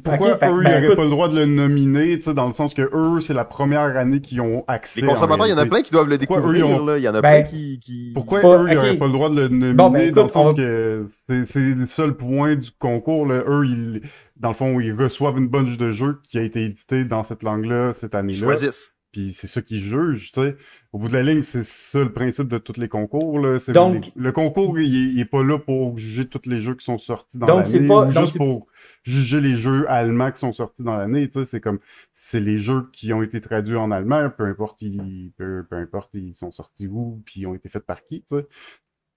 pourquoi 0.04 0.30
eux, 0.30 0.36
ils 0.36 0.38
ben, 0.40 0.52
n'auraient 0.62 0.84
écoute, 0.84 0.96
pas 0.96 1.04
le 1.04 1.10
droit 1.10 1.28
de 1.28 1.36
le 1.36 1.46
nominer, 1.46 2.18
tu 2.18 2.24
sais, 2.26 2.34
dans 2.34 2.46
le 2.46 2.54
sens 2.54 2.72
que 2.72 2.82
eux, 2.94 3.20
c'est 3.20 3.34
la 3.34 3.44
première 3.44 3.96
année 3.96 4.20
qu'ils 4.20 4.40
ont 4.40 4.64
accès. 4.68 5.00
Les 5.00 5.06
consommateurs, 5.08 5.46
il 5.48 5.50
y 5.50 5.52
en 5.52 5.58
a 5.58 5.66
plein 5.66 5.82
qui 5.82 5.90
doivent 5.90 6.08
le 6.08 6.18
Pourquoi 6.18 6.38
eux, 6.38 6.40
découvrir, 6.52 6.66
ils 6.66 6.80
ont- 6.80 6.86
là. 6.86 6.98
Il 6.98 7.02
y 7.04 7.08
en 7.08 7.14
a 7.16 7.20
Ben, 7.20 7.42
plein 7.42 7.50
qui, 7.50 7.80
qui... 7.80 8.12
Pourquoi 8.14 8.40
pas- 8.40 8.62
eux, 8.62 8.66
ils 8.70 8.74
n'auraient 8.76 8.96
pas 8.98 9.06
le 9.06 9.12
droit 9.12 9.28
de 9.28 9.40
le 9.40 9.48
nominer 9.48 9.74
Bon, 9.74 9.90
ben, 9.90 10.12
dans 10.12 10.22
le 10.22 10.28
on 10.28 10.32
sens 10.32 10.54
que 10.54 11.08
c'est 11.28 11.46
c'est 11.46 11.58
le 11.60 11.86
seul 11.86 12.14
point 12.16 12.54
du 12.54 12.70
concours, 12.78 13.26
là. 13.26 13.42
Eux, 13.48 13.66
ils, 13.66 14.02
dans 14.36 14.50
le 14.50 14.54
fond, 14.54 14.78
ils 14.78 14.92
reçoivent 14.92 15.36
une 15.38 15.48
bunch 15.48 15.76
de 15.78 15.90
jeux 15.90 16.20
qui 16.30 16.38
a 16.38 16.42
été 16.42 16.62
édité 16.64 17.04
dans 17.04 17.24
cette 17.24 17.42
langue-là 17.42 17.94
cette 18.00 18.12
ils 18.12 18.16
année-là. 18.16 18.38
choisissent. 18.38 18.94
Puis 19.10 19.36
c'est 19.38 19.48
ça 19.48 19.60
qu'ils 19.60 19.82
jugent, 19.82 20.30
tu 20.32 20.40
sais. 20.40 20.56
Au 20.92 20.98
bout 20.98 21.08
de 21.08 21.14
la 21.14 21.22
ligne, 21.22 21.42
c'est 21.42 21.66
ça 21.66 21.98
le 21.98 22.12
principe 22.12 22.48
de 22.48 22.56
tous 22.56 22.78
les 22.80 22.88
concours, 22.88 23.40
là. 23.40 23.58
C'est 23.58 23.72
Donc- 23.72 24.06
les- 24.06 24.12
le 24.22 24.32
concours, 24.32 24.78
il, 24.78 24.94
est- 24.94 25.12
il 25.12 25.20
est 25.20 25.24
pas 25.26 25.42
là 25.42 25.58
pour 25.58 25.98
juger 25.98 26.26
tous 26.26 26.40
les 26.46 26.62
jeux 26.62 26.74
qui 26.76 26.84
sont 26.84 26.98
sortis 26.98 27.36
dans 27.36 27.46
Donc, 27.46 27.66
c'est 27.66 27.80
l'année, 27.80 28.12
juste 28.12 28.38
pour 28.38 28.68
juger 29.02 29.40
les 29.40 29.56
jeux 29.56 29.90
allemands 29.90 30.32
qui 30.32 30.40
sont 30.40 30.52
sortis 30.52 30.82
dans 30.82 30.96
l'année, 30.96 31.28
tu 31.30 31.40
sais. 31.40 31.46
C'est 31.46 31.60
comme, 31.60 31.80
c'est 32.14 32.40
les 32.40 32.58
jeux 32.58 32.88
qui 32.92 33.12
ont 33.12 33.22
été 33.22 33.40
traduits 33.40 33.76
en 33.76 33.90
allemand, 33.90 34.30
peu 34.30 34.44
importe 34.44 34.82
ils, 34.82 35.32
peu, 35.36 35.66
peu 35.68 35.76
importe 35.76 36.10
ils 36.14 36.34
sont 36.34 36.52
sortis 36.52 36.86
où, 36.88 37.22
puis 37.26 37.40
ils 37.40 37.46
ont 37.46 37.54
été 37.54 37.68
faits 37.68 37.84
par 37.86 38.02
qui, 38.04 38.24
tu 38.28 38.36
sais. 38.36 38.46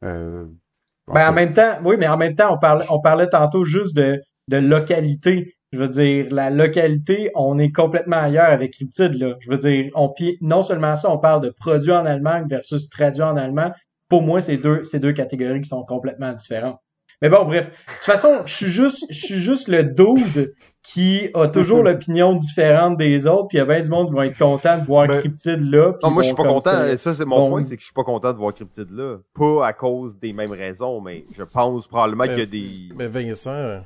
Euh, 0.03 0.45
Ben, 1.07 1.29
en 1.29 1.33
même 1.33 1.53
temps, 1.53 1.77
oui, 1.83 1.95
mais 1.99 2.07
en 2.07 2.17
même 2.17 2.35
temps, 2.35 2.53
on 2.53 2.57
parlait, 2.59 2.85
on 2.89 2.99
parlait 3.01 3.29
tantôt 3.29 3.65
juste 3.65 3.95
de, 3.95 4.21
de 4.47 4.57
localité. 4.57 5.55
Je 5.71 5.79
veux 5.79 5.89
dire, 5.89 6.27
la 6.31 6.49
localité, 6.49 7.31
on 7.35 7.59
est 7.59 7.71
complètement 7.71 8.17
ailleurs 8.17 8.45
avec 8.49 8.73
Cryptid, 8.73 9.13
là. 9.15 9.35
Je 9.39 9.49
veux 9.51 9.57
dire, 9.57 9.91
on 9.95 10.13
non 10.41 10.63
seulement 10.63 10.95
ça, 10.95 11.11
on 11.11 11.17
parle 11.19 11.41
de 11.43 11.49
produit 11.49 11.91
en 11.91 12.05
Allemagne 12.05 12.47
versus 12.47 12.89
traduit 12.89 13.23
en 13.23 13.35
allemand. 13.37 13.71
Pour 14.09 14.21
moi, 14.23 14.41
c'est 14.41 14.57
deux, 14.57 14.83
c'est 14.83 14.99
deux 14.99 15.13
catégories 15.13 15.61
qui 15.61 15.69
sont 15.69 15.83
complètement 15.83 16.33
différentes. 16.33 16.79
Mais 17.21 17.29
bon, 17.29 17.45
bref. 17.45 17.67
De 17.67 17.93
toute 17.93 18.03
façon, 18.03 18.43
je 18.45 18.53
suis 18.53 18.71
juste, 18.71 19.05
je 19.09 19.17
suis 19.25 19.39
juste 19.39 19.67
le 19.67 19.83
dude 19.83 20.53
qui 20.83 21.29
a 21.33 21.47
toujours 21.47 21.81
l'opinion 21.83 22.35
différente 22.35 22.97
des 22.97 23.25
autres, 23.25 23.47
puis 23.47 23.57
il 23.57 23.59
y 23.59 23.63
a 23.63 23.65
bien 23.65 23.81
du 23.81 23.89
monde 23.89 24.07
qui 24.07 24.13
vont 24.13 24.21
être 24.23 24.37
content 24.37 24.77
de 24.77 24.85
voir 24.85 25.07
Ben, 25.07 25.19
Cryptid 25.19 25.59
là. 25.71 25.93
puis 25.93 25.99
Non, 26.03 26.11
moi, 26.11 26.21
je 26.23 26.27
suis 26.27 26.35
pas 26.35 26.43
content. 26.43 26.71
ça- 26.71 26.97
Ça, 26.97 27.15
c'est 27.15 27.25
mon 27.25 27.37
Bon. 27.37 27.49
point, 27.51 27.63
c'est 27.63 27.75
que 27.75 27.81
je 27.81 27.85
suis 27.85 27.93
pas 27.93 28.03
content 28.03 28.33
de 28.33 28.37
voir 28.37 28.53
Cryptid 28.53 28.91
là. 28.91 29.17
Pas 29.33 29.65
à 29.65 29.73
cause 29.73 30.17
des 30.19 30.33
mêmes 30.33 30.51
raisons, 30.51 31.01
mais 31.01 31.25
je 31.35 31.43
pense 31.43 31.87
probablement 31.87 32.25
qu'il 32.25 32.39
y 32.39 32.41
a 32.41 32.45
des... 32.45 32.69
Mais 32.95 33.07
Vincent, 33.07 33.81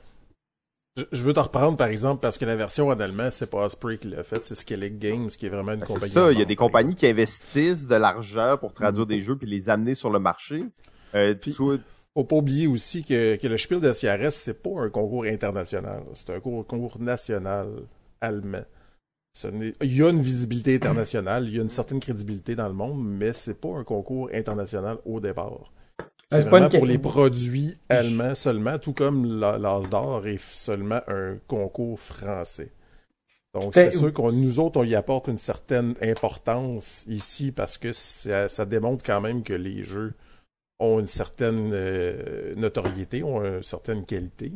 je, 0.98 1.04
je 1.12 1.24
veux 1.24 1.32
te 1.34 1.40
reprendre 1.40 1.78
par 1.78 1.88
exemple 1.88 2.20
parce 2.20 2.38
que 2.38 2.44
la 2.46 2.56
version 2.58 2.88
en 2.90 3.00
allemand, 3.00 3.30
c'est 3.30 3.50
pas 3.50 3.66
Osprey 3.66 3.98
qui 3.98 4.08
l'a 4.10 4.24
fait, 4.24 4.44
c'est 4.44 4.56
Skellig 4.56 4.98
Games 4.98 5.28
qui 5.28 5.46
est 5.46 5.50
vraiment 5.50 5.74
une 5.74 5.80
Ben, 5.80 5.86
c'est 5.88 5.94
compagnie. 5.94 6.12
ça, 6.12 6.32
il 6.34 6.40
y 6.40 6.42
a 6.42 6.46
des 6.46 6.56
compagnies 6.58 6.96
qui 6.96 7.08
investissent 7.08 7.88
de 7.88 7.96
l'argent 7.96 8.58
pour 8.60 8.74
traduire 8.74 9.06
des 9.06 9.22
jeux 9.22 9.38
puis 9.38 9.48
les 9.50 9.70
amener 9.70 9.96
sur 9.96 10.10
le 10.10 10.20
marché. 10.20 10.66
Euh, 11.16 11.34
Puis- 11.36 11.54
toi- 11.54 11.78
Faut 12.16 12.24
pas 12.26 12.38
oublier 12.38 12.68
aussi 12.68 13.04
que, 13.04 13.36
que 13.36 13.48
le 13.48 13.58
Spiel 13.58 13.80
des 13.82 13.94
CRS, 13.94 14.32
c'est 14.32 14.62
pas 14.62 14.82
un 14.82 14.90
concours 14.90 15.26
international. 15.26 16.04
C'est 16.16 16.32
un 16.32 16.40
concours, 16.40 17.00
national 17.00 17.68
allemand. 18.20 18.64
Il 19.82 19.96
y 19.96 20.04
a 20.04 20.10
une 20.10 20.22
visibilité 20.22 20.76
internationale, 20.76 21.48
il 21.48 21.56
y 21.56 21.60
a 21.60 21.62
une 21.62 21.70
certaine 21.70 22.00
crédibilité 22.00 22.56
dans 22.56 22.68
le 22.68 22.74
monde, 22.74 23.02
mais 23.06 23.32
c'est 23.32 23.54
pas 23.54 23.70
un 23.70 23.84
concours 23.84 24.30
international 24.34 24.98
au 25.06 25.20
départ. 25.20 25.72
C'est 26.32 26.42
c'est 26.42 26.50
vraiment 26.50 26.70
pour 26.70 26.86
les 26.86 26.98
produits 26.98 27.78
allemands 27.90 28.36
seulement, 28.36 28.78
tout 28.80 28.94
comme 28.94 29.40
la- 29.40 29.58
l'As 29.58 29.88
d'or 29.90 30.28
est 30.28 30.40
seulement 30.42 31.00
un 31.08 31.38
concours 31.48 32.00
français. 32.00 32.72
Donc 33.54 33.74
Fait- 33.74 33.90
c'est 33.92 33.98
sûr 33.98 34.14
qu'on 34.14 34.32
nous 34.32 34.60
autres, 34.60 34.80
on 34.80 34.84
y 34.84 34.94
apporte 34.96 35.28
une 35.28 35.38
certaine 35.38 35.96
importance 36.02 37.06
ici 37.08 37.52
parce 37.52 37.78
que 37.78 37.94
ça, 37.94 38.50
ça 38.50 38.66
démontre 38.66 39.04
quand 39.04 39.22
même 39.22 39.42
que 39.42 39.54
les 39.54 39.84
jeux 39.84 40.14
ont 40.80 41.00
une 41.00 41.08
certaine 41.08 41.70
euh, 41.74 42.54
notoriété, 42.56 43.24
ont 43.24 43.44
une 43.44 43.64
certaine 43.64 44.06
qualité. 44.06 44.52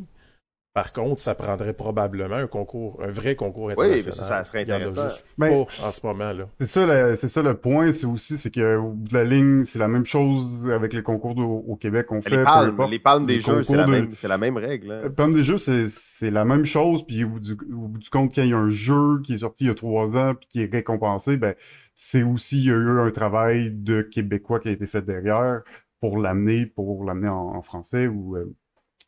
Par 0.72 0.92
contre, 0.92 1.20
ça 1.20 1.36
prendrait 1.36 1.72
probablement 1.72 2.34
un 2.34 2.48
concours, 2.48 3.00
un 3.00 3.06
vrai 3.10 3.36
concours 3.36 3.66
Oui, 3.66 3.72
international. 3.86 4.14
ça, 4.16 4.24
ça 4.26 4.44
serait 4.44 4.62
Il 4.64 4.68
y 4.70 4.72
en 4.72 4.74
a 4.74 4.78
intéressant. 4.78 5.02
juste 5.04 5.26
Mais- 5.38 5.48
pas 5.78 5.86
en 5.86 5.92
ce 5.92 6.04
moment 6.04 6.32
là. 6.32 6.48
C'est 6.58 6.66
ça, 6.66 6.84
le, 6.84 7.16
c'est 7.20 7.28
ça 7.28 7.42
le 7.42 7.54
point, 7.56 7.92
c'est 7.92 8.06
aussi, 8.06 8.36
c'est 8.38 8.50
que 8.50 8.76
au 8.78 8.88
bout 8.90 9.06
de 9.08 9.14
la 9.14 9.22
ligne, 9.22 9.64
c'est 9.66 9.78
la 9.78 9.86
même 9.86 10.04
chose 10.04 10.68
avec 10.72 10.92
les 10.92 11.04
concours 11.04 11.38
au, 11.38 11.64
au 11.68 11.76
Québec 11.76 12.06
qu'on 12.06 12.22
fait. 12.22 12.30
les 12.38 12.42
palmes, 12.42 12.70
importe. 12.70 12.90
les 12.90 12.98
palmes 12.98 13.24
des 13.26 13.34
les 13.34 13.38
jeux, 13.38 13.62
c'est 13.62 13.76
la, 13.76 13.84
de- 13.84 14.26
la 14.28 14.38
même 14.38 14.56
règle. 14.56 14.90
hein. 14.90 15.00
Le 15.04 15.12
Palme 15.12 15.34
des 15.34 15.44
jeux, 15.44 15.58
c'est, 15.58 15.86
c'est 16.18 16.30
la 16.32 16.44
même 16.44 16.64
chose, 16.64 17.06
puis 17.06 17.22
au 17.22 17.28
bout, 17.28 17.38
du, 17.40 17.52
au 17.52 17.86
bout 17.86 17.98
du 17.98 18.10
compte, 18.10 18.34
quand 18.34 18.42
il 18.42 18.48
y 18.48 18.52
a 18.52 18.58
un 18.58 18.70
jeu 18.70 19.20
qui 19.22 19.34
est 19.34 19.38
sorti 19.38 19.66
il 19.66 19.66
y 19.68 19.70
a 19.70 19.74
trois 19.76 20.08
ans, 20.16 20.34
puis 20.34 20.48
qui 20.48 20.60
est 20.60 20.72
récompensé, 20.72 21.36
ben, 21.36 21.54
c'est 21.94 22.24
aussi, 22.24 22.58
il 22.58 22.64
y 22.64 22.70
a 22.70 22.74
eu 22.74 22.98
un 22.98 23.12
travail 23.12 23.70
de 23.70 24.02
Québécois 24.02 24.58
qui 24.58 24.66
a 24.70 24.72
été 24.72 24.88
fait 24.88 25.02
derrière 25.02 25.60
pour 26.04 26.18
l'amener, 26.18 26.66
pour 26.66 27.02
l'amener 27.02 27.30
en, 27.30 27.62
français 27.62 28.06
ou 28.08 28.36
euh, 28.36 28.54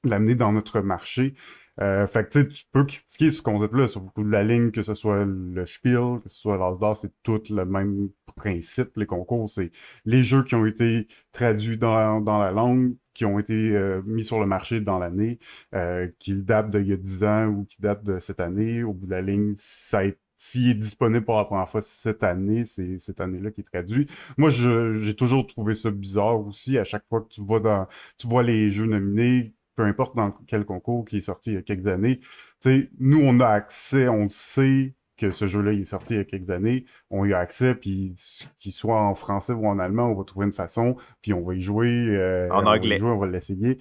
l'amener 0.02 0.35
dans 0.35 0.50
notre 0.50 0.80
marché. 0.80 1.35
Euh, 1.82 2.06
fait 2.06 2.30
que 2.30 2.38
tu 2.40 2.64
peux 2.72 2.85
critiquer 2.85 3.30
ce 3.30 3.42
concept-là 3.42 3.88
sur 3.88 4.00
beaucoup 4.00 4.24
de 4.24 4.30
la 4.30 4.42
ligne, 4.42 4.70
que 4.70 4.82
ce 4.82 4.94
soit 4.94 5.26
le 5.26 5.66
Spiel, 5.66 6.20
que 6.24 6.30
ce 6.30 6.40
soit 6.40 6.56
l'Asdor, 6.56 6.96
c'est 6.96 7.12
tout 7.22 7.42
le 7.50 7.66
même 7.66 8.09
principe. 8.37 8.96
Les 8.96 9.04
concours, 9.04 9.50
c'est 9.50 9.72
les 10.06 10.24
jeux 10.24 10.42
qui 10.42 10.54
ont 10.54 10.64
été 10.64 11.06
traduits 11.32 11.76
dans, 11.76 12.22
dans 12.22 12.38
la 12.38 12.50
langue, 12.50 12.96
qui 13.12 13.26
ont 13.26 13.38
été 13.38 13.52
euh, 13.76 14.00
mis 14.06 14.24
sur 14.24 14.40
le 14.40 14.46
marché 14.46 14.80
dans 14.80 14.98
l'année, 14.98 15.38
euh, 15.74 16.09
qui 16.18 16.35
datent 16.35 16.70
d'il 16.70 16.87
y 16.88 16.94
a 16.94 16.96
10 16.96 17.24
ans 17.24 17.46
ou 17.48 17.66
qui 17.66 17.82
datent 17.82 18.04
de 18.04 18.20
cette 18.20 18.40
année. 18.40 18.82
Au 18.85 18.94
bout 18.94 19.04
de 19.06 19.11
la 19.11 19.20
ligne, 19.22 19.54
ça 19.59 20.00
a- 20.00 20.12
s'il 20.50 20.70
est 20.70 20.74
disponible 20.74 21.24
pour 21.24 21.37
la 21.37 21.44
première 21.44 21.68
fois 21.68 21.82
cette 21.82 22.22
année, 22.22 22.64
c'est 22.64 22.98
cette 23.00 23.20
année-là 23.20 23.50
qui 23.50 23.61
est 23.62 23.64
traduit. 23.64 24.06
Moi, 24.37 24.50
j'ai 24.50 25.14
toujours 25.16 25.46
trouvé 25.46 25.74
ça 25.74 25.90
bizarre 25.90 26.40
aussi. 26.46 26.78
À 26.78 26.85
chaque 26.85 27.04
fois 27.09 27.22
que 27.22 27.28
tu 27.28 27.40
vois 27.40 27.61
dans, 27.61 27.87
tu 28.18 28.26
vois 28.28 28.42
les 28.42 28.70
jeux 28.70 28.87
nominés, 28.87 29.54
peu 29.76 29.85
importe 29.85 30.16
dans 30.16 30.32
quel 30.46 30.64
concours 30.64 31.04
qui 31.04 31.18
est 31.18 31.20
sorti 31.20 31.50
il 31.50 31.54
y 31.54 31.56
a 31.59 31.62
quelques 31.62 31.87
années, 31.87 32.20
tu 32.62 32.70
sais, 32.70 32.90
nous, 32.98 33.20
on 33.22 33.40
a 33.40 33.48
accès, 33.48 34.09
on 34.09 34.28
sait 34.28 34.94
que 35.16 35.30
ce 35.30 35.46
jeu-là 35.46 35.72
est 35.72 35.85
sorti 35.87 36.14
il 36.14 36.16
y 36.18 36.20
a 36.20 36.24
quelques 36.24 36.50
années, 36.50 36.85
on 37.11 37.24
y 37.24 37.32
a 37.32 37.38
accès, 37.38 37.74
puis 37.74 38.14
qu'il 38.59 38.72
soit 38.72 39.00
en 39.00 39.14
français 39.14 39.52
ou 39.54 39.66
en 39.66 39.78
allemand, 39.78 40.11
on 40.11 40.14
va 40.14 40.24
trouver 40.24 40.46
une 40.46 40.52
façon, 40.52 40.96
puis 41.22 41.32
on 41.32 41.42
va 41.42 41.54
y 41.54 41.61
jouer. 41.62 41.88
euh, 41.88 42.48
En 42.50 42.66
on 42.66 42.78
va 42.80 42.88
y 42.90 42.94
anglais. 42.94 42.98
jouer, 42.98 43.11
on 43.11 43.18
va 43.18 43.26
l'essayer. 43.26 43.78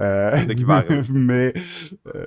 Euh, 0.00 0.44
va 0.66 0.84
mais 1.12 1.52
euh, 2.14 2.26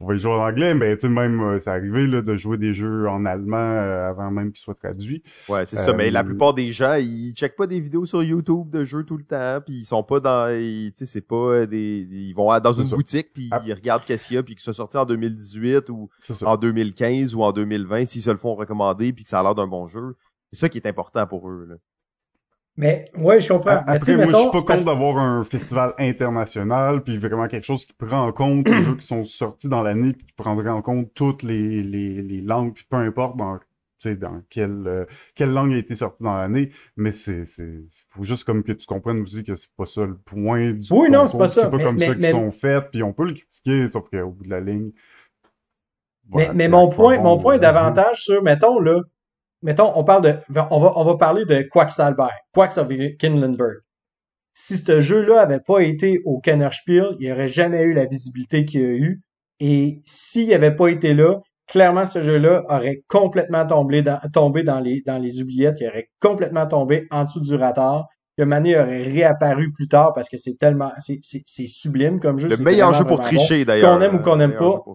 on 0.00 0.06
va 0.06 0.14
y 0.14 0.18
jouer 0.18 0.32
en 0.32 0.46
anglais, 0.46 0.74
mais 0.74 0.96
tu 0.96 1.02
sais, 1.02 1.08
même, 1.08 1.40
euh, 1.40 1.60
c'est 1.60 1.70
arrivé 1.70 2.06
là, 2.06 2.22
de 2.22 2.36
jouer 2.36 2.58
des 2.58 2.74
jeux 2.74 3.08
en 3.08 3.24
allemand 3.24 3.56
euh, 3.56 4.08
avant 4.08 4.30
même 4.30 4.52
qu'ils 4.52 4.62
soient 4.62 4.74
traduits. 4.74 5.22
Ouais, 5.48 5.64
c'est 5.64 5.76
ça. 5.76 5.92
Mais 5.92 6.10
la 6.10 6.24
plupart 6.24 6.54
des 6.54 6.68
gens, 6.70 6.94
ils 6.94 7.32
checkent 7.34 7.56
pas 7.56 7.66
des 7.66 7.80
vidéos 7.80 8.06
sur 8.06 8.22
YouTube 8.22 8.70
de 8.70 8.84
jeux 8.84 9.04
tout 9.04 9.16
le 9.16 9.24
temps, 9.24 9.60
puis 9.64 9.78
ils 9.78 9.84
sont 9.84 10.02
pas 10.02 10.20
dans, 10.20 10.48
tu 10.48 10.92
sais, 10.96 11.06
c'est 11.06 11.26
pas 11.26 11.66
des, 11.66 12.06
ils 12.10 12.32
vont 12.34 12.58
dans 12.58 12.72
une 12.72 12.88
ça. 12.88 12.96
boutique 12.96 13.32
puis 13.32 13.48
Ah. 13.52 13.62
ils 13.64 13.72
regardent 13.72 14.04
qu'est-ce 14.04 14.28
qu'il 14.28 14.36
y 14.36 14.38
a, 14.38 14.42
puis 14.42 14.54
que 14.54 14.62
ça 14.62 14.72
sorti 14.72 14.96
en 14.96 15.04
2018 15.04 15.88
ou 15.90 16.08
en 16.42 16.56
2015 16.56 17.34
ou 17.34 17.42
en 17.42 17.52
2020, 17.52 18.06
s'ils 18.06 18.22
se 18.22 18.30
le 18.30 18.36
font 18.36 18.54
recommander 18.54 19.12
puis 19.12 19.24
que 19.24 19.30
ça 19.30 19.40
a 19.40 19.42
l'air 19.42 19.54
d'un 19.54 19.66
bon 19.66 19.86
jeu, 19.86 20.16
c'est 20.52 20.60
ça 20.60 20.68
qui 20.68 20.78
est 20.78 20.86
important 20.86 21.26
pour 21.26 21.48
eux. 21.48 21.66
Là. 21.68 21.74
Mais, 22.76 23.08
ouais, 23.16 23.40
je 23.40 23.48
comprends. 23.48 23.82
Après, 23.86 24.16
moi, 24.16 24.24
je 24.24 24.26
mettons, 24.26 24.38
suis 24.42 24.46
pas 24.50 24.50
parce- 24.50 24.64
contre 24.64 24.84
d'avoir 24.86 25.18
un 25.18 25.44
festival 25.44 25.94
international, 25.98 27.02
puis 27.04 27.18
vraiment 27.18 27.46
quelque 27.46 27.64
chose 27.64 27.84
qui 27.86 27.92
prend 27.92 28.26
en 28.26 28.32
compte 28.32 28.68
les 28.68 28.74
jeux 28.84 28.96
qui 28.96 29.06
sont 29.06 29.24
sortis 29.24 29.68
dans 29.68 29.82
l'année, 29.82 30.12
puis 30.12 30.26
qui 30.26 30.32
prendrait 30.32 30.70
en 30.70 30.82
compte 30.82 31.12
toutes 31.14 31.42
les, 31.44 31.82
les, 31.82 32.20
les 32.22 32.40
langues, 32.40 32.74
puis 32.74 32.84
peu 32.90 32.96
importe 32.96 33.36
dans, 33.36 33.60
dans 34.20 34.42
quelle, 34.50 34.82
euh, 34.86 35.04
quelle 35.36 35.52
langue 35.52 35.72
a 35.72 35.76
été 35.78 35.94
sortie 35.94 36.24
dans 36.24 36.36
l'année, 36.36 36.70
mais 36.96 37.12
c'est, 37.12 37.44
faut 38.10 38.24
juste 38.24 38.42
comme 38.44 38.64
que 38.64 38.72
tu 38.72 38.86
comprennes 38.86 39.22
aussi 39.22 39.44
que 39.44 39.54
c'est 39.54 39.70
pas 39.76 39.86
ça 39.86 40.04
le 40.04 40.16
point 40.16 40.72
du 40.72 40.88
Oui, 40.92 41.08
non, 41.10 41.28
c'est 41.28 41.38
pas 41.38 41.46
ça, 41.48 41.62
C'est 41.62 41.70
pas 41.70 41.76
mais- 41.76 41.84
comme 41.84 41.96
mais- 41.96 42.06
ça 42.06 42.12
qu'ils 42.12 42.22
mais- 42.22 42.30
sont 42.32 42.50
faits, 42.50 42.90
puis 42.90 43.02
on 43.04 43.12
peut 43.12 43.26
le 43.26 43.34
critiquer, 43.34 43.88
sauf 43.92 44.08
qu'au 44.10 44.30
bout 44.30 44.44
de 44.44 44.50
la 44.50 44.60
ligne. 44.60 44.90
Mais, 46.26 46.44
voilà, 46.46 46.52
mais 46.54 46.64
c'est 46.64 46.70
mon 46.70 46.88
point, 46.88 47.20
mon 47.20 47.38
point 47.38 47.54
euh, 47.54 47.58
davantage 47.58 48.22
sur, 48.24 48.42
mettons, 48.42 48.80
là, 48.80 49.00
mettons, 49.64 49.92
on 49.96 50.04
parle 50.04 50.22
de, 50.22 50.34
on 50.70 50.78
va, 50.78 50.92
on 50.94 51.04
va 51.04 51.16
parler 51.16 51.44
de 51.44 51.62
Quacksalber, 51.62 52.28
Quacks 52.52 52.78
of 52.78 52.86
Kinlenberg. 53.18 53.78
Si 54.56 54.76
ce 54.76 55.00
jeu-là 55.00 55.40
avait 55.40 55.60
pas 55.66 55.80
été 55.80 56.20
au 56.24 56.38
Kennerspiel, 56.38 57.16
il 57.18 57.26
n'y 57.26 57.32
aurait 57.32 57.48
jamais 57.48 57.82
eu 57.82 57.92
la 57.92 58.04
visibilité 58.04 58.64
qu'il 58.64 58.80
y 58.80 58.84
a 58.84 58.96
eu. 58.96 59.20
Et 59.58 60.02
s'il 60.04 60.52
avait 60.54 60.76
pas 60.76 60.88
été 60.88 61.12
là, 61.12 61.40
clairement, 61.66 62.06
ce 62.06 62.22
jeu-là 62.22 62.62
aurait 62.68 63.02
complètement 63.08 63.66
tombé 63.66 64.02
dans, 64.02 64.20
tombé 64.32 64.62
dans 64.62 64.78
les, 64.78 65.02
dans 65.04 65.18
les 65.18 65.42
oubliettes. 65.42 65.78
Il 65.80 65.88
aurait 65.88 66.08
complètement 66.20 66.66
tombé 66.66 67.08
en 67.10 67.24
dessous 67.24 67.40
du 67.40 67.56
radar. 67.56 68.06
Le 68.36 68.46
Mané 68.46 68.76
aurait 68.76 69.02
réapparu 69.02 69.72
plus 69.72 69.88
tard 69.88 70.12
parce 70.12 70.28
que 70.28 70.36
c'est 70.36 70.58
tellement, 70.58 70.92
c'est, 70.98 71.18
c'est, 71.22 71.42
c'est 71.46 71.66
sublime 71.66 72.20
comme 72.20 72.38
jeu. 72.38 72.48
Le 72.48 72.56
meilleur 72.58 72.92
jeu 72.92 73.04
pour 73.04 73.16
bon. 73.16 73.22
tricher 73.22 73.64
d'ailleurs. 73.64 73.96
Qu'on 73.96 74.02
aime 74.02 74.16
ou 74.16 74.18
qu'on 74.18 74.36
Le 74.36 74.42
aime 74.42 74.50
meilleur 74.50 74.84
pas. 74.84 74.92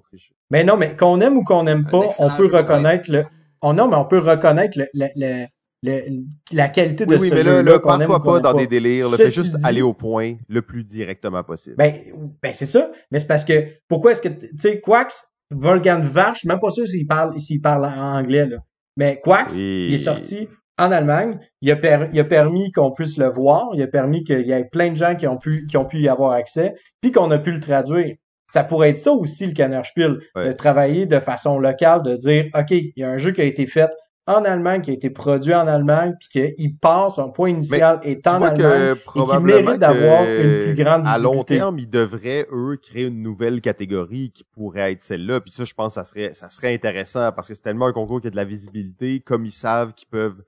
Mais 0.52 0.64
non, 0.64 0.78
mais 0.78 0.96
qu'on 0.96 1.20
aime 1.22 1.38
ou 1.38 1.44
qu'on 1.44 1.64
n'aime 1.64 1.86
pas, 1.86 2.10
on 2.20 2.30
peut 2.30 2.50
reconnaître 2.54 3.12
le. 3.12 3.26
Oh 3.62 3.74
non, 3.74 3.88
mais 3.88 3.96
on 3.96 4.06
peut 4.06 4.20
reconnaître 4.20 4.78
le, 4.78 4.86
le, 4.94 5.08
le, 5.16 5.46
le- 5.84 6.24
la 6.52 6.70
qualité 6.70 7.06
de 7.06 7.12
Oui, 7.12 7.18
oui, 7.22 7.30
ce 7.30 7.36
mais 7.36 7.44
là, 7.44 7.62
là 7.64 7.80
qu'on 7.80 8.00
aime 8.00 8.04
ou 8.04 8.08
pars-toi 8.08 8.20
qu'on 8.20 8.26
pas 8.26 8.40
dans 8.40 8.54
des 8.54 8.68
délires. 8.68 9.10
Là, 9.10 9.18
fais 9.18 9.32
juste 9.32 9.56
dit- 9.56 9.66
aller 9.66 9.82
au 9.82 9.94
point 9.94 10.36
le 10.48 10.62
plus 10.62 10.84
directement 10.84 11.44
possible. 11.44 11.76
Ben, 11.78 11.94
ben 12.42 12.54
c'est 12.54 12.66
ça. 12.66 12.92
Mais 13.12 13.20
c'est 13.20 13.28
parce 13.28 13.46
que 13.46 13.66
pourquoi 13.88 14.12
est-ce 14.12 14.22
que 14.22 14.30
tu 14.30 14.50
sais 14.58 14.80
Quacks, 14.82 15.14
Volgan 15.52 16.04
suis 16.36 16.48
même 16.48 16.60
pas 16.60 16.70
sûr 16.70 16.88
s'il 16.88 17.08
parle 17.08 17.40
s'il 17.40 17.62
parle 17.62 17.86
en 17.86 18.18
anglais 18.18 18.46
là. 18.46 18.58
Mais 18.98 19.20
Et- 19.58 19.88
il 19.88 19.94
est 19.94 19.98
sorti 19.98 20.48
en 20.78 20.92
Allemagne. 20.92 21.40
Il 21.62 21.72
a, 21.72 21.76
per- 21.76 22.08
il 22.14 22.20
a 22.20 22.24
permis 22.24 22.72
qu'on 22.72 22.92
puisse 22.92 23.18
le 23.18 23.30
voir. 23.30 23.70
Il 23.74 23.82
a 23.82 23.88
permis 23.88 24.24
qu'il 24.24 24.42
y 24.46 24.52
ait 24.52 24.66
plein 24.72 24.92
de 24.92 24.96
gens 24.96 25.16
qui 25.16 25.28
ont 25.28 25.38
pu 25.38 25.66
qui 25.68 25.78
ont 25.78 25.86
pu 25.86 26.00
y 26.00 26.08
avoir 26.10 26.32
accès, 26.34 26.74
puis 27.02 27.12
qu'on 27.12 27.32
a 27.32 27.38
pu 27.40 27.52
le 27.52 27.60
traduire. 27.60 28.16
Ça 28.52 28.64
pourrait 28.64 28.90
être 28.90 29.00
ça 29.00 29.12
aussi 29.12 29.46
le 29.46 29.54
Cannerspiel, 29.54 30.20
Ouais. 30.36 30.48
de 30.48 30.54
travailler 30.54 31.06
de 31.06 31.20
façon 31.20 31.60
locale, 31.60 32.02
de 32.02 32.16
dire 32.18 32.46
ok, 32.56 32.72
il 32.72 32.94
y 32.98 33.04
a 33.04 33.10
un 33.12 33.18
jeu 33.20 33.32
qui 33.32 33.42
a 33.42 33.44
été 33.44 33.68
fait 33.68 33.92
en 34.26 34.44
Allemagne, 34.44 34.82
qui 34.82 34.92
a 34.92 34.94
été 34.94 35.10
produit 35.10 35.56
en 35.56 35.66
Allemagne, 35.68 36.14
puis 36.20 36.30
qu'il 36.56 36.78
passe, 36.78 37.18
un 37.18 37.30
point 37.30 37.50
initial 37.50 38.00
est 38.04 38.22
Tu 38.24 38.30
en 38.30 38.42
Allemagne. 38.44 38.58
que 38.58 38.94
probablement 39.06 39.62
mérite 39.64 39.80
d'avoir 39.80 40.24
une 40.24 40.64
plus 40.66 40.76
grande 40.76 41.02
à 41.08 41.18
long 41.18 41.32
visibilité. 41.32 41.56
terme, 41.58 41.80
ils 41.80 41.90
devraient 41.90 42.48
eux 42.52 42.78
créer 42.82 43.08
une 43.08 43.24
nouvelle 43.24 43.60
catégorie 43.62 44.32
qui 44.32 44.44
pourrait 44.44 44.92
être 44.92 45.02
celle-là. 45.02 45.42
Puis 45.42 45.52
ça, 45.52 45.64
je 45.64 45.74
pense, 45.74 45.96
que 45.96 46.02
ça 46.02 46.04
serait 46.04 46.34
ça 46.36 46.50
serait 46.52 46.74
intéressant 46.76 47.32
parce 47.32 47.48
que 47.48 47.56
c'est 47.56 47.62
tellement 47.64 47.88
un 47.88 47.94
concours 47.94 48.22
qui 48.22 48.28
a 48.28 48.30
de 48.30 48.36
la 48.36 48.46
visibilité, 48.46 49.20
comme 49.20 49.46
ils 49.46 49.52
savent 49.52 49.94
qu'ils 49.94 50.10
peuvent 50.10 50.44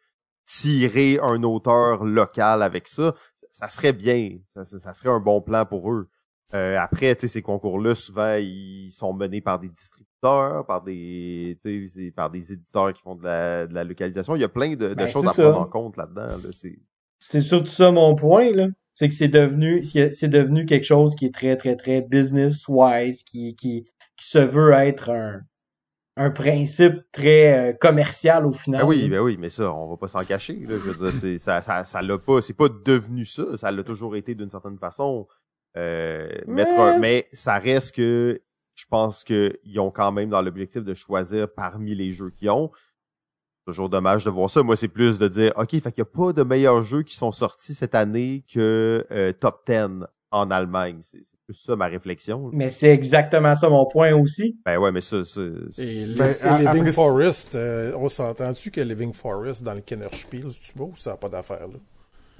tirer 0.45 1.17
un 1.21 1.41
auteur 1.43 2.03
local 2.03 2.61
avec 2.61 2.87
ça, 2.87 3.15
ça 3.51 3.67
serait 3.67 3.93
bien. 3.93 4.37
Ça 4.63 4.93
serait 4.93 5.09
un 5.09 5.19
bon 5.19 5.41
plan 5.41 5.65
pour 5.65 5.91
eux. 5.91 6.07
Euh, 6.53 6.77
après, 6.77 7.15
tu 7.15 7.21
sais, 7.21 7.27
ces 7.27 7.41
concours-là, 7.41 7.95
souvent, 7.95 8.35
ils 8.35 8.91
sont 8.91 9.13
menés 9.13 9.41
par 9.41 9.59
des 9.59 9.69
distributeurs, 9.69 10.65
par 10.65 10.83
des, 10.83 11.57
tu 11.61 11.87
sais, 11.87 11.93
c'est 11.93 12.11
par 12.11 12.29
des 12.29 12.51
éditeurs 12.53 12.93
qui 12.93 13.01
font 13.01 13.15
de 13.15 13.23
la, 13.23 13.67
de 13.67 13.73
la 13.73 13.83
localisation. 13.83 14.35
Il 14.35 14.41
y 14.41 14.45
a 14.45 14.49
plein 14.49 14.71
de, 14.71 14.89
de 14.89 14.93
Ben, 14.93 15.07
choses 15.07 15.27
à 15.27 15.33
ça. 15.33 15.49
prendre 15.49 15.61
en 15.61 15.69
compte 15.69 15.97
là-dedans. 15.97 16.21
Là. 16.23 16.77
C'est, 17.19 17.41
surtout 17.41 17.67
ça 17.67 17.91
mon 17.91 18.15
point 18.15 18.49
là 18.51 18.67
c'est 18.95 19.07
que 19.07 19.13
c'est 19.13 19.27
devenu 19.27 19.85
c'est 19.85 20.27
devenu 20.27 20.65
quelque 20.65 20.85
chose 20.85 21.13
qui 21.13 21.27
est 21.27 21.33
très 21.33 21.55
très 21.55 21.75
très 21.75 22.01
business 22.01 22.65
wise 22.67 23.21
qui 23.23 23.55
qui 23.55 23.85
qui 24.17 24.27
se 24.27 24.39
veut 24.39 24.71
être 24.71 25.11
un 25.11 25.41
un 26.17 26.29
principe 26.29 26.95
très 27.11 27.71
euh, 27.71 27.73
commercial 27.73 28.45
au 28.45 28.53
final 28.53 28.81
Ben 28.81 28.87
oui, 28.87 29.09
ben 29.09 29.19
oui, 29.21 29.37
mais 29.39 29.49
ça, 29.49 29.73
on 29.73 29.89
va 29.89 29.97
pas 29.97 30.07
s'en 30.07 30.19
cacher. 30.19 30.55
Là. 30.55 30.75
Je 30.77 30.91
veux 30.91 31.11
dire, 31.11 31.39
ça, 31.39 31.61
ça, 31.61 31.85
ça 31.85 32.01
l'a 32.01 32.17
pas, 32.17 32.41
c'est 32.41 32.53
pas 32.53 32.67
devenu 32.67 33.23
ça. 33.23 33.55
Ça 33.55 33.71
l'a 33.71 33.83
toujours 33.83 34.15
été 34.15 34.35
d'une 34.35 34.49
certaine 34.49 34.77
façon. 34.77 35.27
Euh, 35.77 36.29
mettre 36.47 36.71
un- 36.71 36.93
Ouais. 36.93 36.99
mais 36.99 37.27
ça 37.33 37.57
reste 37.57 37.95
que 37.95 38.41
je 38.75 38.85
pense 38.89 39.23
que 39.23 39.57
ils 39.63 39.79
ont 39.79 39.91
quand 39.91 40.11
même 40.11 40.29
dans 40.29 40.41
l'objectif 40.41 40.83
de 40.83 40.93
choisir 40.93 41.47
parmi 41.53 41.95
les 41.95 42.11
jeux 42.11 42.29
qu'ils 42.29 42.49
ont. 42.49 42.71
Toujours 43.65 43.89
dommage 43.89 44.25
de 44.25 44.29
voir 44.31 44.49
ça. 44.49 44.63
Moi, 44.63 44.75
c'est 44.75 44.87
plus 44.87 45.19
de 45.19 45.27
dire, 45.27 45.53
ok, 45.55 45.69
fait 45.69 45.91
qu'il 45.91 45.99
y 45.99 46.01
a 46.01 46.05
pas 46.05 46.33
de 46.33 46.43
meilleurs 46.43 46.81
jeux 46.83 47.03
qui 47.03 47.15
sont 47.15 47.31
sortis 47.31 47.75
cette 47.75 47.93
année 47.95 48.43
que 48.51 49.05
euh, 49.11 49.31
top 49.33 49.61
10 49.67 50.05
en 50.31 50.49
Allemagne. 50.51 51.01
C'est, 51.11 51.19
plus 51.45 51.55
ça 51.55 51.75
ma 51.75 51.87
réflexion. 51.87 52.49
mais 52.53 52.69
c'est 52.69 52.91
exactement 52.91 53.55
ça 53.55 53.67
mon 53.67 53.85
point 53.85 54.13
aussi 54.13 54.57
Ben 54.63 54.77
ouais, 54.77 54.91
mais 54.91 55.01
ça, 55.01 55.25
ça 55.25 55.41
Ben, 55.41 56.59
Living 56.59 56.65
après- 56.81 56.91
Forest, 56.93 57.55
euh, 57.55 57.93
on 57.97 58.07
s'entend-tu 58.09 58.71
que 58.71 58.79
Living 58.81 59.11
Forest 59.11 59.63
dans 59.63 59.73
le 59.73 59.81
Kennerspiel, 59.81 60.47
tu 60.49 60.71
vois, 60.75 60.87
ou 60.87 60.95
ça 60.95 61.11
n'a 61.11 61.17
pas 61.17 61.29
d'affaire 61.29 61.67
là? 61.67 61.79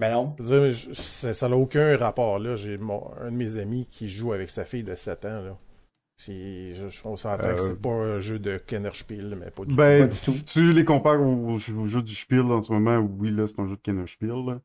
Ben 0.01 0.11
non 0.11 0.35
Je 0.39 0.43
veux 0.43 0.69
dire, 0.71 0.89
je- 0.89 0.93
ça 1.33 1.47
n'a 1.47 1.55
aucun 1.55 1.95
rapport 1.95 2.39
là. 2.39 2.55
J'ai 2.55 2.77
un 3.21 3.31
de 3.31 3.35
mes 3.37 3.57
amis 3.57 3.85
qui 3.87 4.09
joue 4.09 4.33
avec 4.33 4.49
sa 4.49 4.65
fille 4.65 4.83
de 4.83 4.95
7 4.95 5.23
ans 5.25 5.41
là. 5.41 5.57
Je- 6.27 6.73
on 7.05 7.15
s'entend 7.15 7.47
Euh, 7.47 7.53
que 7.55 7.59
c'est 7.61 7.81
pas 7.81 7.89
un 7.89 8.19
jeu 8.19 8.37
de 8.37 8.57
Kennerspiel, 8.57 9.35
mais 9.39 9.49
pas 9.49 9.63
du 9.65 9.75
Ben, 9.75 10.07
Pas 10.07 10.13
du 10.13 10.19
tout. 10.19 10.33
si 10.33 10.43
tu 10.45 10.71
les 10.71 10.85
compares 10.85 11.19
au, 11.21 11.53
au 11.55 11.87
jeu 11.87 12.01
du 12.01 12.13
Spiel 12.15 12.41
en 12.41 12.61
ce 12.61 12.71
moment, 12.71 12.97
oui, 13.17 13.31
là, 13.31 13.47
c'est 13.47 13.59
un 13.59 13.67
jeu 13.67 13.75
de 13.75 13.81
Kenner 13.81 14.05
Spiel, 14.07 14.29
là. 14.45 14.61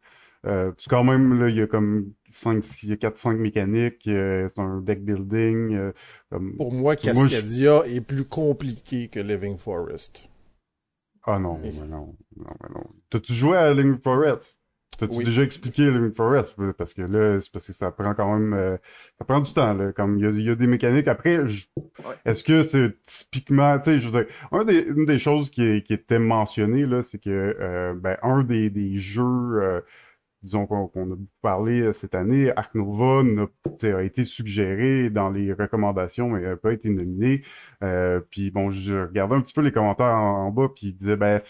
Euh, 0.47 0.73
quand 0.89 1.03
même, 1.03 1.41
là, 1.41 1.49
il 1.49 1.57
y 1.57 1.63
a 1.63 1.67
comme 1.67 2.13
5, 2.33 2.63
il 2.83 2.91
y 2.91 2.93
a 2.93 2.97
4-5 2.97 3.39
mécaniques, 3.39 4.07
euh, 4.07 4.49
c'est 4.55 4.61
un 4.61 4.81
deck 4.81 5.03
building, 5.03 5.75
euh, 5.75 5.93
comme... 6.31 6.55
Pour 6.57 6.73
moi, 6.73 6.95
Moi, 6.95 6.95
je- 6.95 7.11
Cascadia 7.23 7.87
est 7.87 8.01
plus 8.03 8.25
compliqué 8.25 9.09
que 9.09 9.19
Living 9.19 9.57
Forest. 9.57 10.29
Ah 11.25 11.39
non, 11.39 11.59
Et- 11.65 11.73
mais 11.73 11.87
non, 11.87 12.15
non, 12.37 12.53
mais 12.63 12.69
non. 12.75 12.85
T'as-tu 13.11 13.33
joué 13.33 13.57
à 13.57 13.73
Living 13.73 13.99
Forest? 14.03 14.59
T'as-tu 14.99 15.17
Oui. 15.17 15.25
déjà 15.25 15.43
expliqué 15.43 15.91
Living 15.91 16.13
Forest? 16.15 16.57
Parce 16.79 16.95
que 16.95 17.03
là, 17.03 17.41
c'est 17.41 17.53
parce 17.53 17.67
que 17.67 17.73
ça 17.73 17.91
prend 17.91 18.15
quand 18.15 18.39
même, 18.39 18.55
euh, 18.55 18.77
ça 19.19 19.25
prend 19.25 19.41
du 19.41 19.53
temps, 19.53 19.75
là. 19.75 19.93
Comme, 19.93 20.19
il 20.19 20.25
y 20.25 20.27
a, 20.27 20.31
il 20.31 20.43
y 20.43 20.51
a 20.51 20.55
des 20.55 20.67
mécaniques. 20.67 21.09
Après, 21.09 21.47
je- 21.47 21.67
Ouais. 21.77 22.15
est-ce 22.25 22.43
que 22.45 22.65
c'est 22.65 22.95
typiquement, 23.07 23.79
tu 23.79 23.91
sais, 23.91 23.99
je 23.99 24.09
veux 24.09 24.23
dire, 24.25 24.33
un 24.53 24.65
des, 24.65 24.81
une 24.81 25.05
des 25.07 25.19
choses 25.19 25.51
qui, 25.51 25.63
est- 25.63 25.87
qui 25.87 25.93
était 25.95 26.19
mentionnée, 26.19 26.87
là, 26.87 27.03
c'est 27.03 27.19
que, 27.19 27.31
euh, 27.31 27.95
ben, 27.95 28.17
un 28.23 28.43
des, 28.43 28.71
des 28.71 28.99
jeux, 28.99 29.23
euh, 29.23 29.81
disons 30.43 30.67
qu'on 30.67 30.87
qu'on 30.87 31.05
a 31.13 31.17
beaucoup 31.17 31.27
parlé 31.43 31.81
euh, 31.81 31.93
cette 31.93 32.15
année, 32.15 32.53
Ark 32.57 32.75
Nova 32.75 33.23
sais, 33.79 33.93
a 33.93 34.03
été 34.03 34.25
suggéré 34.25 35.11
dans 35.11 35.31
les 35.31 35.53
recommandations, 35.53 36.29
mais 36.31 36.41
n'a 36.43 36.57
pas 36.57 36.73
été 36.73 36.89
nominé. 36.91 37.43
Euh, 37.83 38.21
puis 38.31 38.51
bon, 38.51 38.71
je 38.71 38.95
regardais 39.09 39.35
un 39.35 39.41
petit 39.41 39.55
peu 39.55 39.63
les 39.63 39.73
commentaires 39.73 40.15
en, 40.15 40.47
en 40.47 40.51
bas, 40.53 40.69
puis 40.75 40.89
ils 40.89 40.97
disaient, 40.97 41.17
ben, 41.17 41.41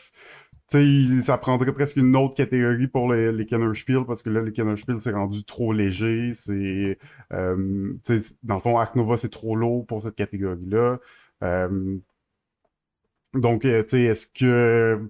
ça 0.70 1.38
prendrait 1.38 1.72
presque 1.72 1.96
une 1.96 2.16
autre 2.16 2.34
catégorie 2.34 2.88
pour 2.88 3.12
les, 3.12 3.32
les 3.32 3.46
Kennerspiel, 3.46 4.04
parce 4.06 4.22
que 4.22 4.30
là, 4.30 4.42
les 4.42 4.52
Kennerspiel, 4.52 5.00
c'est 5.00 5.12
rendu 5.12 5.44
trop 5.44 5.72
léger, 5.72 6.32
c'est, 6.34 6.98
euh, 7.32 7.94
dans 8.42 8.56
le 8.56 8.60
fond, 8.60 8.78
Ark 8.78 8.94
Nova, 8.96 9.16
c'est 9.16 9.28
trop 9.30 9.56
lourd 9.56 9.86
pour 9.86 10.02
cette 10.02 10.16
catégorie-là. 10.16 10.98
Euh, 11.44 11.98
donc, 13.34 13.64
euh, 13.64 13.82
tu 13.82 13.90
sais, 13.90 14.02
est-ce 14.04 14.26
que, 14.26 15.08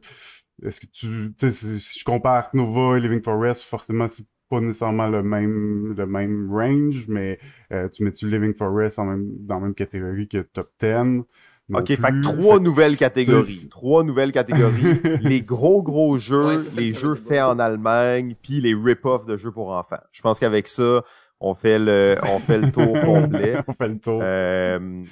est-ce 0.64 0.80
que 0.80 0.86
tu, 0.86 1.34
tu 1.38 1.52
si 1.52 2.00
je 2.00 2.04
compare 2.04 2.36
Ark 2.36 2.54
Nova 2.54 2.98
et 2.98 3.00
Living 3.00 3.22
Forest, 3.22 3.62
forcément, 3.62 4.08
c'est 4.08 4.26
pas 4.48 4.60
nécessairement 4.60 5.08
le 5.08 5.22
même, 5.22 5.94
le 5.96 6.06
même 6.06 6.50
range, 6.52 7.06
mais 7.08 7.38
euh, 7.72 7.88
tu 7.88 8.04
mets-tu 8.04 8.28
Living 8.30 8.54
Forest 8.54 8.98
en 8.98 9.06
même, 9.06 9.28
dans 9.46 9.56
la 9.56 9.60
même 9.62 9.74
catégorie 9.74 10.28
que 10.28 10.38
Top 10.38 10.70
10? 10.80 11.24
Ok, 11.72 11.88
fait 11.88 11.96
que 11.96 12.22
trois 12.22 12.60
nouvelles 12.60 12.96
catégories. 12.96 13.66
Trois 13.68 14.04
nouvelles 14.04 14.32
catégories. 14.32 15.00
les 15.20 15.42
gros 15.42 15.82
gros 15.82 16.16
jeux, 16.18 16.58
Ouais, 16.58 16.58
les 16.76 16.92
jeux 16.92 17.16
faits 17.16 17.42
en 17.42 17.58
Allemagne, 17.58 18.34
puis 18.40 18.60
les 18.60 18.74
rip-off 18.74 19.26
de 19.26 19.36
jeux 19.36 19.50
pour 19.50 19.70
enfants. 19.70 19.98
Je 20.12 20.22
pense 20.22 20.38
qu'avec 20.38 20.68
ça, 20.68 21.02
on 21.40 21.54
fait 21.54 21.78
le, 21.78 22.16
on 22.22 22.38
fait 22.38 22.58
le 22.58 22.70
tour 22.70 22.92
complet. 23.04 23.56
On 23.66 23.72
fait 23.72 23.88
le 23.88 23.98
tour. 23.98 24.20
Euh, 24.22 25.02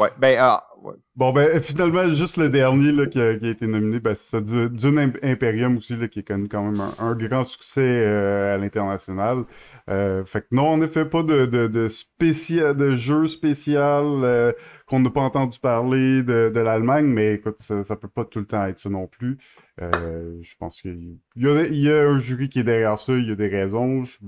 ouais, 0.00 0.10
ben, 0.18 0.36
ah, 0.40 0.64
ouais. 0.82 0.94
Bon, 1.16 1.32
ben, 1.32 1.60
finalement, 1.62 2.08
juste 2.14 2.36
le 2.36 2.48
dernier 2.48 2.92
là, 2.92 3.06
qui, 3.06 3.20
a, 3.20 3.36
qui 3.38 3.46
a 3.46 3.50
été 3.50 3.66
nominé, 3.66 4.00
ben, 4.00 4.14
c'est 4.14 4.30
ça, 4.30 4.40
Du- 4.40 4.70
Dune 4.70 4.98
Im- 4.98 5.12
Imperium 5.22 5.76
aussi, 5.76 5.96
là, 5.96 6.08
qui 6.08 6.20
est 6.20 6.22
connu 6.26 6.48
quand 6.48 6.62
même 6.62 6.80
un, 6.98 7.14
grand 7.14 7.44
succès 7.44 7.80
euh, 7.82 8.54
à 8.54 8.58
l'international. 8.58 9.44
Euh, 9.90 10.24
fait 10.24 10.42
que 10.42 10.46
non, 10.52 10.68
en 10.68 10.82
effet, 10.82 11.04
pas 11.04 11.22
de, 11.22 11.46
de, 11.46 11.66
de, 11.68 11.88
spécial, 11.88 12.76
de 12.76 12.96
jeu 12.96 13.26
spécial 13.28 14.04
euh, 14.04 14.52
qu'on 14.86 15.00
n'a 15.00 15.10
pas 15.10 15.20
entendu 15.20 15.58
parler 15.60 16.22
de, 16.22 16.50
de 16.54 16.60
l'Allemagne, 16.60 17.06
mais 17.06 17.34
écoute, 17.34 17.60
ça, 17.60 17.84
ça 17.84 17.96
peut 17.96 18.08
pas 18.08 18.24
tout 18.24 18.40
le 18.40 18.46
temps 18.46 18.64
être 18.66 18.80
ça 18.80 18.88
non 18.90 19.06
plus. 19.06 19.38
Euh, 19.82 20.38
je 20.42 20.54
pense 20.58 20.80
qu'il 20.80 21.18
y 21.36 21.46
a, 21.48 21.62
il 21.66 21.76
y 21.80 21.90
a 21.92 22.08
un 22.08 22.18
jury 22.18 22.48
qui 22.48 22.60
est 22.60 22.64
derrière 22.64 22.98
ça, 22.98 23.12
il 23.14 23.28
y 23.28 23.32
a 23.32 23.36
des 23.36 23.48
raisons. 23.48 24.04
Je 24.04 24.18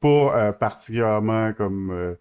pas 0.00 0.48
euh, 0.48 0.52
particulièrement 0.52 1.52
comme... 1.54 2.16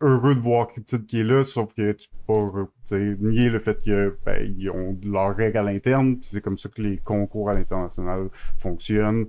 heureux 0.00 0.34
de 0.34 0.40
voir 0.40 0.68
Cryptid 0.68 1.06
qui 1.06 1.20
est 1.20 1.24
là, 1.24 1.44
sauf 1.44 1.72
que 1.74 1.92
tu 1.92 2.08
peux 2.26 2.34
pas 2.34 2.68
nier 2.90 3.50
le 3.50 3.58
fait 3.60 3.82
que 3.84 4.18
ben, 4.24 4.54
ils 4.58 4.70
ont 4.70 4.98
leurs 5.04 5.36
règles 5.36 5.58
à 5.58 5.62
l'interne, 5.62 6.18
c'est 6.22 6.40
comme 6.40 6.58
ça 6.58 6.68
que 6.68 6.82
les 6.82 6.98
concours 6.98 7.50
à 7.50 7.54
l'international 7.54 8.28
fonctionnent, 8.58 9.26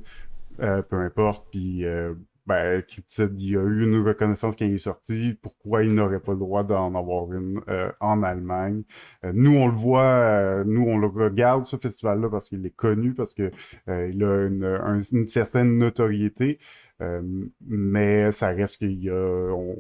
euh, 0.62 0.82
peu 0.82 0.97
importe, 0.97 1.47
puis 1.51 1.86
euh, 1.86 2.14
ben, 2.45 2.82
Cryptid, 2.84 3.32
il 3.41 3.49
y 3.51 3.58
a 3.58 3.62
eu 3.62 3.84
une 3.84 4.06
reconnaissance 4.06 4.56
qui 4.56 4.66
est 4.66 4.78
sortie, 4.78 5.38
pourquoi 5.41 5.84
il 5.84 5.93
n'aurait 5.95 6.20
pas 6.20 6.34
le 6.34 6.39
droit 6.39 6.64
d'en 6.64 6.93
avoir 6.95 7.32
une 7.34 7.62
euh, 7.70 7.91
en 7.99 8.22
Allemagne? 8.24 8.84
Euh, 9.26 9.32
nous, 9.34 9.56
on 9.56 9.68
le 9.68 9.74
voit, 9.74 10.03
euh, 10.03 10.64
nous, 10.66 10.84
on 10.84 10.97
le 10.97 11.08
regarde, 11.08 11.66
ce 11.66 11.76
festival-là, 11.78 12.30
parce 12.30 12.49
qu'il 12.49 12.66
est 12.66 12.76
connu, 12.76 13.14
parce 13.14 13.34
que 13.34 13.51
euh, 13.89 14.10
il 14.14 14.24
a 14.24 14.45
une, 14.47 14.64
un- 14.64 15.01
une 15.01 15.28
certaine 15.28 15.78
notoriété, 15.80 16.60
euh, 17.01 17.22
mais 17.68 18.32
ça 18.32 18.49
reste 18.49 18.78
qu'il 18.78 19.03
y 19.03 19.10
a... 19.10 19.14
on- 19.53 19.76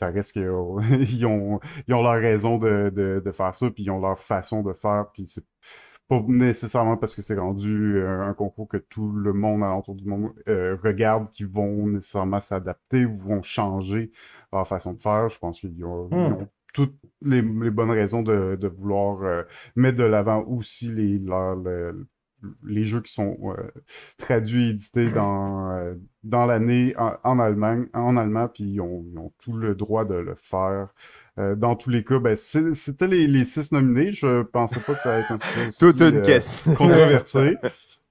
ça 0.00 0.08
reste 0.10 0.32
qu'ils 0.32 0.48
ont, 0.50 0.80
ils 0.80 1.26
ont, 1.26 1.60
ils 1.88 1.94
ont 1.94 2.02
leur 2.02 2.14
raison 2.14 2.58
de, 2.58 2.90
de, 2.94 3.22
de 3.24 3.32
faire 3.32 3.54
ça, 3.54 3.70
puis 3.70 3.84
ils 3.84 3.90
ont 3.90 4.00
leur 4.00 4.18
façon 4.20 4.62
de 4.62 4.72
faire, 4.74 5.06
puis 5.14 5.26
c'est 5.28 5.44
pas 6.08 6.20
nécessairement 6.26 6.96
parce 6.96 7.14
que 7.14 7.22
c'est 7.22 7.38
rendu 7.38 7.96
euh, 7.98 8.22
un 8.22 8.34
concours 8.34 8.68
que 8.68 8.76
tout 8.78 9.12
le 9.12 9.32
monde 9.32 9.62
alentour 9.62 9.94
du 9.94 10.04
monde 10.04 10.32
euh, 10.48 10.76
regarde 10.82 11.30
qu'ils 11.30 11.46
vont 11.48 11.86
nécessairement 11.86 12.40
s'adapter 12.40 13.04
ou 13.06 13.16
vont 13.18 13.42
changer 13.42 14.10
leur 14.52 14.66
façon 14.66 14.92
de 14.94 15.00
faire. 15.00 15.28
Je 15.28 15.38
pense 15.38 15.60
qu'ils 15.60 15.84
ont, 15.84 16.10
Hmm. 16.10 16.34
ont 16.42 16.48
toutes 16.74 16.96
les, 17.22 17.42
les 17.42 17.70
bonnes 17.70 17.90
raisons 17.90 18.22
de, 18.22 18.56
de 18.60 18.68
vouloir 18.68 19.22
euh, 19.22 19.42
mettre 19.76 19.98
de 19.98 20.04
l'avant 20.04 20.42
aussi 20.46 20.88
les, 20.90 21.18
leurs- 21.18 21.56
le- 21.56 22.06
les 22.64 22.84
jeux 22.84 23.00
qui 23.02 23.12
sont 23.12 23.36
euh, 23.44 23.70
traduits 24.18 24.66
et 24.68 24.70
édités 24.70 25.10
dans, 25.10 25.70
euh, 25.72 25.94
dans 26.24 26.46
l'année 26.46 26.94
en, 26.98 27.12
en 27.24 27.38
Allemagne, 27.38 27.86
en 27.94 28.16
allemand, 28.16 28.48
puis 28.48 28.64
ils 28.64 28.80
ont, 28.80 29.04
ils 29.12 29.18
ont 29.18 29.32
tout 29.42 29.56
le 29.56 29.74
droit 29.74 30.04
de 30.04 30.14
le 30.14 30.34
faire. 30.34 30.88
Euh, 31.38 31.54
dans 31.54 31.76
tous 31.76 31.90
les 31.90 32.04
cas, 32.04 32.18
ben, 32.18 32.36
c'est- 32.36 32.74
c'était 32.74 33.06
les, 33.06 33.26
les 33.26 33.44
six 33.44 33.70
nominés. 33.72 34.12
Je 34.12 34.42
pensais 34.42 34.80
pas 34.80 34.94
que 34.94 35.02
ça 35.02 35.10
allait 35.12 35.20
être 35.20 35.32
un 35.32 35.38
aussi, 35.68 35.78
toute 35.78 36.00
une 36.00 36.16
euh, 36.16 36.22
caisse. 36.22 36.62
controversé. 36.76 37.56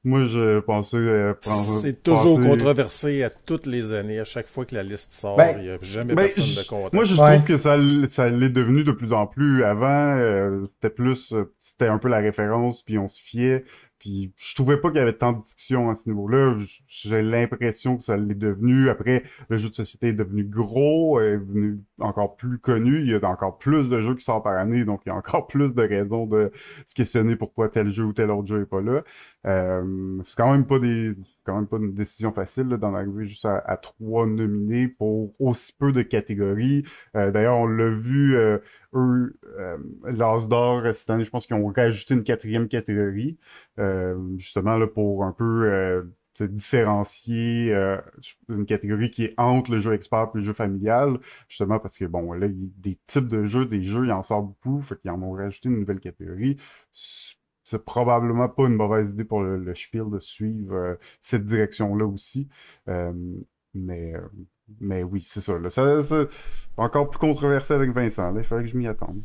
Moi, 0.05 0.27
je 0.27 0.61
pensais... 0.61 0.95
euh, 0.95 1.33
C'est 1.41 2.01
toujours 2.01 2.39
penser- 2.39 2.49
controversé 2.49 3.23
à 3.23 3.29
toutes 3.29 3.65
les 3.65 3.91
années. 3.91 4.19
À 4.19 4.23
chaque 4.23 4.47
fois 4.47 4.63
que 4.65 4.73
la 4.73 4.81
liste 4.81 5.11
sort, 5.11 5.35
Ben, 5.35 5.57
il 5.57 5.63
n'y 5.63 5.69
a 5.69 5.77
jamais 5.81 6.15
Ben, 6.15 6.23
personne 6.23 6.45
de 6.45 6.65
content. 6.67 6.89
Moi, 6.93 7.03
je 7.03 7.15
Ouais. 7.21 7.35
trouve 7.35 7.45
que 7.45 7.57
ça, 7.57 7.75
ça 8.11 8.29
l'est 8.29 8.49
devenu 8.49 8.85
de 8.85 8.93
plus 8.93 9.11
en 9.11 9.27
plus. 9.27 9.65
Avant, 9.65 10.15
euh, 10.17 10.65
c'était 10.75 10.89
plus, 10.93 11.33
euh, 11.33 11.53
c'était 11.59 11.87
un 11.87 11.97
peu 11.97 12.07
la 12.07 12.19
référence, 12.19 12.81
puis 12.83 12.97
on 12.97 13.09
se 13.09 13.21
fiait. 13.21 13.65
Puis 13.99 14.31
je 14.37 14.55
trouvais 14.55 14.77
pas 14.77 14.89
qu'il 14.89 14.99
y 14.99 15.01
avait 15.01 15.13
tant 15.13 15.33
de 15.33 15.41
discussions 15.41 15.89
à 15.89 15.95
ce 15.95 16.07
niveau-là. 16.09 16.55
J'ai 16.87 17.21
l'impression 17.21 17.97
que 17.97 18.03
ça 18.03 18.15
l'est 18.15 18.33
devenu. 18.33 18.89
Après, 18.89 19.23
le 19.49 19.57
jeu 19.57 19.69
de 19.69 19.75
société 19.75 20.07
est 20.07 20.13
devenu 20.13 20.43
gros, 20.45 21.19
est 21.19 21.37
devenu 21.37 21.79
encore 21.99 22.37
plus 22.37 22.59
connu. 22.59 23.01
Il 23.01 23.09
y 23.09 23.15
a 23.15 23.29
encore 23.29 23.57
plus 23.57 23.89
de 23.89 23.99
jeux 24.01 24.15
qui 24.15 24.23
sortent 24.23 24.45
par 24.45 24.57
année, 24.57 24.85
donc 24.85 25.01
il 25.05 25.09
y 25.09 25.11
a 25.11 25.15
encore 25.15 25.47
plus 25.47 25.73
de 25.73 25.81
raisons 25.81 26.25
de 26.25 26.51
se 26.87 26.95
questionner 26.95 27.35
pourquoi 27.35 27.69
tel 27.69 27.91
jeu 27.91 28.05
ou 28.05 28.13
tel 28.13 28.31
autre 28.31 28.47
jeu 28.47 28.61
est 28.61 28.65
pas 28.65 28.81
là. 28.81 29.03
Euh, 29.45 30.21
c'est 30.25 30.35
quand 30.35 30.51
même 30.51 30.65
pas 30.65 30.79
des, 30.79 31.13
quand 31.49 31.55
même 31.55 31.67
pas 31.67 31.77
une 31.77 31.93
décision 31.93 32.31
facile 32.31 32.67
d'en 32.67 32.93
arriver 32.93 33.27
juste 33.27 33.45
à, 33.45 33.77
trois 33.77 34.25
nominés 34.27 34.87
pour 34.87 35.33
aussi 35.39 35.73
peu 35.73 35.91
de 35.91 36.01
catégories. 36.03 36.83
Euh, 37.15 37.31
D'ailleurs, 37.31 37.57
on 37.57 37.67
l'a 37.67 37.89
vu, 37.89 38.35
euh, 38.37 38.59
eux, 38.93 39.35
euh, 39.57 39.77
d'or 40.47 40.83
cette 40.93 41.09
année, 41.09 41.23
je 41.25 41.29
pense 41.29 41.47
qu'ils 41.47 41.55
ont 41.55 41.67
rajouté 41.67 42.13
une 42.13 42.23
quatrième 42.23 42.67
catégorie, 42.67 43.37
euh, 43.79 44.15
justement 44.37 44.77
là 44.77 44.87
pour 44.87 45.23
un 45.23 45.31
peu 45.33 46.09
se 46.35 46.43
différencier 46.45 47.73
une 48.47 48.65
catégorie 48.65 49.11
qui 49.11 49.25
est 49.25 49.33
entre 49.37 49.71
le 49.71 49.79
jeu 49.79 49.93
expert 49.93 50.29
et 50.35 50.37
le 50.37 50.43
jeu 50.43 50.53
familial, 50.53 51.19
justement 51.49 51.79
parce 51.79 51.97
que 51.97 52.05
bon 52.05 52.31
là, 52.33 52.47
il 52.47 52.63
y 52.63 52.65
a 52.65 52.69
des 52.77 52.99
types 53.07 53.27
de 53.27 53.45
jeux, 53.45 53.65
des 53.65 53.83
jeux, 53.83 54.05
il 54.05 54.11
en 54.11 54.23
sort 54.23 54.43
beaucoup, 54.43 54.81
fait 54.81 54.99
qu'ils 55.01 55.11
en 55.11 55.21
ont 55.21 55.33
rajouté 55.33 55.69
une 55.69 55.79
nouvelle 55.79 55.99
catégorie 55.99 56.57
c'est 57.69 57.85
probablement 57.85 58.49
pas 58.49 58.63
une 58.63 58.73
mauvaise 58.75 59.09
idée 59.09 59.23
pour 59.23 59.41
le, 59.41 59.57
le 59.57 59.75
Spiel 59.75 60.09
de 60.11 60.19
suivre 60.19 60.73
euh, 60.75 60.95
cette 61.21 61.45
direction-là 61.45 62.05
aussi. 62.05 62.47
Euh, 62.87 63.11
mais, 63.75 64.15
euh, 64.15 64.21
mais 64.81 65.03
oui, 65.03 65.23
c'est 65.27 65.41
ça, 65.41 65.57
là. 65.59 65.69
Ça, 65.69 66.01
ça- 66.01 66.25
encore 66.77 67.11
plus 67.11 67.19
controversé 67.19 67.75
avec 67.75 67.91
Vincent. 67.91 68.31
Là. 68.31 68.39
Il 68.39 68.43
fallait 68.43 68.63
que 68.63 68.69
je 68.69 68.77
m'y 68.77 68.87
attende. 68.87 69.21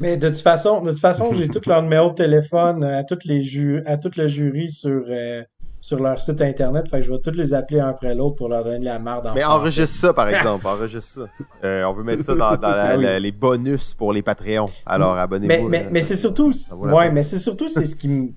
Mais 0.00 0.16
de 0.16 0.28
toute 0.30 0.38
façon, 0.40 0.82
de 0.82 0.90
toute 0.90 1.00
façon, 1.00 1.32
j'ai 1.32 1.48
tout 1.48 1.60
leur 1.68 1.82
numéro 1.82 2.10
de 2.10 2.14
téléphone 2.16 2.82
à 2.82 3.04
toutes 3.04 3.24
les 3.24 3.40
ju 3.42 3.82
à 3.86 3.98
tout 3.98 4.10
le 4.16 4.26
jury 4.26 4.68
sur 4.68 5.04
euh, 5.08 5.44
sur 5.80 5.98
leur 6.00 6.20
site 6.20 6.40
internet. 6.42 6.88
Fait 6.88 6.98
que 6.98 7.02
je 7.06 7.12
vais 7.12 7.18
tous 7.20 7.30
les 7.32 7.54
appeler 7.54 7.80
un 7.80 7.88
après 7.88 8.14
l'autre 8.14 8.36
pour 8.36 8.48
leur 8.48 8.64
donner 8.64 8.78
de 8.80 8.84
la 8.84 8.98
marde 8.98 9.26
en 9.26 9.34
Mais 9.34 9.40
français. 9.42 9.58
enregistre 9.60 9.96
ça, 9.96 10.12
par 10.12 10.28
exemple. 10.28 10.66
Enregistre 10.66 11.26
ça. 11.26 11.44
Euh, 11.64 11.84
on 11.84 11.92
veut 11.92 12.04
mettre 12.04 12.24
ça 12.24 12.34
dans, 12.34 12.56
dans 12.56 12.68
la- 12.74 12.96
oui. 12.96 13.04
la- 13.04 13.18
les 13.20 13.32
bonus 13.32 13.94
pour 13.94 14.12
les 14.12 14.22
Patreons. 14.22 14.68
Alors, 14.86 15.16
abonnez-vous. 15.18 15.68
Mais, 15.68 15.82
mais, 15.84 15.88
mais 15.90 16.02
c'est 16.02 16.16
surtout, 16.16 16.52
ouais, 16.72 17.10
mais 17.10 17.22
c'est 17.22 17.38
surtout, 17.38 17.68
c'est 17.68 17.84
ce 17.86 17.94
qui 17.96 18.08
me, 18.08 18.28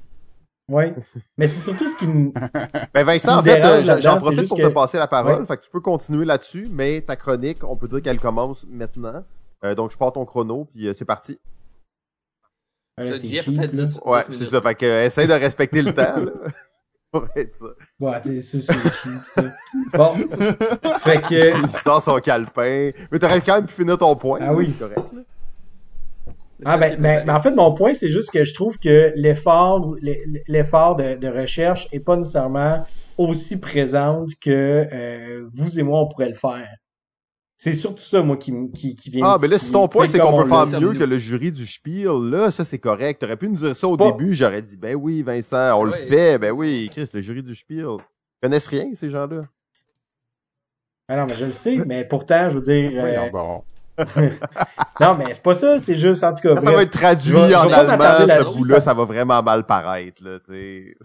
ouais, 0.69 0.93
mais 1.37 1.47
c'est 1.47 1.59
surtout 1.61 1.87
ce 1.87 1.95
qui 1.95 2.05
me, 2.07 2.31
Ben 2.93 3.03
Vincent, 3.05 3.35
en 3.35 3.37
me 3.37 3.43
fait, 3.43 3.63
euh, 3.63 3.99
j'en- 4.01 4.17
profite 4.17 4.47
pour 4.49 4.57
que- 4.57 4.63
te 4.63 4.67
passer 4.67 4.97
la 4.97 5.07
parole. 5.07 5.41
Ouais. 5.41 5.45
Fait 5.45 5.57
que 5.57 5.63
tu 5.63 5.69
peux 5.69 5.79
continuer 5.79 6.25
là-dessus, 6.25 6.67
mais 6.71 7.01
ta 7.01 7.15
chronique, 7.15 7.63
on 7.63 7.75
peut 7.77 7.87
dire 7.87 8.01
qu'elle 8.01 8.19
commence 8.19 8.65
maintenant. 8.69 9.23
Euh, 9.63 9.73
donc, 9.75 9.91
je 9.91 9.97
pars 9.97 10.11
ton 10.11 10.25
chrono, 10.25 10.67
puis 10.73 10.87
euh, 10.87 10.93
c'est 10.93 11.05
parti. 11.05 11.39
Ouais, 12.99 13.05
Ça, 13.05 13.19
t'es 13.19 13.27
Jeff 13.27 13.39
a 13.39 13.43
cheap, 13.43 13.55
fait 13.55 13.67
là. 13.67 13.83
10 13.85 13.99
Ouais, 14.05 14.21
10 14.29 14.37
c'est 14.37 14.45
ça. 14.45 14.61
Fait 14.61 14.75
que, 14.75 14.85
euh, 14.85 15.05
essaye 15.05 15.27
de 15.27 15.33
respecter 15.33 15.81
le 15.81 15.93
temps, 15.95 16.17
là. 16.17 16.31
Pour 17.13 17.27
être 17.35 17.53
ça. 17.55 17.65
Ouais, 17.99 18.21
t'es- 18.21 18.41
c'est, 18.41 18.59
ça. 18.61 18.73
Bon. 19.93 20.15
Fait 21.01 21.21
que, 21.21 21.61
Il 21.61 21.69
sort 21.69 22.01
son 22.01 22.19
calepin. 22.19 22.89
Mais 23.11 23.19
t'aurais 23.19 23.39
quand 23.41 23.55
même 23.57 23.67
pu 23.67 23.73
finir 23.75 23.99
ton 23.99 24.15
point. 24.15 24.39
Ah 24.41 24.51
oui. 24.53 24.65
C'est 24.65 24.79
correct, 24.79 25.07
Ah 26.65 26.77
ben, 26.77 26.99
ben, 26.99 27.23
ben, 27.25 27.35
en 27.35 27.41
fait, 27.41 27.51
mon 27.51 27.71
point, 27.75 27.93
c'est 27.93 28.09
juste 28.09 28.31
que 28.31 28.43
je 28.43 28.53
trouve 28.55 28.79
que 28.79 29.11
l'effort, 29.15 29.95
l'effort 30.47 30.95
de, 30.95 31.15
de 31.15 31.27
recherche 31.27 31.87
est 31.91 31.99
pas 31.99 32.15
nécessairement 32.17 32.83
aussi 33.19 33.59
présente 33.59 34.29
que 34.41 34.87
euh, 34.91 35.47
vous 35.53 35.79
et 35.79 35.83
moi, 35.83 35.99
on 35.99 36.07
pourrait 36.07 36.29
le 36.29 36.35
faire. 36.35 36.67
C'est 37.63 37.71
surtout 37.71 38.03
ça, 38.03 38.21
moi, 38.21 38.35
qui, 38.35 38.51
qui, 38.73 38.93
qui 38.93 39.09
vient 39.09 39.25
Ah, 39.25 39.37
me 39.37 39.43
mais 39.43 39.47
là, 39.47 39.57
si 39.57 39.71
ton 39.71 39.87
point, 39.87 40.05
c'est 40.05 40.19
qu'on 40.19 40.35
peut 40.43 40.49
faire 40.49 40.81
mieux 40.81 40.91
que 40.99 41.03
le 41.05 41.17
jury 41.17 41.49
du 41.49 41.65
Spiel, 41.65 42.29
là, 42.29 42.51
ça, 42.51 42.65
c'est 42.65 42.77
correct. 42.77 43.21
T'aurais 43.21 43.37
pu 43.37 43.47
nous 43.47 43.55
dire 43.55 43.73
ça 43.73 43.87
au 43.87 43.95
pas- 43.95 44.11
début, 44.11 44.33
j'aurais 44.33 44.61
dit, 44.61 44.75
ben 44.75 44.95
oui, 44.95 45.21
Vincent, 45.21 45.79
on 45.79 45.85
le 45.85 45.93
fait. 45.93 46.37
Ben 46.37 46.51
oui, 46.51 46.89
Chris, 46.91 47.09
le 47.13 47.21
jury 47.21 47.41
du 47.41 47.55
Spiel. 47.55 47.85
Ils 47.85 48.41
connaissent 48.41 48.67
rien, 48.67 48.87
ces 48.93 49.09
gens-là. 49.09 49.43
Ah 51.07 51.15
non, 51.15 51.25
mais 51.25 51.35
je 51.35 51.45
le 51.45 51.53
sais, 51.53 51.77
mais 51.85 52.03
pourtant, 52.03 52.49
je 52.49 52.55
veux 52.55 52.61
dire... 52.61 52.91
euh, 52.95 53.29
non, 54.99 55.15
mais 55.15 55.33
c'est 55.33 55.43
pas 55.43 55.53
ça, 55.53 55.79
c'est 55.79 55.95
juste, 55.95 56.21
en 56.23 56.33
tout 56.33 56.41
cas, 56.41 56.55
ça 56.55 56.61
bref. 56.61 56.75
va 56.75 56.81
être 56.83 56.91
traduit 56.91 57.29
Je 57.31 57.35
vais- 57.37 57.49
je 57.49 57.55
en 57.55 57.71
allemand, 57.71 58.45
ce 58.45 58.57
bout-là, 58.57 58.75
ça- 58.81 58.85
ça 58.87 58.93
va 58.93 59.05
vraiment 59.05 59.41
mal 59.41 59.65
paraître, 59.65 60.21
là, 60.21 60.39
tu 60.45 60.51
sais. 60.53 60.95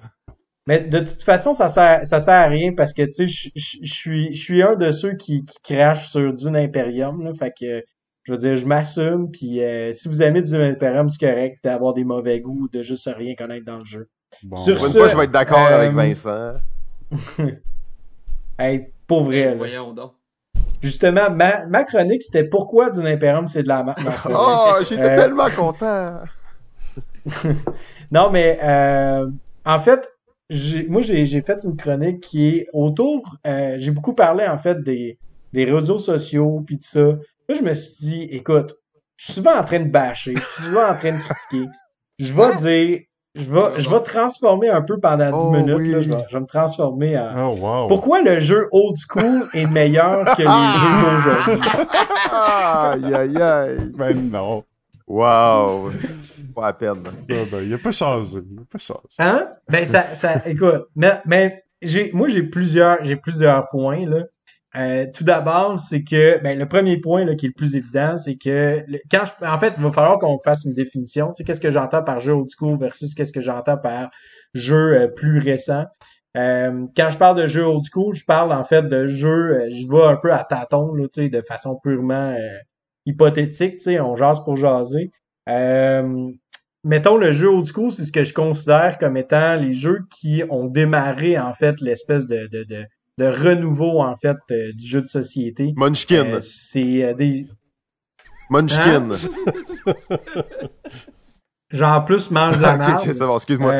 Mais 0.68 0.80
de 0.80 0.98
toute 1.00 1.22
façon, 1.22 1.54
ça 1.54 1.68
sert, 1.68 2.06
ça 2.06 2.20
sert 2.20 2.34
à 2.34 2.46
rien 2.46 2.72
parce 2.76 2.92
que, 2.92 3.02
tu 3.02 3.12
sais, 3.12 3.26
je 3.26 3.48
je- 3.56 3.78
je 3.82 3.92
suis, 3.92 4.32
je 4.34 4.42
suis 4.42 4.62
un 4.62 4.76
de 4.76 4.90
ceux 4.92 5.14
qui, 5.14 5.44
qui 5.44 5.56
crachent 5.62 6.08
sur 6.10 6.32
Dune 6.34 6.56
Imperium, 6.56 7.24
là. 7.24 7.32
Fait 7.34 7.52
que, 7.58 7.82
je 8.24 8.32
veux 8.32 8.38
dire, 8.38 8.56
je 8.56 8.66
m'assume, 8.66 9.30
puis 9.30 9.62
euh, 9.62 9.92
si 9.94 10.08
vous 10.08 10.22
aimez 10.22 10.42
Dune 10.42 10.60
Imperium, 10.60 11.08
c'est 11.08 11.26
correct 11.26 11.58
d'avoir 11.64 11.94
des 11.94 12.04
mauvais 12.04 12.40
goûts 12.40 12.64
ou 12.64 12.68
de 12.68 12.82
juste 12.82 13.08
rien 13.16 13.34
connaître 13.34 13.64
dans 13.64 13.78
le 13.78 13.86
jeu. 13.86 14.08
Bon, 14.42 14.56
Sur 14.58 14.76
une 14.76 14.92
ce, 14.92 14.98
fois, 14.98 15.08
je 15.08 15.16
vais 15.16 15.24
être 15.24 15.30
d'accord 15.32 15.58
euh, 15.66 15.76
avec 15.80 15.92
Vincent. 15.92 16.54
Hey, 18.58 18.92
pour 19.06 19.22
vrai, 19.24 19.50
là. 19.50 19.54
Voyons 19.54 19.92
donc. 19.94 20.12
Justement, 20.82 21.30
ma, 21.30 21.64
ma 21.66 21.84
chronique, 21.84 22.22
c'était 22.22 22.44
pourquoi 22.44 22.90
Dune 22.90 23.06
Imperium, 23.06 23.48
c'est 23.48 23.62
de 23.62 23.68
la 23.68 23.82
merde? 23.84 23.98
Oh, 24.30 24.76
j'étais 24.80 25.02
Euh, 25.02 25.16
tellement 25.16 25.50
content. 25.50 26.20
Non, 28.10 28.30
mais 28.30 28.58
euh, 28.62 29.26
en 29.64 29.80
fait, 29.80 30.08
moi, 30.88 31.02
j'ai, 31.02 31.42
fait 31.42 31.58
une 31.64 31.76
chronique 31.76 32.20
qui 32.20 32.48
est 32.48 32.66
autour. 32.72 33.36
euh, 33.46 33.76
j'ai 33.78 33.90
beaucoup 33.90 34.14
parlé 34.14 34.46
en 34.46 34.58
fait 34.58 34.82
des, 34.82 35.18
des 35.52 35.64
réseaux 35.64 35.98
sociaux 35.98 36.62
puis 36.66 36.78
de 36.78 36.84
ça. 36.84 37.00
Là, 37.00 37.54
je 37.54 37.62
me 37.62 37.74
suis 37.74 38.04
dit, 38.06 38.22
écoute, 38.30 38.74
je 39.16 39.24
suis 39.24 39.32
souvent 39.34 39.56
en 39.58 39.64
train 39.64 39.80
de 39.80 39.90
bâcher, 39.90 40.34
je 40.36 40.40
suis 40.40 40.64
souvent 40.64 40.88
en 40.88 40.94
train 40.96 41.12
de 41.12 41.18
critiquer. 41.18 41.66
Je 42.18 42.32
vais 42.32 42.54
dire, 42.56 43.00
je 43.34 43.52
vais, 43.54 43.80
je 43.80 43.90
vais 43.90 44.00
transformer 44.00 44.68
un 44.68 44.82
peu 44.82 44.98
pendant 44.98 45.30
10 45.30 45.32
Oh, 45.38 45.50
minutes, 45.50 45.76
oui. 45.78 45.90
là, 45.90 46.00
je, 46.00 46.08
vais, 46.10 46.24
je 46.28 46.34
vais 46.34 46.40
me 46.40 46.46
transformer 46.46 47.18
en... 47.18 47.50
Oh, 47.52 47.56
wow. 47.56 47.86
Pourquoi 47.86 48.22
le 48.22 48.40
jeu 48.40 48.68
old 48.72 48.96
school 48.96 49.48
est 49.54 49.66
meilleur 49.66 50.24
que 50.36 50.42
les 50.42 50.48
jeux 50.80 51.54
d'aujourd'hui? 51.54 51.68
Aïe, 52.32 53.14
aïe, 53.14 53.42
aïe. 53.42 53.92
Ben 53.96 54.30
non. 54.30 54.64
Wow. 55.06 55.90
Pas 56.58 56.68
à 56.68 56.72
peine. 56.72 57.02
Ah, 57.06 57.34
ben, 57.52 57.62
il 57.64 57.72
a 57.74 57.78
pas 57.78 57.92
changé. 57.92 58.38
Il 58.50 58.58
a 58.58 58.64
pas 58.70 58.78
changé. 58.78 59.00
Hein? 59.18 59.48
Ben 59.68 59.86
ça, 59.86 60.14
ça, 60.14 60.42
écoute, 60.46 60.86
mais, 60.96 61.20
mais 61.24 61.62
j'ai, 61.82 62.10
moi 62.12 62.28
j'ai 62.28 62.42
plusieurs, 62.42 63.02
j'ai 63.04 63.16
plusieurs 63.16 63.68
points 63.68 64.04
là. 64.08 64.24
Euh, 64.76 65.06
tout 65.14 65.24
d'abord, 65.24 65.78
c'est 65.80 66.02
que, 66.04 66.42
ben 66.42 66.58
le 66.58 66.66
premier 66.68 66.98
point 67.00 67.24
là 67.24 67.34
qui 67.36 67.46
est 67.46 67.48
le 67.50 67.54
plus 67.56 67.74
évident, 67.76 68.16
c'est 68.16 68.36
que 68.36 68.82
le- 68.86 68.98
quand 69.10 69.22
je, 69.24 69.46
en 69.46 69.58
fait, 69.58 69.72
il 69.76 69.82
va 69.82 69.90
falloir 69.92 70.18
qu'on 70.18 70.38
fasse 70.40 70.64
une 70.64 70.74
définition. 70.74 71.28
Tu 71.28 71.34
sais, 71.36 71.44
qu'est-ce 71.44 71.60
que 71.60 71.70
j'entends 71.70 72.02
par 72.02 72.18
jeu 72.20 72.32
old 72.32 72.48
school 72.50 72.76
versus 72.78 73.14
qu'est-ce 73.14 73.32
que 73.32 73.40
j'entends 73.40 73.78
par 73.78 74.10
jeu 74.54 75.00
euh, 75.00 75.08
plus 75.08 75.38
récent. 75.38 75.84
Euh, 76.36 76.86
quand 76.96 77.08
je 77.10 77.16
parle 77.18 77.40
de 77.40 77.46
jeu 77.46 77.64
old 77.64 77.82
school, 77.90 78.14
je 78.14 78.24
parle 78.24 78.52
en 78.52 78.64
fait 78.64 78.82
de 78.82 79.06
jeu, 79.06 79.28
euh, 79.62 79.70
je 79.70 79.88
vais 79.90 80.04
un 80.04 80.16
peu 80.16 80.32
à 80.32 80.44
tâtons 80.44 80.92
là, 80.92 81.06
tu 81.12 81.22
sais, 81.22 81.28
de 81.30 81.40
façon 81.40 81.78
purement 81.82 82.32
euh, 82.36 82.58
hypothétique. 83.06 83.74
Tu 83.78 83.80
sais, 83.80 84.00
on 84.00 84.16
jase 84.16 84.40
pour 84.44 84.56
jaser. 84.56 85.10
Euh, 86.84 86.88
mettons 86.88 87.16
le 87.16 87.32
jeu 87.32 87.48
old 87.48 87.66
school, 87.66 87.92
c'est 87.92 88.04
ce 88.04 88.12
que 88.12 88.24
je 88.24 88.34
considère 88.34 88.98
comme 88.98 89.16
étant 89.16 89.54
les 89.56 89.72
jeux 89.72 90.00
qui 90.20 90.42
ont 90.50 90.66
démarré 90.66 91.38
en 91.38 91.54
fait 91.54 91.80
l'espèce 91.80 92.26
de, 92.26 92.46
de, 92.46 92.64
de, 92.64 92.84
de 93.18 93.24
renouveau 93.26 94.00
en 94.00 94.16
fait 94.16 94.36
euh, 94.50 94.72
du 94.72 94.86
jeu 94.86 95.02
de 95.02 95.08
société. 95.08 95.72
Munchkin. 95.76 96.24
Euh, 96.26 96.40
c'est 96.40 97.04
euh, 97.04 97.14
des 97.14 97.46
Munchkin. 98.50 99.08
genre 101.70 102.04
plus 102.04 102.30
mange 102.30 102.56
de 102.58 102.62
la 102.62 102.74
ok, 102.74 102.78
merde. 102.78 103.00
c'est 103.00 103.18
bon, 103.18 103.36
excuse-moi. 103.36 103.74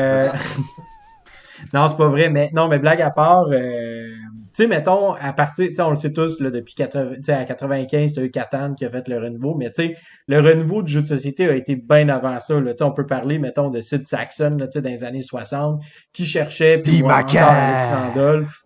Non, 1.73 1.87
c'est 1.87 1.97
pas 1.97 2.07
vrai, 2.07 2.29
mais 2.29 2.49
non, 2.53 2.67
mais 2.67 2.79
blague 2.79 3.01
à 3.01 3.11
part, 3.11 3.47
euh, 3.51 4.07
tu 4.55 4.63
sais, 4.63 4.67
mettons, 4.67 5.13
à 5.13 5.33
partir, 5.33 5.67
tu 5.67 5.75
sais, 5.75 5.81
on 5.81 5.91
le 5.91 5.95
sait 5.95 6.11
tous, 6.11 6.39
là, 6.39 6.49
depuis 6.49 6.75
80, 6.75 7.15
tu 7.15 7.23
sais, 7.23 7.33
à 7.33 7.45
95, 7.45 8.13
t'as 8.13 8.21
eu 8.21 8.31
Catan 8.31 8.73
qui 8.73 8.85
a 8.85 8.89
fait 8.89 9.07
le 9.07 9.17
renouveau, 9.17 9.55
mais 9.55 9.71
tu 9.71 9.83
sais, 9.83 9.97
le 10.27 10.39
renouveau 10.39 10.83
du 10.83 10.91
jeu 10.91 11.01
de 11.01 11.07
société 11.07 11.47
a 11.47 11.55
été 11.55 11.75
bien 11.75 12.09
avant 12.09 12.39
ça, 12.39 12.59
là, 12.59 12.71
tu 12.71 12.77
sais, 12.77 12.83
on 12.83 12.91
peut 12.91 13.05
parler, 13.05 13.39
mettons, 13.39 13.69
de 13.69 13.81
Sid 13.81 14.07
Saxon, 14.07 14.57
là, 14.59 14.67
tu 14.67 14.73
sais, 14.73 14.81
dans 14.81 14.89
les 14.89 15.03
années 15.03 15.21
60, 15.21 15.81
qui 16.13 16.25
cherchait, 16.25 16.79
puis 16.79 16.93
Dis 16.93 17.03
ou 17.03 17.07
ma 17.07 17.19
encore 17.19 17.31
gueule. 17.31 17.43
Alex 17.43 17.85
Randolph. 17.85 18.63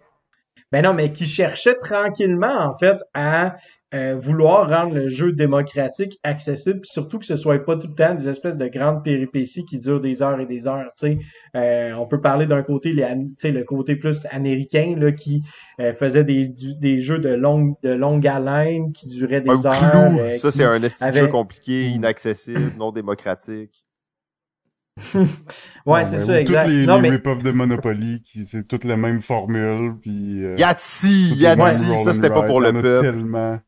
Ben 0.72 0.82
non, 0.84 0.96
mais 0.96 1.12
qui 1.12 1.26
cherchait 1.26 1.76
tranquillement, 1.76 2.58
en 2.60 2.76
fait, 2.76 2.98
à 3.14 3.56
euh, 3.94 4.16
vouloir 4.20 4.68
rendre 4.70 4.96
le 4.96 5.08
jeu 5.08 5.32
démocratique, 5.34 6.20
accessible, 6.24 6.82
puis 6.82 6.90
surtout 6.92 7.20
que 7.20 7.26
ce 7.26 7.36
soit 7.36 7.64
pas 7.64 7.76
tout 7.78 7.88
le 7.88 7.94
temps 7.96 8.16
des 8.16 8.28
espèces 8.28 8.58
de 8.58 8.68
grandes 8.68 9.04
péripéties 9.04 9.66
qui 9.66 9.78
durent 9.80 10.02
des 10.02 10.22
heures 10.22 10.40
et 10.40 10.46
des 10.46 10.68
heures. 10.68 10.90
Tu 10.98 11.08
sais, 11.08 11.18
Euh, 11.56 11.94
on 12.00 12.08
peut 12.08 12.20
parler 12.20 12.48
d'un 12.48 12.64
côté, 12.64 12.92
les, 12.94 13.04
am- 13.04 13.28
tu 13.30 13.34
sais, 13.38 13.52
le 13.52 13.64
côté 13.64 13.96
plus 13.96 14.26
américain 14.32 14.96
là, 14.98 15.12
qui 15.12 15.44
euh, 15.80 15.94
faisait 15.94 16.24
des, 16.24 16.48
du- 16.50 16.76
des 16.76 16.98
jeux 17.00 17.20
de 17.20 17.30
longue 17.30 17.76
de 17.84 17.92
longue 17.94 18.26
haleine 18.28 18.92
qui 18.94 19.08
duraient 19.08 19.42
des 19.42 19.52
Un 19.52 19.66
heures. 19.66 19.92
clou. 19.92 20.20
euh, 20.20 20.34
Ça, 20.34 20.50
c'est 20.52 20.64
un 20.64 20.80
avait- 21.02 21.20
jeu 21.20 21.28
compliqué, 21.28 21.90
inaccessible, 21.90 22.74
non 22.78 22.92
démocratique. 22.92 23.86
Ouais, 25.86 26.04
c'est 26.04 26.20
ça, 26.20 26.40
exact. 26.40 26.66
Toutes 26.66 26.74
les, 26.74 26.86
non, 26.86 27.00
les 27.02 27.12
mais 27.12 27.18
de 27.18 27.52
Monopoly, 27.52 28.22
qui 28.24 28.46
c'est 28.46 28.68
toutes 28.68 28.84
la 28.86 28.96
même 28.98 29.22
formule, 29.22 29.96
puis... 30.02 30.44
euh, 30.46 30.56
Yahtzee! 30.58 31.34
Yahtzee! 31.36 32.04
Ça, 32.04 32.14
c'était 32.14 32.30
pas 32.30 32.44
pour 32.44 32.62
le 32.62 32.72
peuple. 32.74 33.02
tellement. 33.02 33.60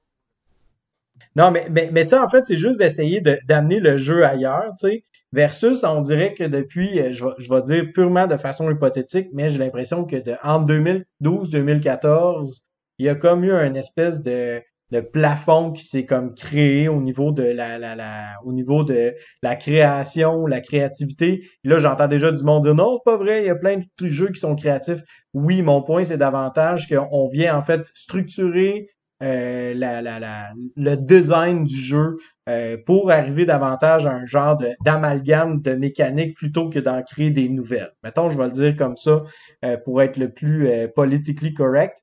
Non, 1.36 1.52
mais, 1.52 1.68
mais, 1.70 1.90
mais 1.92 2.04
tu 2.06 2.10
sais, 2.12 2.18
en 2.18 2.30
fait, 2.30 2.46
c'est 2.46 2.56
juste 2.56 2.80
d'essayer 2.80 3.20
de- 3.22 3.38
d'amener 3.48 3.80
le 3.80 3.98
jeu 3.98 4.26
ailleurs, 4.26 4.72
tu 4.80 4.90
sais, 4.90 5.04
versus, 5.34 5.84
on 5.84 6.02
dirait 6.02 6.34
que 6.34 6.46
depuis, 6.46 7.00
euh, 7.00 7.12
je 7.12 7.26
vais, 7.26 7.32
je 7.40 7.50
vais 7.54 7.62
dire 7.62 7.86
purement 7.94 8.26
de 8.28 8.38
façon 8.38 8.72
hypothétique, 8.72 9.28
mais 9.34 9.50
j'ai 9.50 9.58
l'impression 9.60 10.06
que 10.06 10.16
de, 10.16 10.36
entre 10.44 10.66
2012-2014, 10.66 12.62
il 13.00 13.06
y 13.06 13.10
a 13.10 13.16
comme 13.16 13.44
eu 13.44 13.52
un 13.52 13.74
espèce 13.74 14.22
de, 14.22 14.62
de 14.92 15.02
plafond 15.02 15.74
qui 15.74 15.84
s'est 15.84 16.06
comme 16.06 16.34
créé 16.36 16.88
au 16.88 17.02
niveau 17.02 17.32
de 17.34 17.44
la, 17.44 17.78
la, 17.78 17.96
la, 17.96 18.28
au 18.46 18.54
niveau 18.54 18.86
de 18.86 19.14
la 19.42 19.56
création, 19.58 20.46
la 20.46 20.62
créativité. 20.62 21.42
Là, 21.66 21.80
j'entends 21.80 22.08
déjà 22.08 22.32
du 22.32 22.44
monde 22.46 22.64
dire 22.64 22.76
non, 22.76 22.96
c'est 22.98 23.12
pas 23.12 23.18
vrai, 23.18 23.42
il 23.44 23.48
y 23.48 23.50
a 23.50 23.56
plein 23.56 23.78
de 24.00 24.08
jeux 24.08 24.30
qui 24.30 24.40
sont 24.40 24.56
créatifs. 24.56 25.00
Oui, 25.34 25.62
mon 25.64 25.82
point, 25.84 26.04
c'est 26.04 26.18
davantage 26.18 26.88
qu'on 26.88 27.28
vient 27.28 27.58
en 27.58 27.64
fait 27.64 27.82
structurer 27.94 28.88
euh, 29.24 29.74
la, 29.74 30.02
la, 30.02 30.20
la, 30.20 30.50
le 30.76 30.96
design 30.96 31.64
du 31.64 31.76
jeu 31.76 32.18
euh, 32.50 32.78
pour 32.86 33.12
arriver 33.12 33.46
davantage 33.46 34.06
à 34.06 34.12
un 34.12 34.26
genre 34.26 34.58
de- 34.58 34.76
d'amalgame 34.84 35.62
de, 35.62 35.74
mécanique 35.74 36.36
plutôt 36.36 36.70
que 36.70 36.80
d'en 36.80 37.02
créer 37.02 37.32
des 37.32 37.50
nouvelles. 37.50 37.92
Mettons, 38.04 38.30
je 38.30 38.38
vais 38.38 38.46
le 38.46 38.52
dire 38.52 38.76
comme 38.76 38.98
ça 38.98 39.24
euh, 39.64 39.78
pour 39.78 40.02
être 40.02 40.18
le 40.18 40.32
plus 40.32 40.68
euh, 40.68 40.88
politically 40.94 41.54
correct. 41.54 41.98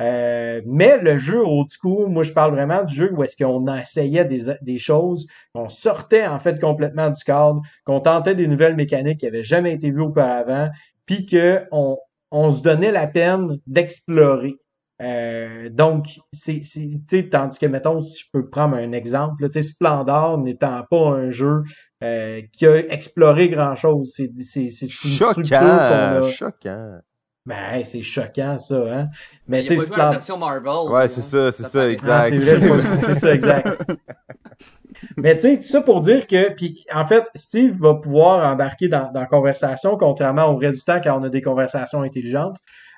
Euh, 0.00 0.60
mais 0.66 0.98
le 0.98 1.18
jeu 1.18 1.40
old 1.40 1.68
school, 1.70 2.10
moi 2.10 2.22
je 2.22 2.32
parle 2.32 2.52
vraiment 2.52 2.82
du 2.84 2.94
jeu 2.94 3.12
où 3.12 3.22
est-ce 3.22 3.36
qu'on 3.42 3.66
essayait 3.74 4.24
des, 4.24 4.54
des 4.60 4.78
choses, 4.78 5.26
qu'on 5.54 5.68
sortait 5.68 6.26
en 6.26 6.38
fait 6.38 6.60
complètement 6.60 7.10
du 7.10 7.22
cadre, 7.24 7.62
qu'on 7.84 8.00
tentait 8.00 8.34
des 8.34 8.46
nouvelles 8.46 8.76
mécaniques 8.76 9.20
qui 9.20 9.26
avaient 9.26 9.44
jamais 9.44 9.72
été 9.72 9.90
vues 9.90 10.02
auparavant, 10.02 10.68
puis 11.06 11.24
que 11.26 11.62
on, 11.72 11.96
on 12.30 12.50
se 12.50 12.62
donnait 12.62 12.92
la 12.92 13.06
peine 13.06 13.58
d'explorer. 13.66 14.56
Euh, 15.02 15.68
donc, 15.68 16.06
c'est, 16.32 16.60
c'est, 16.62 16.88
tu 17.08 17.18
sais, 17.18 17.28
tandis 17.28 17.58
que, 17.58 17.66
mettons, 17.66 18.00
si 18.00 18.24
je 18.24 18.30
peux 18.32 18.48
prendre 18.48 18.76
un 18.76 18.92
exemple, 18.92 19.42
là, 19.42 19.48
tu 19.48 19.62
sais, 19.62 19.68
Splendor 19.68 20.38
n'étant 20.38 20.84
pas 20.90 21.10
un 21.10 21.30
jeu 21.30 21.62
euh, 22.02 22.40
qui 22.52 22.66
a 22.66 22.78
exploré 22.78 23.50
grand-chose, 23.50 24.12
c'est, 24.14 24.30
c'est, 24.40 24.68
c'est 24.70 24.86
une 24.86 24.92
structure 24.92 25.34
qu'on 25.34 25.42
Choquant! 25.44 25.66
a... 25.66 26.22
Choquant. 26.22 27.00
Ben, 27.44 27.74
hey, 27.74 27.84
c'est 27.84 28.02
choquant, 28.02 28.58
ça, 28.58 28.74
hein. 28.74 29.06
Mais, 29.46 29.62
tu 29.62 29.76
sais, 29.76 29.84
Splendor... 29.84 30.12
version 30.12 30.38
Marvel. 30.38 30.90
Ouais, 30.90 31.08
c'est 31.08 31.20
hein. 31.20 31.50
ça, 31.50 31.52
c'est 31.52 31.68
ça, 31.68 31.90
exact. 31.90 32.10
Ah, 32.10 32.28
c'est 32.28 32.36
vrai, 32.36 32.82
c'est 33.02 33.14
ça, 33.14 33.34
exact. 33.34 33.68
Mais 35.18 35.36
tu 35.36 35.42
sais, 35.42 35.56
tout 35.58 35.62
ça 35.62 35.82
pour 35.82 36.00
dire 36.00 36.26
que, 36.26 36.54
puis 36.54 36.84
en 36.92 37.06
fait, 37.06 37.24
Steve 37.34 37.78
va 37.78 37.94
pouvoir 37.94 38.50
embarquer 38.50 38.88
dans, 38.88 39.12
dans 39.12 39.20
la 39.20 39.26
conversation, 39.26 39.96
contrairement 39.96 40.46
au 40.46 40.56
reste 40.56 40.78
du 40.78 40.84
temps 40.84 41.00
quand 41.02 41.20
on 41.20 41.22
a 41.22 41.28
des 41.28 41.42
conversations 41.42 42.00
intelligentes. 42.02 42.56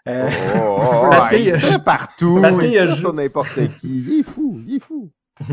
Euh, 0.09 0.29
Oh, 0.57 0.59
oh, 0.81 0.81
oh, 1.05 1.09
Parce 1.11 1.29
qu'il 1.29 1.39
il 1.41 1.47
y 1.47 1.51
a- 1.53 1.59
fait 1.59 1.83
partout. 1.85 2.39
parce 2.41 2.59
qu'il 2.59 2.71
y 2.73 2.79
a 2.79 2.95
sur 2.95 3.13
n'importe 3.13 3.55
qui. 3.81 4.05
Il 4.09 4.21
est 4.21 4.23
fou, 4.23 4.59
il 4.67 4.77
est 4.77 4.81
fou. 4.81 5.11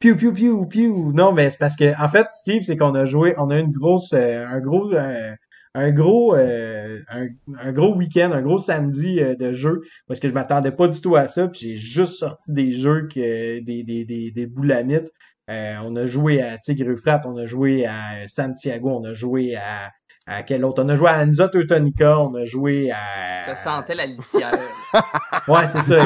Piou, 0.00 0.14
piou, 0.14 0.32
piou, 0.32 0.64
piou. 0.66 1.12
Non, 1.12 1.32
mais 1.32 1.50
c'est 1.50 1.58
parce 1.58 1.74
que, 1.74 2.00
en 2.00 2.06
fait, 2.08 2.28
Steve, 2.30 2.62
c'est 2.62 2.76
qu'on 2.76 2.94
a 2.94 3.04
joué, 3.04 3.34
on 3.36 3.50
a 3.50 3.58
une 3.58 3.72
grosse, 3.72 4.12
euh, 4.14 4.46
un 4.46 4.60
gros, 4.60 4.92
euh, 4.94 5.34
un 5.74 5.90
gros, 5.90 6.36
euh, 6.36 7.00
un, 7.10 7.26
un 7.60 7.72
gros 7.72 7.94
week-end, 7.96 8.30
un 8.32 8.40
gros 8.42 8.58
samedi 8.58 9.16
de 9.20 9.52
jeu, 9.54 9.80
parce 10.06 10.20
que 10.20 10.28
je 10.28 10.32
m'attendais 10.32 10.70
pas 10.70 10.86
du 10.86 11.00
tout 11.00 11.16
à 11.16 11.26
ça, 11.26 11.48
puis 11.48 11.60
j'ai 11.60 11.74
juste 11.74 12.12
sorti 12.14 12.52
des 12.52 12.70
jeux 12.70 13.08
que, 13.12 13.58
des, 13.60 13.82
des, 13.82 14.04
des, 14.04 14.30
des 14.30 14.46
boulamites. 14.46 15.10
On 15.48 15.96
a 15.96 16.06
joué 16.06 16.40
à 16.42 16.58
Tigre 16.58 16.90
Euphrate, 16.90 17.26
on 17.26 17.36
a 17.36 17.44
joué 17.46 17.84
à 17.84 18.28
Santiago, 18.28 18.90
on 18.90 19.04
a 19.04 19.14
joué 19.14 19.56
à, 19.56 19.90
à 20.28 20.42
quel 20.42 20.64
autre? 20.64 20.82
On 20.84 20.88
a 20.88 20.96
joué 20.96 21.08
à 21.08 21.20
Anza 21.20 21.48
Teutonica, 21.48 22.20
on 22.20 22.34
a 22.34 22.44
joué 22.44 22.90
à... 22.90 23.46
Ça 23.46 23.54
sentait 23.54 23.94
la 23.94 24.06
litière. 24.06 24.52
Ouais, 25.48 25.66
c'est 25.66 25.80
ça. 25.80 25.96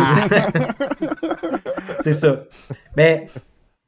c'est 2.01 2.15
ça. 2.15 2.37
Mais, 2.97 3.25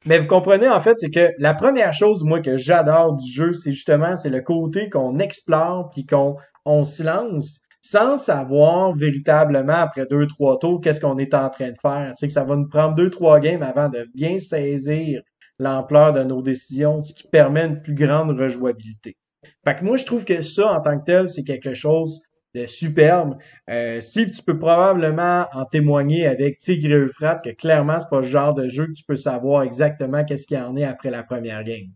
mais 0.04 0.18
vous 0.18 0.26
comprenez, 0.26 0.68
en 0.68 0.80
fait, 0.80 0.98
c'est 0.98 1.10
que 1.10 1.30
la 1.38 1.54
première 1.54 1.92
chose, 1.92 2.24
moi, 2.24 2.40
que 2.40 2.56
j'adore 2.56 3.16
du 3.16 3.30
jeu, 3.30 3.52
c'est 3.52 3.70
justement, 3.70 4.16
c'est 4.16 4.30
le 4.30 4.40
côté 4.40 4.90
qu'on 4.90 5.18
explore 5.18 5.90
puis 5.90 6.06
qu'on 6.06 6.36
on 6.64 6.82
se 6.82 7.04
lance 7.04 7.60
sans 7.80 8.16
savoir 8.16 8.96
véritablement, 8.96 9.74
après 9.74 10.06
deux, 10.06 10.26
trois 10.26 10.58
tours, 10.58 10.80
qu'est-ce 10.80 11.00
qu'on 11.00 11.18
est 11.18 11.34
en 11.34 11.50
train 11.50 11.70
de 11.70 11.78
faire. 11.80 12.10
C'est 12.14 12.26
que 12.26 12.32
ça 12.32 12.42
va 12.42 12.56
nous 12.56 12.68
prendre 12.68 12.94
deux, 12.94 13.10
trois 13.10 13.38
games 13.40 13.62
avant 13.62 13.90
de 13.90 14.08
bien 14.14 14.38
saisir 14.38 15.20
l'ampleur 15.58 16.12
de 16.12 16.22
nos 16.22 16.40
décisions, 16.40 17.00
ce 17.00 17.12
qui 17.12 17.28
permet 17.28 17.66
une 17.66 17.82
plus 17.82 17.94
grande 17.94 18.40
rejouabilité. 18.40 19.16
Fait 19.64 19.74
que 19.76 19.84
moi, 19.84 19.96
je 19.96 20.04
trouve 20.04 20.24
que 20.24 20.42
ça, 20.42 20.72
en 20.72 20.80
tant 20.80 20.98
que 20.98 21.04
tel, 21.04 21.28
c'est 21.28 21.44
quelque 21.44 21.74
chose 21.74 22.20
de 22.54 22.66
superbe. 22.66 23.36
Euh, 23.68 24.00
Steve, 24.00 24.30
tu 24.30 24.42
peux 24.42 24.58
probablement 24.58 25.46
en 25.52 25.64
témoigner 25.64 26.26
avec 26.26 26.58
Tigre 26.58 27.08
et 27.08 27.42
que 27.42 27.50
clairement, 27.56 27.98
c'est 27.98 28.08
pas 28.08 28.20
le 28.20 28.26
genre 28.26 28.54
de 28.54 28.68
jeu 28.68 28.86
que 28.86 28.92
tu 28.92 29.04
peux 29.04 29.16
savoir 29.16 29.62
exactement 29.62 30.24
qu'est-ce 30.24 30.46
qu'il 30.46 30.58
en 30.58 30.76
est 30.76 30.84
après 30.84 31.10
la 31.10 31.24
première 31.24 31.64
game. 31.64 31.88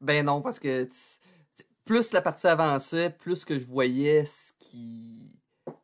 Ben 0.00 0.24
non, 0.24 0.40
parce 0.40 0.60
que 0.60 0.88
plus 1.84 2.12
la 2.12 2.22
partie 2.22 2.46
avançait, 2.46 3.10
plus 3.10 3.44
que 3.44 3.58
je 3.58 3.66
voyais 3.66 4.24
ce 4.24 4.52
qui. 4.58 5.32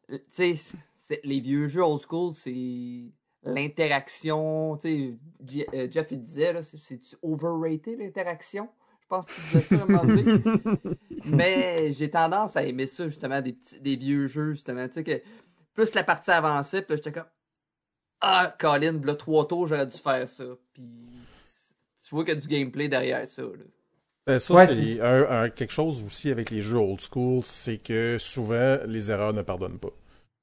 Tu 0.08 0.56
sais, 0.56 1.20
les 1.24 1.40
vieux 1.40 1.66
jeux 1.66 1.82
old 1.82 2.00
school, 2.00 2.32
c'est 2.32 3.12
l'interaction. 3.42 4.76
Tu 4.76 5.18
sais, 5.42 5.66
euh, 5.74 5.88
Jeff, 5.90 6.08
il 6.12 6.22
disait, 6.22 6.54
c'est-tu 6.62 7.16
overrated 7.22 7.98
l'interaction? 7.98 8.68
Je 9.04 9.08
pense 9.08 9.26
que 9.28 9.34
tu 9.34 9.40
disais 9.42 9.62
ça 9.62 9.80
à 9.80 9.82
un 9.82 9.86
moment 9.86 10.04
donné. 10.06 10.24
Mais 11.24 11.92
j'ai 11.92 12.10
tendance 12.10 12.56
à 12.56 12.64
aimer 12.64 12.86
ça, 12.86 13.04
justement, 13.08 13.40
des, 13.40 13.52
petits, 13.52 13.80
des 13.80 13.96
vieux 13.96 14.26
jeux, 14.26 14.52
justement. 14.54 14.86
Tu 14.88 14.94
sais, 14.94 15.04
que 15.04 15.22
plus 15.74 15.94
la 15.94 16.04
partie 16.04 16.30
avançait, 16.30 16.82
puis 16.82 16.96
j'étais 16.96 17.12
comme. 17.12 17.26
Ah, 18.20 18.54
Colin, 18.58 19.00
là, 19.04 19.14
trois 19.14 19.46
tours, 19.46 19.66
j'aurais 19.68 19.86
dû 19.86 19.98
faire 19.98 20.28
ça. 20.28 20.44
Puis 20.72 20.84
tu 22.06 22.14
vois 22.14 22.24
qu'il 22.24 22.34
y 22.34 22.36
a 22.36 22.40
du 22.40 22.48
gameplay 22.48 22.88
derrière 22.88 23.26
ça. 23.26 23.42
Là. 23.42 23.64
Ben, 24.26 24.38
ça, 24.38 24.54
Ouais, 24.54 24.66
c'est 24.66 25.00
un, 25.00 25.42
un- 25.42 25.50
quelque 25.50 25.72
chose 25.72 26.02
aussi 26.02 26.30
avec 26.30 26.50
les 26.50 26.62
jeux 26.62 26.78
old 26.78 27.00
school, 27.00 27.42
c'est 27.44 27.78
que 27.78 28.16
souvent, 28.18 28.78
les 28.86 29.10
erreurs 29.10 29.34
ne 29.34 29.42
pardonnent 29.42 29.78
pas. 29.78 29.90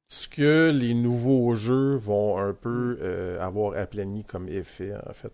Ce 0.07 0.27
que 0.27 0.71
les 0.71 0.93
nouveaux 0.93 1.55
jeux 1.55 1.95
vont 1.95 2.37
un 2.37 2.53
peu 2.53 2.97
euh, 3.01 3.39
avoir 3.41 3.77
aplani 3.79 4.23
comme 4.25 4.47
effet, 4.49 4.93
en 5.09 5.13
fait. 5.13 5.33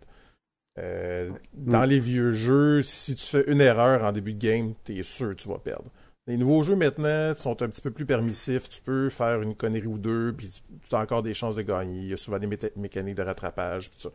Euh, 0.78 1.32
Dans 1.54 1.84
les 1.84 2.00
vieux 2.00 2.32
jeux, 2.32 2.82
si 2.84 3.16
tu 3.16 3.24
fais 3.26 3.44
une 3.52 3.62
erreur 3.62 4.04
en 4.04 4.12
début 4.12 4.34
de 4.34 4.40
game, 4.40 4.74
t'es 4.84 5.02
sûr 5.04 5.30
que 5.32 5.36
tu 5.36 5.50
vas 5.50 5.58
perdre. 5.60 5.90
Les 6.28 6.36
nouveaux 6.38 6.62
jeux 6.62 6.76
maintenant 6.76 7.34
sont 7.36 7.62
un 7.64 7.70
petit 7.70 7.82
peu 7.82 7.90
plus 7.92 8.06
permissifs. 8.06 8.70
Tu 8.70 8.82
peux 8.82 9.10
faire 9.10 9.42
une 9.42 9.56
connerie 9.56 9.88
ou 9.88 9.98
deux, 9.98 10.34
puis 10.38 10.50
tu 10.90 10.96
as 10.96 11.00
encore 11.00 11.24
des 11.24 11.34
chances 11.34 11.56
de 11.56 11.62
gagner. 11.62 12.02
Il 12.02 12.08
y 12.10 12.14
a 12.14 12.18
souvent 12.18 12.38
des 12.38 12.48
mécaniques 12.76 13.16
de 13.16 13.22
rattrapage. 13.24 13.90
Puis 13.92 14.02
ça. 14.02 14.10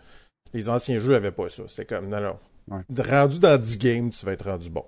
Les 0.52 0.68
anciens 0.68 0.98
jeux 0.98 1.14
avaient 1.14 1.32
pas 1.32 1.48
ça. 1.48 1.62
C'était 1.68 1.86
comme, 1.86 2.08
non, 2.08 2.20
non. 2.20 2.36
Ouais. 2.70 3.02
Rendu 3.10 3.38
dans 3.38 3.56
10 3.56 3.78
games, 3.78 4.10
tu 4.10 4.24
vas 4.26 4.32
être 4.32 4.44
rendu 4.44 4.68
bon. 4.68 4.84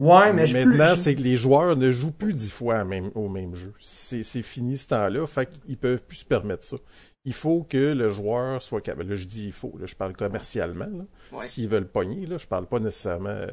Ouais, 0.00 0.32
mais 0.32 0.48
je 0.48 0.56
Maintenant, 0.56 0.96
c'est 0.96 1.14
que 1.14 1.20
les 1.22 1.36
joueurs 1.36 1.76
ne 1.76 1.92
jouent 1.92 2.10
plus 2.10 2.34
10 2.34 2.50
fois 2.50 2.84
même- 2.84 3.12
au 3.14 3.28
même 3.28 3.54
jeu. 3.54 3.72
C'est 3.78 4.24
c'est 4.24 4.42
fini 4.42 4.76
ce 4.76 4.88
temps-là, 4.88 5.24
fait 5.28 5.48
qu'ils 5.48 5.78
peuvent 5.78 6.02
plus 6.02 6.16
se 6.18 6.24
permettre 6.24 6.64
ça. 6.64 6.76
Il 7.24 7.32
faut 7.32 7.62
que 7.62 7.92
le 7.92 8.08
joueur 8.10 8.60
soit 8.62 8.80
capable. 8.80 9.10
Là, 9.10 9.16
je 9.16 9.24
dis 9.24 9.46
il 9.46 9.52
faut, 9.52 9.72
là, 9.78 9.86
je 9.86 9.94
parle 9.94 10.14
commercialement. 10.14 10.86
là. 10.86 11.04
Ouais. 11.32 11.42
S'ils 11.42 11.68
veulent 11.68 11.88
pogner, 11.88 12.26
là, 12.26 12.36
je 12.36 12.46
parle 12.46 12.66
pas 12.66 12.80
nécessairement 12.80 13.30
euh, 13.30 13.48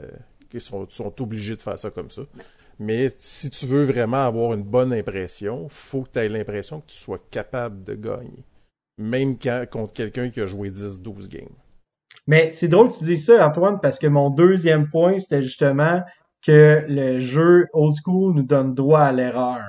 qu'ils 0.49 0.61
sont, 0.61 0.85
sont 0.89 1.21
obligés 1.21 1.55
de 1.55 1.61
faire 1.61 1.79
ça 1.79 1.89
comme 1.89 2.09
ça. 2.09 2.23
Mais 2.79 3.13
si 3.17 3.49
tu 3.49 3.65
veux 3.67 3.83
vraiment 3.83 4.25
avoir 4.25 4.53
une 4.53 4.63
bonne 4.63 4.91
impression, 4.91 5.67
faut 5.69 6.01
que 6.01 6.09
tu 6.13 6.19
aies 6.19 6.29
l'impression 6.29 6.81
que 6.81 6.87
tu 6.87 6.97
sois 6.97 7.19
capable 7.29 7.83
de 7.83 7.93
gagner. 7.93 8.43
Même 8.97 9.37
quand, 9.37 9.65
contre 9.69 9.93
quelqu'un 9.93 10.29
qui 10.29 10.41
a 10.41 10.47
joué 10.47 10.69
10-12 10.69 11.27
games. 11.27 11.55
Mais 12.27 12.51
c'est 12.51 12.67
drôle 12.67 12.89
que 12.89 12.97
tu 12.97 13.03
dis 13.05 13.17
ça, 13.17 13.45
Antoine, 13.47 13.79
parce 13.81 13.99
que 13.99 14.07
mon 14.07 14.29
deuxième 14.29 14.89
point, 14.89 15.17
c'était 15.19 15.41
justement 15.41 16.01
que 16.45 16.83
le 16.87 17.19
jeu 17.19 17.67
old 17.73 17.95
school 18.03 18.33
nous 18.35 18.43
donne 18.43 18.73
droit 18.73 19.01
à 19.01 19.11
l'erreur. 19.11 19.63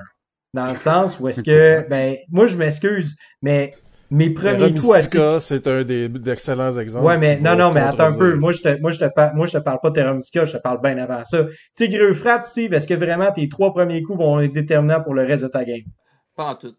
Dans 0.54 0.66
le 0.66 0.74
sens 0.74 1.18
où 1.20 1.28
est-ce 1.28 1.42
que, 1.42 1.86
ben, 1.90 2.16
moi 2.30 2.46
je 2.46 2.56
m'excuse, 2.56 3.16
mais 3.40 3.72
mes 4.12 4.34
Terra 4.34 4.56
premiers 4.56 4.74
coups 4.74 5.16
à 5.16 5.40
c'est 5.40 5.66
un 5.66 5.84
des 5.84 6.08
d'excellents 6.08 6.78
exemples. 6.78 7.06
Ouais, 7.06 7.16
mais 7.16 7.40
non, 7.40 7.56
non, 7.56 7.72
mais 7.72 7.80
attends 7.80 8.12
un 8.12 8.18
peu. 8.18 8.34
Moi, 8.34 8.52
je 8.52 8.60
te, 8.60 8.80
moi, 8.80 8.90
je 8.90 8.98
te, 8.98 9.06
par- 9.06 9.34
moi, 9.34 9.46
je 9.46 9.52
te 9.52 9.58
parle 9.58 9.78
pas 9.82 9.88
de 9.88 9.94
Terra 9.94 10.12
Mystica, 10.12 10.44
je 10.44 10.52
te 10.52 10.62
parle 10.62 10.82
bien 10.82 10.98
avant 10.98 11.24
ça. 11.24 11.46
Tigre 11.74 12.02
Euphrate, 12.10 12.44
Steve, 12.44 12.74
est-ce 12.74 12.86
que 12.86 12.94
vraiment 12.94 13.32
tes 13.32 13.48
trois 13.48 13.72
premiers 13.72 14.02
coups 14.02 14.18
vont 14.18 14.38
être 14.40 14.52
déterminants 14.52 15.02
pour 15.02 15.14
le 15.14 15.22
reste 15.22 15.44
de 15.44 15.48
ta 15.48 15.64
game? 15.64 15.80
Pas 16.36 16.44
en 16.44 16.54
tout. 16.56 16.74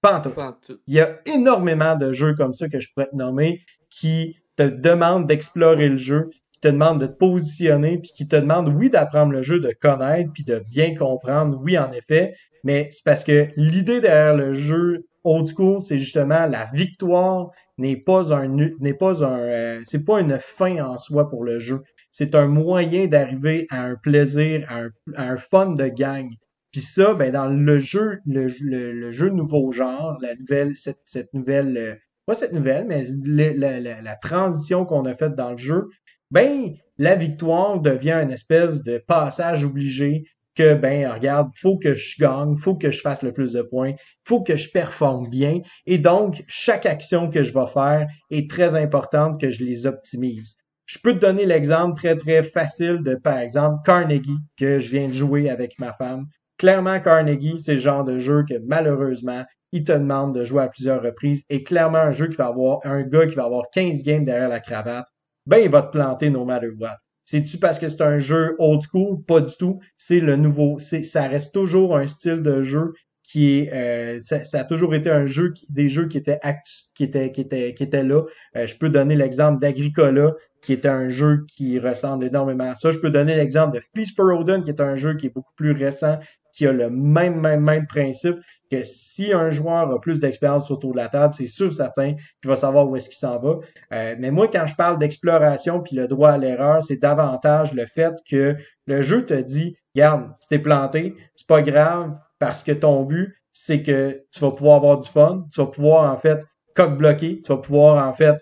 Pas 0.00 0.18
en 0.18 0.20
tout. 0.22 0.30
Pas 0.30 0.48
en 0.48 0.52
tout. 0.52 0.78
Il 0.86 0.94
y 0.94 1.00
a 1.00 1.18
énormément 1.26 1.96
de 1.96 2.12
jeux 2.12 2.34
comme 2.34 2.54
ça 2.54 2.66
que 2.68 2.80
je 2.80 2.88
pourrais 2.94 3.08
te 3.08 3.16
nommer 3.16 3.60
qui 3.90 4.36
te 4.56 4.62
demandent 4.62 5.26
d'explorer 5.26 5.88
le 5.90 5.96
jeu, 5.96 6.30
qui 6.52 6.60
te 6.60 6.68
demandent 6.68 7.00
de 7.00 7.06
te 7.06 7.16
positionner, 7.16 7.98
puis 7.98 8.12
qui 8.14 8.26
te 8.26 8.36
demandent, 8.36 8.68
oui, 8.74 8.88
d'apprendre 8.88 9.32
le 9.32 9.42
jeu, 9.42 9.60
de 9.60 9.72
connaître, 9.78 10.30
puis 10.32 10.44
de 10.44 10.62
bien 10.70 10.94
comprendre, 10.94 11.60
oui, 11.62 11.76
en 11.76 11.92
effet, 11.92 12.34
mais 12.64 12.88
c'est 12.90 13.04
parce 13.04 13.24
que 13.24 13.48
l'idée 13.56 14.00
derrière 14.00 14.34
le 14.34 14.54
jeu 14.54 15.04
old 15.24 15.48
school, 15.48 15.80
c'est 15.80 15.98
justement 15.98 16.46
la 16.46 16.66
victoire 16.72 17.50
n'est 17.78 17.96
pas 17.96 18.34
un 18.34 18.48
n'est 18.48 18.94
pas 18.94 19.24
un 19.24 19.38
euh, 19.38 19.80
c'est 19.84 20.04
pas 20.04 20.20
une 20.20 20.38
fin 20.38 20.84
en 20.84 20.98
soi 20.98 21.28
pour 21.28 21.44
le 21.44 21.58
jeu. 21.58 21.82
C'est 22.12 22.34
un 22.34 22.46
moyen 22.46 23.06
d'arriver 23.06 23.66
à 23.70 23.82
un 23.82 23.96
plaisir, 23.96 24.66
à 24.68 24.88
un, 25.16 25.36
fun 25.36 25.72
de 25.72 25.86
gang. 25.86 26.28
Puis 26.72 26.80
ça, 26.80 27.14
ben 27.14 27.32
dans 27.32 27.46
le 27.46 27.78
jeu, 27.78 28.18
le, 28.26 29.10
jeu 29.12 29.28
nouveau 29.28 29.70
genre, 29.72 30.18
la 30.20 30.34
nouvelle, 30.34 30.76
cette, 30.76 31.00
cette 31.04 31.32
nouvelle, 31.34 31.76
euh, 31.76 31.94
pas 32.26 32.34
cette 32.34 32.52
nouvelle, 32.52 32.86
mais 32.86 33.04
la, 33.24 33.80
la 33.80 34.16
transition 34.16 34.84
qu'on 34.84 35.04
a 35.04 35.14
faite 35.14 35.34
dans 35.34 35.52
le 35.52 35.56
jeu, 35.56 35.88
ben 36.30 36.74
la 36.98 37.14
victoire 37.14 37.80
devient 37.80 38.20
une 38.22 38.30
espèce 38.30 38.82
de 38.82 38.98
passage 38.98 39.64
obligé 39.64 40.24
que 40.54 40.74
ben 40.74 41.10
regarde, 41.10 41.48
faut 41.56 41.78
que 41.78 41.94
je 41.94 42.16
gagne, 42.18 42.56
faut 42.56 42.76
que 42.76 42.90
je 42.90 43.00
fasse 43.00 43.22
le 43.22 43.32
plus 43.32 43.52
de 43.52 43.62
points, 43.62 43.94
faut 44.24 44.42
que 44.42 44.56
je 44.56 44.70
performe 44.70 45.28
bien, 45.28 45.60
et 45.86 45.98
donc 45.98 46.44
chaque 46.48 46.86
action 46.86 47.30
que 47.30 47.44
je 47.44 47.52
vais 47.52 47.66
faire 47.72 48.06
est 48.30 48.50
très 48.50 48.74
importante 48.74 49.40
que 49.40 49.50
je 49.50 49.64
les 49.64 49.86
optimise. 49.86 50.56
Je 50.86 50.98
peux 50.98 51.12
te 51.12 51.20
donner 51.20 51.46
l'exemple 51.46 51.94
très 51.94 52.16
très 52.16 52.42
facile 52.42 52.98
de 53.04 53.14
par 53.14 53.38
exemple 53.38 53.78
Carnegie 53.84 54.38
que 54.58 54.80
je 54.80 54.90
viens 54.90 55.06
de 55.06 55.12
jouer 55.12 55.48
avec 55.48 55.78
ma 55.78 55.92
femme. 55.92 56.26
Clairement, 56.58 57.00
Carnegie, 57.00 57.60
c'est 57.60 57.74
le 57.74 57.80
genre 57.80 58.04
de 58.04 58.18
jeu 58.18 58.44
que 58.46 58.54
malheureusement, 58.66 59.44
il 59.72 59.84
te 59.84 59.92
demande 59.92 60.34
de 60.34 60.44
jouer 60.44 60.64
à 60.64 60.68
plusieurs 60.68 61.02
reprises. 61.02 61.44
Et 61.48 61.62
clairement, 61.62 61.98
un 61.98 62.12
jeu 62.12 62.28
qui 62.28 62.36
va 62.36 62.46
avoir 62.46 62.80
un 62.84 63.02
gars 63.02 63.26
qui 63.26 63.36
va 63.36 63.44
avoir 63.44 63.70
15 63.72 64.02
games 64.02 64.24
derrière 64.24 64.48
la 64.48 64.60
cravate, 64.60 65.06
ben, 65.46 65.58
il 65.58 65.70
va 65.70 65.82
te 65.82 65.90
planter 65.90 66.28
no 66.28 66.44
matter 66.44 66.70
what. 66.78 66.96
C'est-tu 67.30 67.58
parce 67.58 67.78
que 67.78 67.86
c'est 67.86 68.00
un 68.02 68.18
jeu 68.18 68.56
old 68.58 68.82
school? 68.82 69.22
Pas 69.22 69.40
du 69.40 69.54
tout. 69.56 69.78
C'est 69.96 70.18
le 70.18 70.34
nouveau. 70.34 70.80
C'est, 70.80 71.04
ça 71.04 71.28
reste 71.28 71.54
toujours 71.54 71.96
un 71.96 72.08
style 72.08 72.42
de 72.42 72.64
jeu 72.64 72.92
qui 73.22 73.60
est, 73.60 73.72
euh, 73.72 74.18
ça, 74.18 74.58
a 74.58 74.64
toujours 74.64 74.96
été 74.96 75.10
un 75.10 75.26
jeu, 75.26 75.54
des 75.68 75.88
jeux 75.88 76.08
qui 76.08 76.18
étaient 76.18 76.40
actu- 76.42 76.88
qui 76.92 77.04
étaient, 77.04 77.30
qui 77.30 77.42
étaient, 77.42 77.72
qui 77.74 77.84
étaient 77.84 78.02
là. 78.02 78.24
Euh, 78.56 78.66
je 78.66 78.76
peux 78.76 78.88
donner 78.88 79.14
l'exemple 79.14 79.60
d'Agricola, 79.60 80.34
qui 80.60 80.72
est 80.72 80.84
un 80.86 81.08
jeu 81.08 81.44
qui 81.46 81.78
ressemble 81.78 82.24
énormément 82.24 82.72
à 82.72 82.74
ça. 82.74 82.90
Je 82.90 82.98
peux 82.98 83.10
donner 83.10 83.36
l'exemple 83.36 83.76
de 83.76 83.82
Peace 83.92 84.12
for 84.16 84.36
Odin, 84.36 84.62
qui 84.62 84.70
est 84.70 84.80
un 84.80 84.96
jeu 84.96 85.14
qui 85.14 85.26
est 85.26 85.32
beaucoup 85.32 85.54
plus 85.54 85.70
récent, 85.70 86.18
qui 86.52 86.66
a 86.66 86.72
le 86.72 86.90
même, 86.90 87.40
même, 87.40 87.60
même 87.60 87.86
principe, 87.86 88.36
que 88.70 88.84
si 88.84 89.32
un 89.32 89.50
joueur 89.50 89.90
a 89.90 90.00
plus 90.00 90.20
d'expérience 90.20 90.70
autour 90.70 90.92
de 90.92 90.98
la 90.98 91.08
table, 91.08 91.34
c'est 91.34 91.46
sûr 91.46 91.72
certain 91.72 92.14
qu'il 92.14 92.48
va 92.48 92.56
savoir 92.56 92.88
où 92.88 92.96
est-ce 92.96 93.08
qu'il 93.08 93.18
s'en 93.18 93.38
va. 93.38 93.56
Euh, 93.92 94.14
mais 94.18 94.30
moi, 94.30 94.48
quand 94.48 94.66
je 94.66 94.74
parle 94.74 94.98
d'exploration 94.98 95.80
puis 95.80 95.96
le 95.96 96.06
droit 96.06 96.30
à 96.30 96.38
l'erreur, 96.38 96.84
c'est 96.84 97.00
davantage 97.00 97.72
le 97.72 97.86
fait 97.86 98.14
que 98.28 98.56
le 98.86 99.02
jeu 99.02 99.24
te 99.26 99.34
dit, 99.34 99.76
regarde, 99.94 100.30
tu 100.40 100.48
t'es 100.48 100.58
planté, 100.58 101.14
c'est 101.34 101.46
pas 101.46 101.62
grave, 101.62 102.16
parce 102.38 102.62
que 102.62 102.72
ton 102.72 103.02
but, 103.04 103.34
c'est 103.52 103.82
que 103.82 104.22
tu 104.32 104.40
vas 104.40 104.52
pouvoir 104.52 104.76
avoir 104.76 104.98
du 104.98 105.08
fun, 105.08 105.44
tu 105.52 105.60
vas 105.60 105.66
pouvoir, 105.66 106.12
en 106.12 106.16
fait, 106.16 106.44
coq 106.74 106.96
bloquer, 106.96 107.40
tu 107.42 107.52
vas 107.52 107.58
pouvoir, 107.58 108.08
en 108.08 108.14
fait, 108.14 108.36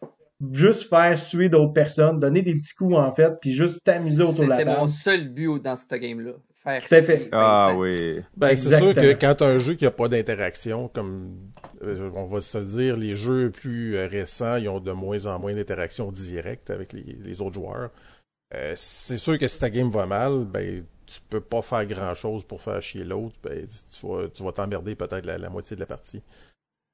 juste 0.53 0.89
faire 0.89 1.19
suer 1.19 1.49
d'autres 1.49 1.73
personnes, 1.73 2.21
donner 2.21 2.43
des 2.43 2.55
petits 2.55 2.75
coups, 2.75 2.95
en 2.95 3.13
fait, 3.13 3.33
puis 3.41 3.53
juste 3.53 3.85
t'amuser 3.85 4.23
autour 4.23 4.45
de 4.45 4.51
la 4.51 4.59
C'était 4.59 4.71
table. 4.71 4.81
mon 4.83 4.89
seul 4.89 5.29
but 5.31 5.61
dans 5.63 5.75
cette 5.75 5.93
game-là. 6.01 6.33
Faire 6.63 6.87
Tout 6.87 6.95
à 6.95 7.03
fait. 7.03 7.19
chier 7.21 7.29
Ah 7.33 7.75
oui. 7.77 8.21
Ben, 8.37 8.57
c'est 8.57 8.77
sûr 8.77 8.95
que 8.95 9.13
quand 9.13 9.37
t'as 9.37 9.47
un 9.47 9.59
jeu 9.59 9.75
qui 9.75 9.87
a 9.87 9.91
pas 9.93 10.09
d'interaction, 10.09 10.89
comme 10.89 11.53
euh, 11.83 12.11
on 12.15 12.27
va 12.27 12.41
se 12.41 12.59
le 12.59 12.65
dire, 12.65 12.97
les 12.97 13.15
jeux 13.15 13.51
plus 13.51 13.97
euh, 13.97 14.09
récents, 14.09 14.57
ils 14.57 14.69
ont 14.69 14.81
de 14.81 14.91
moins 14.93 15.27
en 15.27 15.39
moins 15.39 15.55
d'interaction 15.55 16.11
directe 16.11 16.71
avec 16.71 16.93
les, 16.93 17.03
les 17.05 17.43
autres 17.43 17.55
joueurs. 17.55 17.91
Euh, 18.55 18.73
c'est 18.77 19.19
sûr 19.19 19.39
que 19.39 19.47
si 19.47 19.61
ta 19.61 19.71
game 19.71 19.91
va 19.91 20.07
mal, 20.07 20.45
ben 20.47 20.85
tu 21.07 21.21
peux 21.29 21.41
pas 21.41 21.63
faire 21.63 21.87
grand 21.87 22.15
chose 22.15 22.45
pour 22.45 22.61
faire 22.61 22.83
chier 22.83 23.05
l'autre, 23.05 23.37
ben 23.43 23.67
tu 23.67 24.07
vas 24.07 24.29
tu 24.29 24.43
vas 24.43 24.53
t'emmerder 24.53 24.95
peut-être 24.95 25.27
la, 25.27 25.39
la 25.39 25.51
moitié 25.51 25.77
de 25.77 25.81
la 25.81 25.87
partie. 25.87 26.23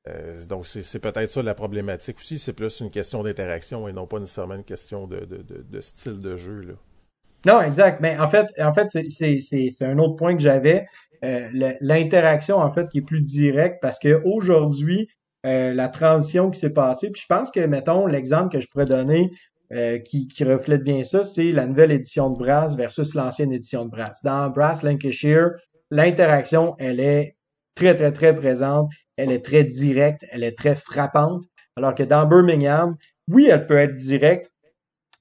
Euh, 0.08 0.44
donc 0.46 0.66
c'est 0.66 0.82
c'est 0.82 0.98
peut-être 1.00 1.30
ça 1.30 1.42
la 1.42 1.54
problématique 1.54 2.18
aussi, 2.18 2.38
c'est 2.38 2.52
plus 2.52 2.80
une 2.80 2.90
question 2.90 3.22
d'interaction 3.22 3.88
et 3.88 3.92
non 3.92 4.06
pas 4.06 4.18
nécessairement 4.20 4.56
une 4.56 4.64
question 4.64 5.06
de, 5.06 5.20
de, 5.20 5.38
de, 5.38 5.62
de 5.62 5.80
style 5.80 6.20
de 6.20 6.36
jeu 6.36 6.60
là. 6.62 6.74
Non, 7.46 7.60
exact. 7.60 8.00
Mais 8.00 8.18
en 8.18 8.28
fait, 8.28 8.46
en 8.60 8.72
fait, 8.72 8.88
c'est, 8.88 9.84
un 9.84 9.98
autre 9.98 10.16
point 10.16 10.34
que 10.34 10.42
j'avais. 10.42 10.86
Euh, 11.24 11.48
l'interaction, 11.80 12.58
en 12.58 12.72
fait, 12.72 12.88
qui 12.88 12.98
est 12.98 13.02
plus 13.02 13.22
directe 13.22 13.78
parce 13.80 13.98
que 13.98 14.20
aujourd'hui, 14.24 15.08
euh, 15.46 15.72
la 15.72 15.88
transition 15.88 16.50
qui 16.50 16.60
s'est 16.60 16.72
passée, 16.72 17.10
puis 17.10 17.22
je 17.22 17.26
pense 17.26 17.50
que, 17.50 17.60
mettons, 17.60 18.06
l'exemple 18.06 18.50
que 18.50 18.60
je 18.60 18.68
pourrais 18.68 18.84
donner 18.86 19.30
euh, 19.72 19.98
qui, 19.98 20.28
qui 20.28 20.44
reflète 20.44 20.82
bien 20.82 21.02
ça, 21.02 21.24
c'est 21.24 21.50
la 21.50 21.66
nouvelle 21.66 21.92
édition 21.92 22.30
de 22.30 22.38
Brass 22.38 22.76
versus 22.76 23.14
l'ancienne 23.14 23.52
édition 23.52 23.84
de 23.84 23.90
Brass. 23.90 24.20
Dans 24.22 24.50
Brass 24.50 24.82
Lancashire, 24.82 25.50
l'interaction, 25.90 26.74
elle 26.78 27.00
est 27.00 27.36
très, 27.74 27.94
très, 27.94 28.12
très 28.12 28.34
présente, 28.34 28.90
elle 29.16 29.32
est 29.32 29.44
très 29.44 29.64
directe, 29.64 30.24
elle 30.30 30.44
est 30.44 30.56
très 30.56 30.74
frappante, 30.74 31.42
alors 31.76 31.94
que 31.94 32.02
dans 32.02 32.26
Birmingham, 32.26 32.96
oui, 33.28 33.48
elle 33.50 33.66
peut 33.66 33.78
être 33.78 33.94
directe, 33.94 34.52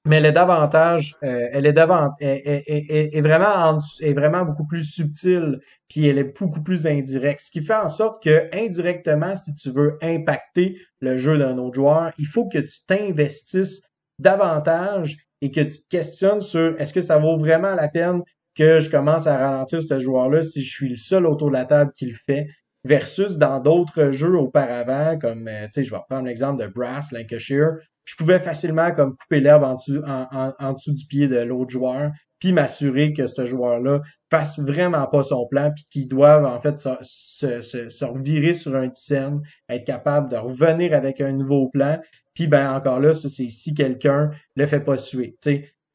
mais 0.06 0.16
elle 0.16 0.26
est 0.26 0.32
davantage, 0.32 1.16
euh, 1.22 1.48
elle 1.52 1.66
est 1.66 1.72
davant, 1.72 2.10
est, 2.20 3.20
vraiment 3.22 3.54
en 3.54 3.78
est 4.00 4.12
vraiment 4.12 4.44
beaucoup 4.44 4.66
plus 4.66 4.84
subtile, 4.84 5.60
puis 5.88 6.06
elle 6.06 6.18
est 6.18 6.38
beaucoup 6.38 6.62
plus 6.62 6.86
indirecte. 6.86 7.40
Ce 7.40 7.50
qui 7.50 7.62
fait 7.62 7.74
en 7.74 7.88
sorte 7.88 8.22
que 8.22 8.48
indirectement, 8.52 9.34
si 9.34 9.54
tu 9.54 9.70
veux 9.70 9.96
impacter 10.02 10.76
le 11.00 11.16
jeu 11.16 11.38
d'un 11.38 11.56
autre 11.56 11.76
joueur, 11.76 12.12
il 12.18 12.26
faut 12.26 12.48
que 12.48 12.58
tu 12.58 12.84
t'investisses 12.86 13.82
davantage 14.18 15.16
et 15.40 15.50
que 15.50 15.60
tu 15.60 15.78
te 15.78 15.88
questionnes 15.88 16.40
sur 16.40 16.78
est-ce 16.80 16.92
que 16.92 17.00
ça 17.00 17.18
vaut 17.18 17.36
vraiment 17.38 17.74
la 17.74 17.88
peine 17.88 18.22
que 18.54 18.80
je 18.80 18.90
commence 18.90 19.26
à 19.26 19.36
ralentir 19.36 19.80
ce 19.82 19.98
joueur-là 19.98 20.42
si 20.42 20.62
je 20.62 20.70
suis 20.70 20.88
le 20.88 20.96
seul 20.96 21.26
autour 21.26 21.48
de 21.48 21.54
la 21.54 21.64
table 21.64 21.92
qui 21.96 22.06
le 22.06 22.16
fait? 22.26 22.46
Versus 22.84 23.38
dans 23.38 23.60
d'autres 23.60 24.10
jeux 24.10 24.36
auparavant, 24.38 25.18
comme, 25.18 25.48
euh, 25.48 25.64
tu 25.64 25.70
sais, 25.72 25.84
je 25.84 25.90
vais 25.90 26.00
prendre 26.08 26.26
l'exemple 26.26 26.62
de 26.62 26.68
Brass, 26.68 27.12
Lancashire, 27.12 27.78
je 28.04 28.16
pouvais 28.16 28.38
facilement 28.38 28.92
comme 28.92 29.16
couper 29.16 29.40
l'herbe 29.40 29.64
en 29.64 29.74
dessous, 29.76 30.02
en, 30.06 30.26
en, 30.30 30.52
en 30.58 30.72
dessous 30.74 30.92
du 30.92 31.06
pied 31.06 31.26
de 31.26 31.38
l'autre 31.38 31.70
joueur, 31.70 32.10
puis 32.38 32.52
m'assurer 32.52 33.14
que 33.14 33.26
ce 33.26 33.46
joueur-là 33.46 34.02
fasse 34.30 34.58
vraiment 34.58 35.06
pas 35.06 35.22
son 35.22 35.46
plan, 35.46 35.72
puis 35.74 35.86
qu'il 35.90 36.08
doive 36.08 36.44
en 36.44 36.60
fait 36.60 36.78
se, 36.78 36.90
se, 37.00 37.62
se, 37.62 37.88
se 37.88 38.04
revirer 38.04 38.52
sur 38.52 38.76
un 38.76 38.90
scène, 38.92 39.40
être 39.70 39.86
capable 39.86 40.30
de 40.30 40.36
revenir 40.36 40.92
avec 40.92 41.22
un 41.22 41.32
nouveau 41.32 41.70
plan, 41.70 41.98
puis 42.34 42.46
ben 42.46 42.70
encore 42.74 43.00
là, 43.00 43.14
c'est 43.14 43.28
si 43.28 43.74
quelqu'un 43.74 44.30
le 44.56 44.66
fait 44.66 44.80
pas 44.80 44.96
suer. 44.96 45.36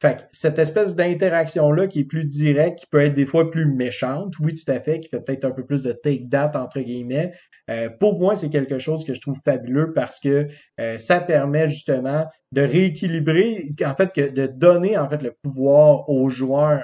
Fait 0.02 0.18
que 0.18 0.22
cette 0.32 0.60
espèce 0.60 0.95
d'interaction-là 0.95 1.88
qui 1.88 2.00
est 2.00 2.06
plus 2.06 2.26
directe, 2.26 2.80
qui 2.80 2.86
peut 2.86 3.02
être 3.02 3.14
des 3.14 3.26
fois 3.26 3.52
plus 3.52 3.66
méchante, 3.66 4.34
oui, 4.39 4.56
tout 4.56 4.72
à 4.72 4.80
fait, 4.80 5.02
qui 5.02 5.10
fait 5.10 5.20
peut-être 5.20 5.45
un 5.45 5.52
peu 5.52 5.66
plus 5.66 5.82
de 5.82 5.91
take-that, 5.91 6.52
entre 6.56 6.80
guillemets, 6.80 7.34
euh, 7.70 7.89
pour 7.89 8.18
moi, 8.18 8.36
c'est 8.36 8.50
quelque 8.50 8.80
chose 8.80 9.04
que 9.04 9.14
je 9.14 9.20
trouve 9.20 9.39
fabuleux 9.43 9.93
parce 9.93 10.20
que 10.20 10.47
euh, 10.80 10.97
ça 10.97 11.20
permet 11.20 11.68
justement 11.68 12.26
de 12.52 12.62
rééquilibrer, 12.62 13.72
en 13.86 13.95
fait, 13.95 14.14
que 14.14 14.32
de 14.32 14.47
donner 14.47 14.97
en 14.97 15.10
fait 15.10 15.22
le 15.22 15.34
pouvoir 15.43 16.10
aux 16.10 16.30
joueurs 16.30 16.84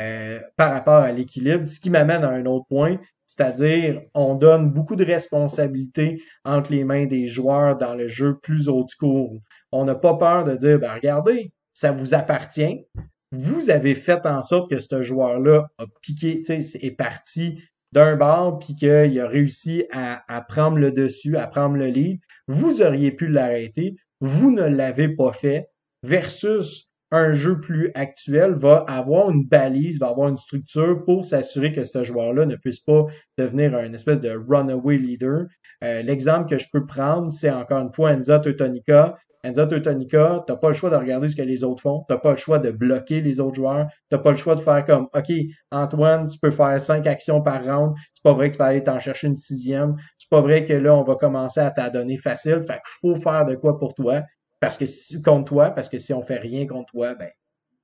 euh, 0.00 0.40
par 0.56 0.72
rapport 0.72 0.94
à 0.94 1.12
l'équilibre, 1.12 1.68
ce 1.68 1.78
qui 1.78 1.90
m'amène 1.90 2.24
à 2.24 2.30
un 2.30 2.46
autre 2.46 2.66
point, 2.68 2.98
c'est-à-dire 3.26 4.02
on 4.14 4.34
donne 4.34 4.70
beaucoup 4.70 4.96
de 4.96 5.04
responsabilités 5.04 6.20
entre 6.44 6.72
les 6.72 6.84
mains 6.84 7.06
des 7.06 7.26
joueurs 7.26 7.76
dans 7.76 7.94
le 7.94 8.08
jeu 8.08 8.38
plus 8.42 8.68
haut 8.68 8.86
school. 8.88 9.38
On 9.70 9.84
n'a 9.84 9.94
pas 9.94 10.14
peur 10.14 10.44
de 10.44 10.56
dire, 10.56 10.78
ben 10.78 10.94
regardez, 10.94 11.52
ça 11.74 11.92
vous 11.92 12.14
appartient. 12.14 12.86
Vous 13.32 13.68
avez 13.68 13.94
fait 13.94 14.24
en 14.26 14.40
sorte 14.42 14.70
que 14.70 14.80
ce 14.80 15.02
joueur-là 15.02 15.66
a 15.78 15.84
piqué, 16.00 16.40
tu 16.40 16.62
sais, 16.62 16.78
est 16.80 16.92
parti 16.92 17.62
d'un 17.92 18.16
bord, 18.16 18.58
puis 18.58 18.74
qu'il 18.74 19.20
a 19.20 19.28
réussi 19.28 19.84
à, 19.92 20.40
prendre 20.48 20.78
le 20.78 20.90
dessus, 20.90 21.36
à 21.36 21.46
prendre 21.46 21.76
le 21.76 21.86
lead. 21.86 22.20
Vous 22.48 22.80
auriez 22.80 23.12
pu 23.12 23.28
l'arrêter. 23.28 23.96
Vous 24.20 24.50
ne 24.50 24.62
l'avez 24.62 25.08
pas 25.08 25.32
fait. 25.32 25.68
Versus 26.02 26.90
un 27.14 27.32
jeu 27.32 27.60
plus 27.60 27.92
actuel 27.94 28.54
va 28.54 28.84
avoir 28.88 29.30
une 29.30 29.46
balise, 29.46 30.00
va 30.00 30.08
avoir 30.08 30.28
une 30.28 30.36
structure 30.36 31.04
pour 31.04 31.24
s'assurer 31.24 31.72
que 31.72 31.84
ce 31.84 32.02
joueur-là 32.02 32.44
ne 32.44 32.56
puisse 32.56 32.80
pas 32.80 33.06
devenir 33.38 33.76
un 33.76 33.92
espèce 33.92 34.20
de 34.20 34.30
runaway 34.30 34.96
leader. 34.96 35.46
Euh, 35.84 36.02
L'exemple 36.02 36.50
que 36.50 36.58
je 36.58 36.66
peux 36.72 36.84
prendre, 36.84 37.30
c'est 37.30 37.50
encore 37.50 37.80
une 37.80 37.92
fois 37.92 38.12
Enza 38.12 38.40
Teutonica. 38.40 39.16
Enza 39.44 39.66
Teutonica, 39.66 40.42
t'as 40.46 40.56
pas 40.56 40.68
le 40.68 40.74
choix 40.74 40.90
de 40.90 40.96
regarder 40.96 41.28
ce 41.28 41.36
que 41.36 41.42
les 41.42 41.62
autres 41.62 41.82
font, 41.82 42.02
t'as 42.08 42.16
pas 42.16 42.30
le 42.30 42.36
choix 42.36 42.58
de 42.58 42.70
bloquer 42.70 43.20
les 43.20 43.40
autres 43.40 43.56
joueurs, 43.56 43.86
t'as 44.08 44.18
pas 44.18 44.30
le 44.30 44.38
choix 44.38 44.54
de 44.54 44.60
faire 44.60 44.84
comme, 44.86 45.06
OK, 45.14 45.32
Antoine, 45.70 46.28
tu 46.28 46.38
peux 46.38 46.50
faire 46.50 46.80
cinq 46.80 47.06
actions 47.06 47.42
par 47.42 47.62
round, 47.62 47.94
c'est 48.14 48.22
pas 48.22 48.32
vrai 48.32 48.48
que 48.48 48.54
tu 48.54 48.58
vas 48.58 48.66
aller 48.66 48.82
t'en 48.82 48.98
chercher 48.98 49.26
une 49.26 49.36
sixième, 49.36 49.96
c'est 50.16 50.30
pas 50.30 50.40
vrai 50.40 50.64
que 50.64 50.72
là, 50.72 50.94
on 50.94 51.04
va 51.04 51.16
commencer 51.16 51.60
à 51.60 51.70
t'adonner 51.70 52.16
facile, 52.16 52.62
fait 52.62 52.80
qu'il 52.80 52.80
faut 53.02 53.16
faire 53.16 53.44
de 53.44 53.54
quoi 53.54 53.78
pour 53.78 53.92
toi, 53.92 54.22
parce 54.64 54.78
que 54.78 54.86
si, 54.86 55.20
contre 55.20 55.44
toi, 55.44 55.70
parce 55.70 55.88
que 55.88 55.98
si 55.98 56.12
on 56.12 56.22
fait 56.22 56.38
rien 56.38 56.66
contre 56.66 56.92
toi, 56.92 57.14
ben, 57.14 57.30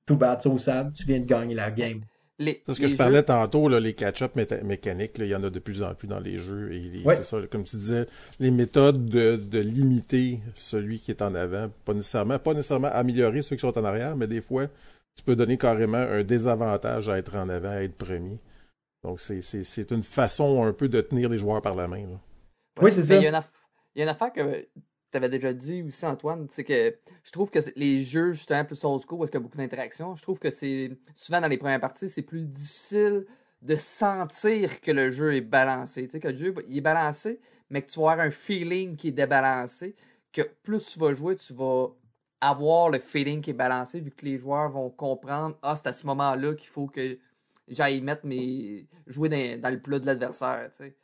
tout 0.05 0.15
bad, 0.15 0.41
so 0.41 0.57
sad, 0.57 0.93
tu 0.93 1.05
viens 1.05 1.19
de 1.19 1.25
gagner 1.25 1.55
la 1.55 1.71
game. 1.71 2.01
C'est 2.39 2.73
ce 2.73 2.81
que 2.81 2.87
je 2.87 2.95
parlais 2.95 3.21
tantôt, 3.21 3.69
là, 3.69 3.79
les 3.79 3.93
catch-up 3.93 4.35
mécaniques, 4.63 5.19
là, 5.19 5.25
il 5.25 5.29
y 5.29 5.35
en 5.35 5.43
a 5.43 5.51
de 5.51 5.59
plus 5.59 5.83
en 5.83 5.93
plus 5.93 6.07
dans 6.07 6.19
les 6.19 6.39
jeux. 6.39 6.71
Et 6.71 6.79
les, 6.79 7.03
ouais. 7.03 7.17
c'est 7.17 7.23
ça, 7.23 7.37
comme 7.51 7.63
tu 7.63 7.75
disais, 7.75 8.07
les 8.39 8.49
méthodes 8.49 9.05
de, 9.05 9.35
de, 9.35 9.59
limiter 9.59 10.39
celui 10.55 10.99
qui 10.99 11.11
est 11.11 11.21
en 11.21 11.35
avant, 11.35 11.69
pas 11.85 11.93
nécessairement, 11.93 12.39
pas 12.39 12.55
nécessairement 12.55 12.89
améliorer 12.91 13.43
ceux 13.43 13.55
qui 13.57 13.61
sont 13.61 13.77
en 13.77 13.85
arrière, 13.85 14.15
mais 14.17 14.25
des 14.25 14.41
fois, 14.41 14.65
tu 15.15 15.23
peux 15.23 15.35
donner 15.35 15.57
carrément 15.57 15.99
un 15.99 16.23
désavantage 16.23 17.09
à 17.09 17.19
être 17.19 17.35
en 17.35 17.47
avant, 17.47 17.69
à 17.69 17.83
être 17.83 17.95
premier. 17.95 18.39
Donc, 19.03 19.19
c'est, 19.19 19.41
c'est, 19.41 19.63
c'est 19.63 19.91
une 19.91 20.03
façon 20.03 20.63
un 20.63 20.73
peu 20.73 20.87
de 20.87 20.99
tenir 21.01 21.29
les 21.29 21.37
joueurs 21.37 21.61
par 21.61 21.75
la 21.75 21.87
main. 21.87 22.01
Là. 22.01 22.19
Ouais, 22.77 22.85
oui, 22.85 22.91
c'est 22.91 23.03
ça. 23.03 23.17
Il 23.17 23.21
y, 23.21 23.25
a 23.27 23.29
une 23.29 23.35
aff... 23.35 23.51
il 23.93 23.99
y 23.99 24.01
a 24.01 24.05
une 24.05 24.09
affaire 24.09 24.33
que 24.33 24.67
tu 25.11 25.17
avais 25.17 25.29
déjà 25.29 25.53
dit 25.53 25.83
aussi, 25.83 26.05
Antoine, 26.05 26.47
c'est 26.49 26.63
que 26.63 26.95
je 27.23 27.31
trouve 27.31 27.49
que 27.49 27.59
les 27.75 28.03
jeux, 28.03 28.31
justement, 28.33 28.63
plus 28.65 28.83
old 28.85 29.01
school, 29.01 29.21
où 29.21 29.25
qu'il 29.25 29.33
y 29.33 29.37
a 29.37 29.39
beaucoup 29.39 29.57
d'interactions, 29.57 30.15
je 30.15 30.23
trouve 30.23 30.39
que 30.39 30.49
c'est 30.49 30.91
souvent 31.15 31.41
dans 31.41 31.47
les 31.47 31.57
premières 31.57 31.79
parties, 31.79 32.09
c'est 32.09 32.21
plus 32.21 32.47
difficile 32.47 33.25
de 33.61 33.75
sentir 33.75 34.81
que 34.81 34.91
le 34.91 35.11
jeu 35.11 35.35
est 35.35 35.41
balancé. 35.41 36.05
Tu 36.05 36.11
sais, 36.11 36.19
que 36.19 36.29
le 36.29 36.35
jeu 36.37 36.55
il 36.67 36.77
est 36.77 36.81
balancé, 36.81 37.39
mais 37.69 37.81
que 37.81 37.91
tu 37.91 37.99
vas 37.99 38.11
avoir 38.11 38.25
un 38.25 38.31
feeling 38.31 38.95
qui 38.95 39.09
est 39.09 39.11
débalancé, 39.11 39.95
que 40.31 40.41
plus 40.63 40.85
tu 40.85 40.99
vas 40.99 41.13
jouer, 41.13 41.35
tu 41.35 41.53
vas 41.53 41.89
avoir 42.41 42.89
le 42.89 42.99
feeling 42.99 43.41
qui 43.41 43.51
est 43.51 43.53
balancé, 43.53 43.99
vu 43.99 44.11
que 44.11 44.25
les 44.25 44.37
joueurs 44.37 44.69
vont 44.71 44.89
comprendre, 44.89 45.57
ah, 45.61 45.75
c'est 45.75 45.87
à 45.87 45.93
ce 45.93 46.07
moment-là 46.07 46.55
qu'il 46.55 46.69
faut 46.69 46.87
que 46.87 47.19
j'aille 47.67 48.01
mettre 48.01 48.25
mes. 48.25 48.87
jouer 49.07 49.29
dans, 49.29 49.61
dans 49.61 49.69
le 49.69 49.79
plat 49.79 49.99
de 49.99 50.05
l'adversaire, 50.05 50.69
tu 50.71 50.77
sais. 50.77 50.95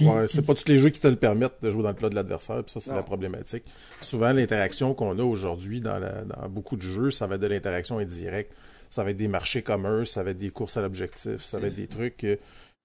Ouais, 0.00 0.28
c'est 0.28 0.44
pas 0.44 0.54
tous 0.54 0.68
les 0.68 0.78
jeux 0.78 0.90
qui 0.90 1.00
te 1.00 1.08
le 1.08 1.16
permettent 1.16 1.62
de 1.62 1.70
jouer 1.70 1.82
dans 1.82 1.90
le 1.90 1.94
plat 1.94 2.08
de 2.08 2.14
l'adversaire, 2.14 2.62
puis 2.62 2.72
ça, 2.72 2.80
c'est 2.80 2.94
la 2.94 3.02
problématique. 3.02 3.64
Souvent, 4.00 4.32
l'interaction 4.32 4.94
qu'on 4.94 5.18
a 5.18 5.22
aujourd'hui 5.22 5.80
dans, 5.80 6.00
dans 6.00 6.48
beaucoup 6.48 6.76
de 6.76 6.82
jeux, 6.82 7.10
ça 7.10 7.26
va 7.26 7.36
être 7.36 7.40
de 7.40 7.46
l'interaction 7.46 7.98
indirecte. 7.98 8.54
Ça 8.90 9.04
va 9.04 9.10
être 9.10 9.18
des 9.18 9.28
marchés 9.28 9.60
communs, 9.60 10.06
ça 10.06 10.22
va 10.22 10.30
être 10.30 10.38
des 10.38 10.48
courses 10.48 10.78
à 10.78 10.82
l'objectif, 10.82 11.42
ça 11.42 11.58
va 11.58 11.66
être 11.66 11.74
des 11.74 11.88
trucs 11.88 12.24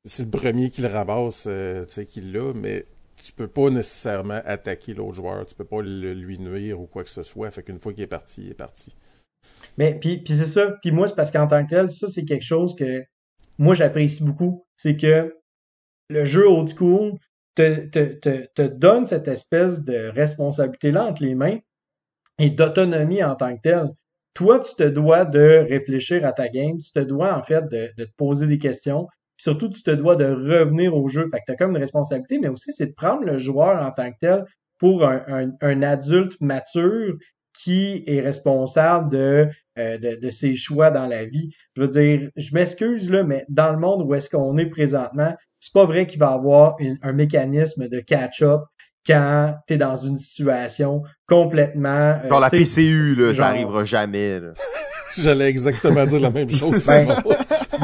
c'est 0.05 0.23
le 0.23 0.29
premier 0.29 0.69
qui 0.69 0.81
le 0.81 0.87
ramasse, 0.87 1.45
euh, 1.47 1.85
tu 1.85 1.93
sais, 1.93 2.05
qui 2.05 2.21
l'a, 2.21 2.53
mais 2.53 2.85
tu 3.21 3.31
peux 3.31 3.47
pas 3.47 3.69
nécessairement 3.69 4.41
attaquer 4.45 4.93
l'autre 4.93 5.13
joueur, 5.13 5.45
tu 5.45 5.55
peux 5.55 5.63
pas 5.63 5.81
le, 5.81 6.13
lui 6.13 6.39
nuire 6.39 6.79
ou 6.79 6.87
quoi 6.87 7.03
que 7.03 7.09
ce 7.09 7.23
soit. 7.23 7.49
Fait 7.51 7.63
qu'une 7.63 7.79
fois 7.79 7.93
qu'il 7.93 8.03
est 8.03 8.07
parti, 8.07 8.41
il 8.41 8.51
est 8.51 8.55
parti. 8.55 8.93
Mais 9.77 9.97
puis, 9.97 10.17
puis 10.17 10.35
c'est 10.35 10.45
ça. 10.45 10.71
Puis 10.81 10.91
moi, 10.91 11.07
c'est 11.07 11.15
parce 11.15 11.31
qu'en 11.31 11.47
tant 11.47 11.63
que 11.63 11.69
tel, 11.69 11.89
ça, 11.89 12.07
c'est 12.07 12.25
quelque 12.25 12.43
chose 12.43 12.75
que 12.75 13.03
moi, 13.57 13.73
j'apprécie 13.73 14.23
beaucoup. 14.23 14.65
C'est 14.75 14.97
que 14.97 15.33
le 16.09 16.25
jeu 16.25 16.47
old 16.47 16.69
school 16.69 17.13
te, 17.55 17.87
te, 17.87 18.13
te, 18.13 18.45
te 18.53 18.61
donne 18.63 19.05
cette 19.05 19.27
espèce 19.27 19.81
de 19.83 20.09
responsabilité-là 20.09 21.05
entre 21.05 21.23
les 21.23 21.35
mains 21.35 21.57
et 22.39 22.49
d'autonomie 22.49 23.23
en 23.23 23.35
tant 23.35 23.55
que 23.55 23.61
tel. 23.61 23.89
Toi, 24.33 24.59
tu 24.59 24.75
te 24.75 24.83
dois 24.83 25.25
de 25.25 25.65
réfléchir 25.69 26.25
à 26.25 26.33
ta 26.33 26.49
game, 26.49 26.77
tu 26.79 26.91
te 26.91 26.99
dois 26.99 27.37
en 27.37 27.43
fait 27.43 27.67
de, 27.69 27.89
de 27.97 28.05
te 28.05 28.15
poser 28.17 28.47
des 28.47 28.57
questions, 28.57 29.07
puis 29.37 29.43
surtout 29.43 29.69
tu 29.69 29.83
te 29.83 29.91
dois 29.91 30.15
de 30.15 30.25
revenir 30.25 30.95
au 30.95 31.07
jeu. 31.07 31.29
Fait 31.31 31.39
que 31.39 31.43
tu 31.45 31.51
as 31.51 31.55
comme 31.55 31.71
une 31.75 31.81
responsabilité, 31.81 32.39
mais 32.39 32.47
aussi 32.49 32.73
c'est 32.73 32.87
de 32.87 32.93
prendre 32.93 33.23
le 33.23 33.37
joueur 33.37 33.85
en 33.85 33.91
tant 33.91 34.11
que 34.11 34.17
tel 34.19 34.45
pour 34.79 35.07
un, 35.07 35.23
un, 35.27 35.51
un 35.61 35.81
adulte 35.83 36.33
mature 36.41 37.15
qui 37.53 38.03
est 38.07 38.21
responsable 38.21 39.11
de, 39.11 39.47
euh, 39.79 39.97
de, 39.97 40.19
de, 40.21 40.29
ses 40.29 40.55
choix 40.55 40.91
dans 40.91 41.07
la 41.07 41.25
vie. 41.25 41.51
Je 41.75 41.81
veux 41.81 41.87
dire, 41.87 42.29
je 42.35 42.53
m'excuse 42.53 43.09
là, 43.09 43.23
mais 43.23 43.45
dans 43.49 43.71
le 43.71 43.79
monde 43.79 44.03
où 44.05 44.13
est-ce 44.13 44.29
qu'on 44.29 44.57
est 44.57 44.67
présentement, 44.67 45.33
c'est 45.59 45.73
pas 45.73 45.85
vrai 45.85 46.05
qu'il 46.05 46.19
va 46.19 46.31
y 46.31 46.33
avoir 46.33 46.75
une, 46.79 46.97
un 47.01 47.13
mécanisme 47.13 47.87
de 47.87 47.99
catch-up 47.99 48.61
quand 49.05 49.55
tu 49.67 49.73
es 49.73 49.77
dans 49.77 49.95
une 49.95 50.17
situation 50.17 51.01
complètement. 51.27 52.19
Euh, 52.23 52.29
genre 52.29 52.39
la 52.39 52.49
PCU, 52.49 53.15
là, 53.15 53.33
genre... 53.33 53.35
ça 53.35 53.47
arrivera 53.47 53.83
jamais. 53.83 54.41
J'allais 55.17 55.49
exactement 55.49 56.05
dire 56.05 56.19
la 56.19 56.31
même 56.31 56.49
chose. 56.49 56.85
Ben, 56.87 57.07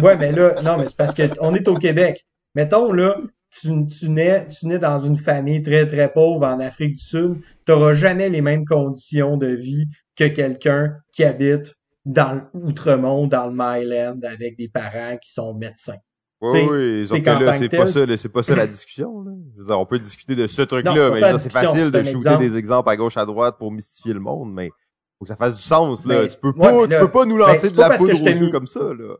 ouais, 0.01 0.17
mais 0.17 0.31
là, 0.31 0.55
non, 0.63 0.77
mais 0.77 0.87
c'est 0.87 0.97
parce 0.97 1.13
que 1.13 1.23
on 1.39 1.53
est 1.53 1.67
au 1.67 1.75
Québec. 1.75 2.25
Mettons, 2.55 2.91
là, 2.91 3.17
tu, 3.51 3.85
tu, 3.87 4.09
nais, 4.09 4.47
tu 4.47 4.67
nais 4.67 4.79
dans 4.79 4.99
une 4.99 5.17
famille 5.17 5.61
très, 5.61 5.85
très 5.87 6.11
pauvre 6.11 6.45
en 6.45 6.59
Afrique 6.59 6.95
du 6.95 7.03
Sud, 7.03 7.35
tu 7.65 7.71
n'auras 7.71 7.93
jamais 7.93 8.29
les 8.29 8.41
mêmes 8.41 8.65
conditions 8.65 9.37
de 9.37 9.47
vie 9.47 9.85
que 10.15 10.25
quelqu'un 10.25 10.95
qui 11.13 11.23
habite 11.23 11.75
dans 12.09 12.41
l'outremont, 12.55 13.27
dans 13.27 13.45
le 13.45 13.53
Myland, 13.53 14.19
avec 14.23 14.57
des 14.57 14.67
parents 14.67 15.15
qui 15.21 15.31
sont 15.31 15.53
médecins. 15.53 15.97
Oui, 16.41 16.67
oui, 16.69 17.05
c'est 17.05 17.21
pas 17.21 17.87
ça, 17.87 18.17
c'est 18.17 18.29
pas 18.29 18.43
ça 18.43 18.55
la 18.55 18.65
discussion. 18.65 19.21
Là. 19.21 19.31
Dire, 19.65 19.79
on 19.79 19.85
peut 19.85 19.99
discuter 19.99 20.35
de 20.35 20.47
ce 20.47 20.61
truc-là, 20.61 21.11
mais 21.11 21.39
c'est 21.39 21.51
facile 21.51 21.91
de 21.91 22.01
shooter 22.01 22.17
exemple. 22.17 22.39
des 22.39 22.57
exemples 22.57 22.89
à 22.89 22.97
gauche 22.97 23.17
à 23.17 23.25
droite 23.25 23.57
pour 23.59 23.71
mystifier 23.71 24.13
le 24.13 24.21
monde, 24.21 24.51
mais 24.53 24.69
faut 25.19 25.25
que 25.25 25.27
ça 25.27 25.35
fasse 25.35 25.55
du 25.55 25.61
sens. 25.61 26.05
Là. 26.05 26.21
Mais, 26.21 26.27
tu 26.29 26.37
peux 26.37 26.53
pas, 26.53 26.87
tu 26.87 26.97
peux 26.97 27.11
pas 27.11 27.25
nous 27.25 27.37
lancer 27.37 27.69
ben, 27.69 27.75
de 27.75 27.79
la 27.79 27.97
poudre 27.97 28.21
aux 28.21 28.25
yeux 28.25 28.51
comme 28.51 28.67
ça. 28.67 28.79
Là. 28.79 29.15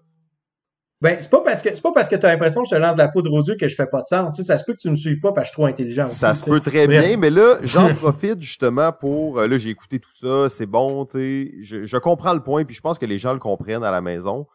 Ben, 1.01 1.17
c'est 1.21 1.29
pas 1.29 1.41
parce 1.41 1.61
que 1.61 1.69
c'est 1.73 1.81
pas 1.81 1.93
parce 1.93 2.09
que 2.09 2.17
t'as 2.17 2.27
l'impression 2.27 2.61
que 2.61 2.67
je 2.69 2.75
te 2.75 2.79
lance 2.79 2.95
de 2.95 2.97
la 2.97 3.07
poudre 3.07 3.31
aux 3.31 3.41
yeux 3.41 3.55
que 3.55 3.69
je 3.69 3.75
fais 3.75 3.87
pas 3.87 4.01
de 4.01 4.07
sens. 4.07 4.35
Tu 4.35 4.43
sais, 4.43 4.47
ça 4.47 4.57
se 4.57 4.65
peut 4.65 4.73
que 4.73 4.79
tu 4.79 4.89
me 4.89 4.97
suives 4.97 5.21
pas 5.21 5.31
parce 5.31 5.47
que 5.49 5.53
je 5.53 5.53
suis 5.53 5.61
trop 5.61 5.65
intelligent. 5.65 6.07
Aussi, 6.07 6.17
ça 6.17 6.35
se 6.35 6.43
peut 6.43 6.59
très 6.59 6.87
Bref. 6.87 7.05
bien, 7.05 7.15
mais 7.15 7.29
là, 7.29 7.55
j'en 7.61 7.93
profite 7.95 8.41
justement 8.41 8.91
pour. 8.91 9.39
Euh, 9.39 9.47
là, 9.47 9.57
j'ai 9.57 9.69
écouté 9.69 9.99
tout 9.99 10.13
ça, 10.19 10.49
c'est 10.49 10.65
bon, 10.65 11.05
tu 11.05 11.17
sais. 11.17 11.53
Je, 11.61 11.83
je 11.85 11.97
comprends 11.97 12.33
le 12.33 12.41
point, 12.41 12.65
puis 12.65 12.75
je 12.75 12.81
pense 12.81 12.99
que 12.99 13.05
les 13.05 13.17
gens 13.17 13.31
le 13.31 13.39
comprennent 13.39 13.83
à 13.83 13.91
la 13.91 14.01
maison. 14.01 14.45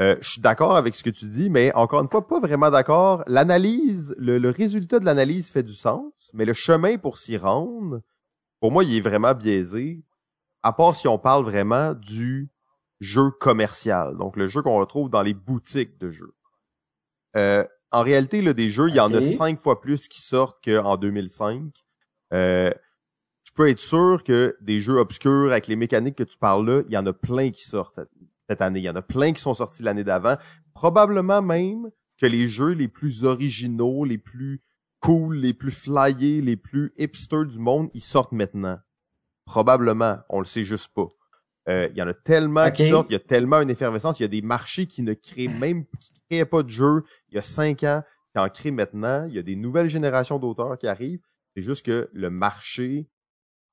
Euh, 0.00 0.16
je 0.22 0.30
suis 0.30 0.40
d'accord 0.40 0.76
avec 0.76 0.94
ce 0.94 1.04
que 1.04 1.10
tu 1.10 1.26
dis, 1.26 1.50
mais 1.50 1.70
encore 1.74 2.00
une 2.00 2.08
fois, 2.08 2.26
pas 2.26 2.40
vraiment 2.40 2.70
d'accord. 2.70 3.22
L'analyse, 3.26 4.14
le, 4.16 4.38
le, 4.38 4.48
résultat 4.48 4.98
de 4.98 5.04
l'analyse 5.04 5.50
fait 5.50 5.62
du 5.62 5.74
sens, 5.74 6.30
mais 6.32 6.46
le 6.46 6.54
chemin 6.54 6.96
pour 6.96 7.18
s'y 7.18 7.36
rendre, 7.36 8.00
pour 8.60 8.72
moi, 8.72 8.82
il 8.82 8.96
est 8.96 9.02
vraiment 9.02 9.34
biaisé. 9.34 10.02
À 10.62 10.72
part 10.72 10.94
si 10.94 11.06
on 11.06 11.18
parle 11.18 11.44
vraiment 11.44 11.92
du 11.92 12.48
jeu 13.02 13.30
commercial, 13.32 14.16
donc 14.16 14.36
le 14.36 14.46
jeu 14.46 14.62
qu'on 14.62 14.78
retrouve 14.78 15.10
dans 15.10 15.22
les 15.22 15.34
boutiques 15.34 15.98
de 15.98 16.10
jeux. 16.10 16.34
Euh, 17.36 17.66
en 17.90 18.02
réalité, 18.02 18.40
là, 18.40 18.52
des 18.52 18.70
jeux, 18.70 18.88
il 18.88 18.94
y 18.94 19.00
en 19.00 19.12
a 19.12 19.20
cinq 19.20 19.60
fois 19.60 19.80
plus 19.80 20.08
qui 20.08 20.22
sortent 20.22 20.62
qu'en 20.64 20.96
2005. 20.96 21.62
Euh, 22.32 22.72
tu 23.44 23.52
peux 23.52 23.68
être 23.68 23.80
sûr 23.80 24.22
que 24.24 24.56
des 24.60 24.80
jeux 24.80 24.98
obscurs 24.98 25.50
avec 25.50 25.66
les 25.66 25.76
mécaniques 25.76 26.16
que 26.16 26.22
tu 26.22 26.38
parles 26.38 26.66
là, 26.66 26.82
il 26.86 26.94
y 26.94 26.96
en 26.96 27.04
a 27.04 27.12
plein 27.12 27.50
qui 27.50 27.64
sortent 27.64 28.00
cette 28.48 28.62
année. 28.62 28.78
Il 28.78 28.84
y 28.84 28.90
en 28.90 28.96
a 28.96 29.02
plein 29.02 29.32
qui 29.32 29.42
sont 29.42 29.54
sortis 29.54 29.82
l'année 29.82 30.04
d'avant. 30.04 30.36
Probablement 30.72 31.42
même 31.42 31.90
que 32.18 32.26
les 32.26 32.46
jeux 32.46 32.70
les 32.70 32.88
plus 32.88 33.24
originaux, 33.24 34.04
les 34.04 34.18
plus 34.18 34.62
cool, 35.00 35.36
les 35.36 35.52
plus 35.52 35.72
flyés, 35.72 36.40
les 36.40 36.56
plus 36.56 36.94
hipsters 36.96 37.46
du 37.46 37.58
monde, 37.58 37.90
ils 37.94 38.00
sortent 38.00 38.32
maintenant. 38.32 38.78
Probablement. 39.44 40.18
On 40.28 40.38
le 40.38 40.46
sait 40.46 40.64
juste 40.64 40.88
pas. 40.94 41.08
Euh, 41.68 41.88
Il 41.92 41.96
y 41.96 42.02
en 42.02 42.08
a 42.08 42.14
tellement 42.14 42.64
qui 42.72 42.82
sortent, 42.90 43.10
il 43.10 43.12
y 43.12 43.16
a 43.16 43.20
tellement 43.20 43.60
une 43.60 43.70
effervescence, 43.70 44.18
il 44.18 44.22
y 44.22 44.26
a 44.26 44.28
des 44.28 44.42
marchés 44.42 44.86
qui 44.86 45.02
ne 45.02 45.14
créent 45.14 45.46
même 45.48 45.84
qui 46.00 46.12
créaient 46.28 46.44
pas 46.46 46.62
de 46.62 46.68
jeux 46.70 47.04
il 47.28 47.36
y 47.36 47.38
a 47.38 47.42
cinq 47.42 47.84
ans, 47.84 48.02
qui 48.34 48.38
en 48.40 48.48
créent 48.48 48.70
maintenant. 48.72 49.26
Il 49.28 49.34
y 49.34 49.38
a 49.38 49.42
des 49.42 49.54
nouvelles 49.56 49.88
générations 49.88 50.38
d'auteurs 50.38 50.76
qui 50.78 50.86
arrivent. 50.88 51.22
C'est 51.54 51.62
juste 51.62 51.84
que 51.86 52.08
le 52.12 52.30
marché, 52.30 53.06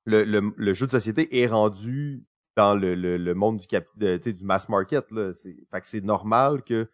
le, 0.04 0.22
le, 0.24 0.52
le 0.56 0.74
jeu 0.74 0.86
de 0.86 0.90
société 0.92 1.40
est 1.40 1.46
rendu 1.46 2.24
dans 2.56 2.74
le, 2.74 2.94
le, 2.94 3.16
le 3.16 3.34
monde 3.34 3.58
du 3.58 3.66
cap, 3.66 3.86
de, 3.96 4.16
tu 4.18 4.24
sais, 4.24 4.32
du 4.34 4.44
mass 4.44 4.68
market. 4.68 5.10
Là. 5.10 5.32
C'est- 5.34 5.56
Fait 5.70 5.80
que 5.80 5.88
c'est 5.88 6.04
normal 6.04 6.62
que 6.62 6.88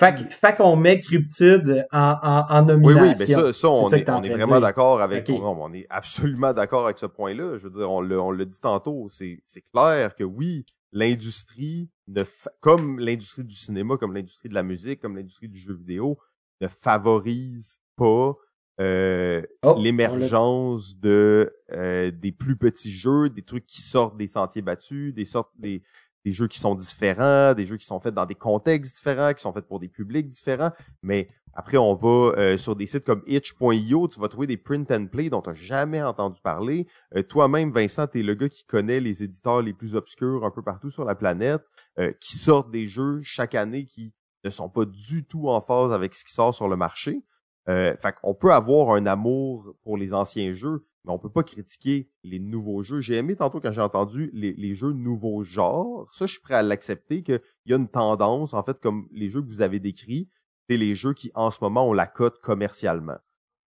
Fait, 0.00 0.14
que- 0.14 0.30
fait 0.30 0.56
qu'on 0.56 0.76
met 0.76 0.98
Cryptid 0.98 1.86
en, 1.92 2.16
en, 2.22 2.46
en 2.48 2.62
Oui, 2.68 2.94
nomination. 2.94 3.02
oui, 3.02 3.14
mais 3.18 3.26
ça, 3.26 3.52
ça 3.52 3.68
on 3.68 3.88
ça 3.90 3.98
est, 3.98 4.08
on 4.08 4.22
est 4.22 4.30
vraiment 4.30 4.58
d'accord 4.60 5.00
avec. 5.02 5.28
On- 5.28 5.42
on 5.62 5.72
est 5.74 5.86
absolument 5.90 6.54
d'accord 6.54 6.86
avec 6.86 6.96
ce 6.98 7.04
point-là. 7.06 7.58
Je 7.58 7.68
veux 7.68 7.78
dire, 7.78 7.90
on 7.90 8.00
l'a, 8.00 8.16
on 8.16 8.30
l'a 8.30 8.46
dit 8.46 8.60
tantôt. 8.60 9.08
C'est, 9.10 9.42
c'est 9.44 9.62
clair 9.74 10.16
que 10.16 10.24
oui, 10.24 10.64
l'industrie 10.92 11.90
ne, 12.08 12.24
comme 12.60 12.98
l'industrie 12.98 13.44
du 13.44 13.54
cinéma, 13.54 13.96
comme 13.98 14.14
l'industrie 14.14 14.48
de 14.48 14.54
la 14.54 14.62
musique, 14.62 15.00
comme 15.00 15.16
l'industrie 15.16 15.48
du 15.48 15.58
jeu 15.60 15.74
vidéo, 15.74 16.18
ne 16.62 16.68
favorise 16.68 17.78
pas 17.96 18.34
euh, 18.80 19.42
Oh, 19.62 19.76
l'émergence 19.78 20.98
de 20.98 21.52
euh, 21.72 22.10
des 22.10 22.32
plus 22.32 22.56
petits 22.56 22.90
jeux, 22.90 23.28
des 23.28 23.42
trucs 23.42 23.66
qui 23.66 23.82
sortent 23.82 24.16
des 24.16 24.26
sentiers 24.28 24.62
battus, 24.62 25.12
des 25.12 25.26
sortes 25.26 25.52
des 25.58 25.82
des 26.24 26.32
jeux 26.32 26.48
qui 26.48 26.58
sont 26.58 26.74
différents, 26.74 27.54
des 27.54 27.66
jeux 27.66 27.76
qui 27.76 27.86
sont 27.86 28.00
faits 28.00 28.14
dans 28.14 28.26
des 28.26 28.34
contextes 28.34 28.96
différents, 28.96 29.32
qui 29.32 29.40
sont 29.40 29.52
faits 29.52 29.66
pour 29.66 29.80
des 29.80 29.88
publics 29.88 30.28
différents. 30.28 30.72
Mais 31.02 31.26
après, 31.54 31.78
on 31.78 31.94
va 31.94 32.32
euh, 32.38 32.56
sur 32.56 32.76
des 32.76 32.86
sites 32.86 33.04
comme 33.04 33.22
itch.io, 33.26 34.08
tu 34.08 34.20
vas 34.20 34.28
trouver 34.28 34.46
des 34.46 34.56
print 34.56 34.90
and 34.90 35.06
play 35.06 35.30
dont 35.30 35.42
tu 35.42 35.50
n'as 35.50 35.54
jamais 35.54 36.02
entendu 36.02 36.40
parler. 36.42 36.86
Euh, 37.16 37.22
Toi-même, 37.22 37.72
Vincent, 37.72 38.06
tu 38.06 38.20
es 38.20 38.22
le 38.22 38.34
gars 38.34 38.48
qui 38.48 38.64
connaît 38.64 39.00
les 39.00 39.22
éditeurs 39.22 39.62
les 39.62 39.72
plus 39.72 39.96
obscurs 39.96 40.44
un 40.44 40.50
peu 40.50 40.62
partout 40.62 40.90
sur 40.90 41.04
la 41.04 41.14
planète, 41.14 41.62
euh, 41.98 42.12
qui 42.20 42.36
sortent 42.36 42.70
des 42.70 42.86
jeux 42.86 43.20
chaque 43.22 43.54
année 43.54 43.86
qui 43.86 44.12
ne 44.44 44.50
sont 44.50 44.68
pas 44.68 44.84
du 44.84 45.24
tout 45.24 45.48
en 45.48 45.60
phase 45.60 45.92
avec 45.92 46.14
ce 46.14 46.24
qui 46.24 46.32
sort 46.32 46.54
sur 46.54 46.68
le 46.68 46.76
marché. 46.76 47.22
Euh, 47.70 47.96
fait 47.98 48.14
qu'on 48.20 48.34
peut 48.34 48.52
avoir 48.52 48.96
un 48.96 49.06
amour 49.06 49.76
pour 49.84 49.96
les 49.96 50.12
anciens 50.12 50.50
jeux, 50.52 50.84
mais 51.04 51.12
on 51.12 51.18
peut 51.18 51.30
pas 51.30 51.44
critiquer 51.44 52.10
les 52.24 52.40
nouveaux 52.40 52.82
jeux. 52.82 53.00
J'ai 53.00 53.14
aimé 53.14 53.36
tantôt 53.36 53.60
quand 53.60 53.70
j'ai 53.70 53.80
entendu 53.80 54.28
les, 54.32 54.74
jeux 54.74 54.92
nouveaux 54.92 55.44
genres. 55.44 56.08
Ça, 56.12 56.26
je 56.26 56.32
suis 56.32 56.40
prêt 56.40 56.54
à 56.54 56.62
l'accepter 56.62 57.22
qu'il 57.22 57.40
y 57.66 57.72
a 57.72 57.76
une 57.76 57.88
tendance, 57.88 58.54
en 58.54 58.62
fait, 58.64 58.80
comme 58.80 59.06
les 59.12 59.28
jeux 59.28 59.40
que 59.40 59.46
vous 59.46 59.62
avez 59.62 59.78
décrits, 59.78 60.28
c'est 60.68 60.76
les 60.76 60.94
jeux 60.96 61.14
qui, 61.14 61.30
en 61.34 61.52
ce 61.52 61.58
moment, 61.62 61.88
ont 61.88 61.92
la 61.92 62.06
cote 62.06 62.40
commercialement. 62.40 63.18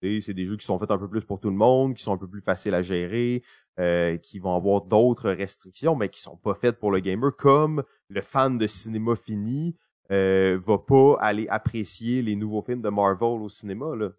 C'est 0.01 0.33
des 0.33 0.45
jeux 0.47 0.57
qui 0.57 0.65
sont 0.65 0.77
faits 0.79 0.91
un 0.91 0.97
peu 0.97 1.07
plus 1.07 1.23
pour 1.23 1.39
tout 1.39 1.49
le 1.49 1.55
monde, 1.55 1.95
qui 1.95 2.03
sont 2.03 2.13
un 2.13 2.17
peu 2.17 2.27
plus 2.27 2.41
faciles 2.41 2.73
à 2.73 2.81
gérer, 2.81 3.41
euh, 3.79 4.17
qui 4.17 4.37
vont 4.37 4.53
avoir 4.53 4.81
d'autres 4.81 5.31
restrictions, 5.31 5.95
mais 5.95 6.09
qui 6.09 6.19
sont 6.19 6.35
pas 6.35 6.55
faites 6.55 6.77
pour 6.77 6.91
le 6.91 6.99
gamer, 6.99 7.33
comme 7.37 7.83
le 8.09 8.21
fan 8.21 8.57
de 8.57 8.67
cinéma 8.67 9.15
fini 9.15 9.77
euh, 10.11 10.59
va 10.65 10.77
pas 10.77 11.17
aller 11.19 11.47
apprécier 11.47 12.21
les 12.21 12.35
nouveaux 12.35 12.61
films 12.61 12.81
de 12.81 12.89
Marvel 12.89 13.41
au 13.41 13.49
cinéma. 13.49 13.95
Là. 13.95 14.09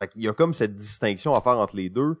Fait 0.00 0.08
qu'il 0.08 0.22
y 0.22 0.28
a 0.28 0.32
comme 0.32 0.52
cette 0.54 0.74
distinction 0.76 1.32
à 1.34 1.40
faire 1.40 1.58
entre 1.58 1.76
les 1.76 1.88
deux. 1.88 2.20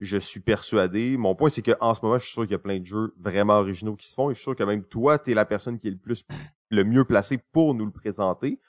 Je 0.00 0.16
suis 0.16 0.40
persuadé. 0.40 1.16
Mon 1.16 1.34
point, 1.34 1.48
c'est 1.50 1.62
qu'en 1.62 1.94
ce 1.94 2.00
moment, 2.04 2.18
je 2.18 2.24
suis 2.24 2.32
sûr 2.32 2.42
qu'il 2.42 2.52
y 2.52 2.54
a 2.54 2.58
plein 2.60 2.78
de 2.78 2.86
jeux 2.86 3.14
vraiment 3.18 3.54
originaux 3.54 3.96
qui 3.96 4.06
se 4.06 4.14
font. 4.14 4.30
Et 4.30 4.34
je 4.34 4.38
suis 4.38 4.44
sûr 4.44 4.56
que 4.56 4.62
même 4.62 4.84
toi, 4.84 5.18
tu 5.18 5.32
es 5.32 5.34
la 5.34 5.44
personne 5.44 5.78
qui 5.78 5.88
est 5.88 5.92
le 5.92 5.96
plus 5.96 6.24
le 6.70 6.84
mieux 6.84 7.04
placée 7.04 7.38
pour 7.38 7.74
nous 7.74 7.84
le 7.86 7.90
présenter. 7.90 8.60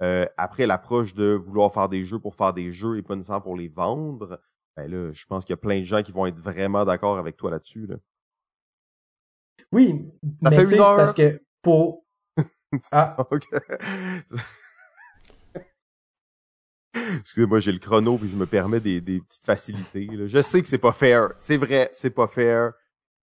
Euh, 0.00 0.26
après 0.36 0.66
l'approche 0.66 1.12
de 1.12 1.32
vouloir 1.32 1.72
faire 1.74 1.88
des 1.88 2.04
jeux 2.04 2.20
pour 2.20 2.36
faire 2.36 2.54
des 2.54 2.70
jeux 2.70 2.98
et 2.98 3.02
pas 3.02 3.16
nécessairement 3.16 3.42
pour 3.42 3.56
les 3.56 3.68
vendre, 3.68 4.40
ben 4.76 4.88
là, 4.88 5.12
je 5.12 5.26
pense 5.26 5.44
qu'il 5.44 5.52
y 5.52 5.54
a 5.54 5.58
plein 5.58 5.80
de 5.80 5.84
gens 5.84 6.02
qui 6.02 6.12
vont 6.12 6.24
être 6.26 6.38
vraiment 6.38 6.84
d'accord 6.84 7.18
avec 7.18 7.36
toi 7.36 7.50
là-dessus. 7.50 7.86
Là. 7.86 7.96
Oui, 9.72 10.06
Ça 10.42 10.50
mais 10.50 10.56
fait 10.56 10.74
une 10.74 10.80
heure. 10.80 10.96
parce 10.96 11.12
que 11.12 11.42
pour... 11.62 12.04
Ah, 12.92 13.16
Ok. 13.30 13.44
Excusez-moi, 17.20 17.58
j'ai 17.60 17.72
le 17.72 17.78
chrono 17.78 18.16
puis 18.18 18.28
je 18.28 18.36
me 18.36 18.46
permets 18.46 18.80
des, 18.80 19.00
des 19.00 19.20
petites 19.20 19.44
facilités. 19.44 20.06
là. 20.06 20.26
Je 20.26 20.42
sais 20.42 20.60
que 20.62 20.68
c'est 20.68 20.78
pas 20.78 20.92
fair. 20.92 21.32
C'est 21.38 21.56
vrai, 21.56 21.88
c'est 21.92 22.10
pas 22.10 22.26
fair 22.26 22.72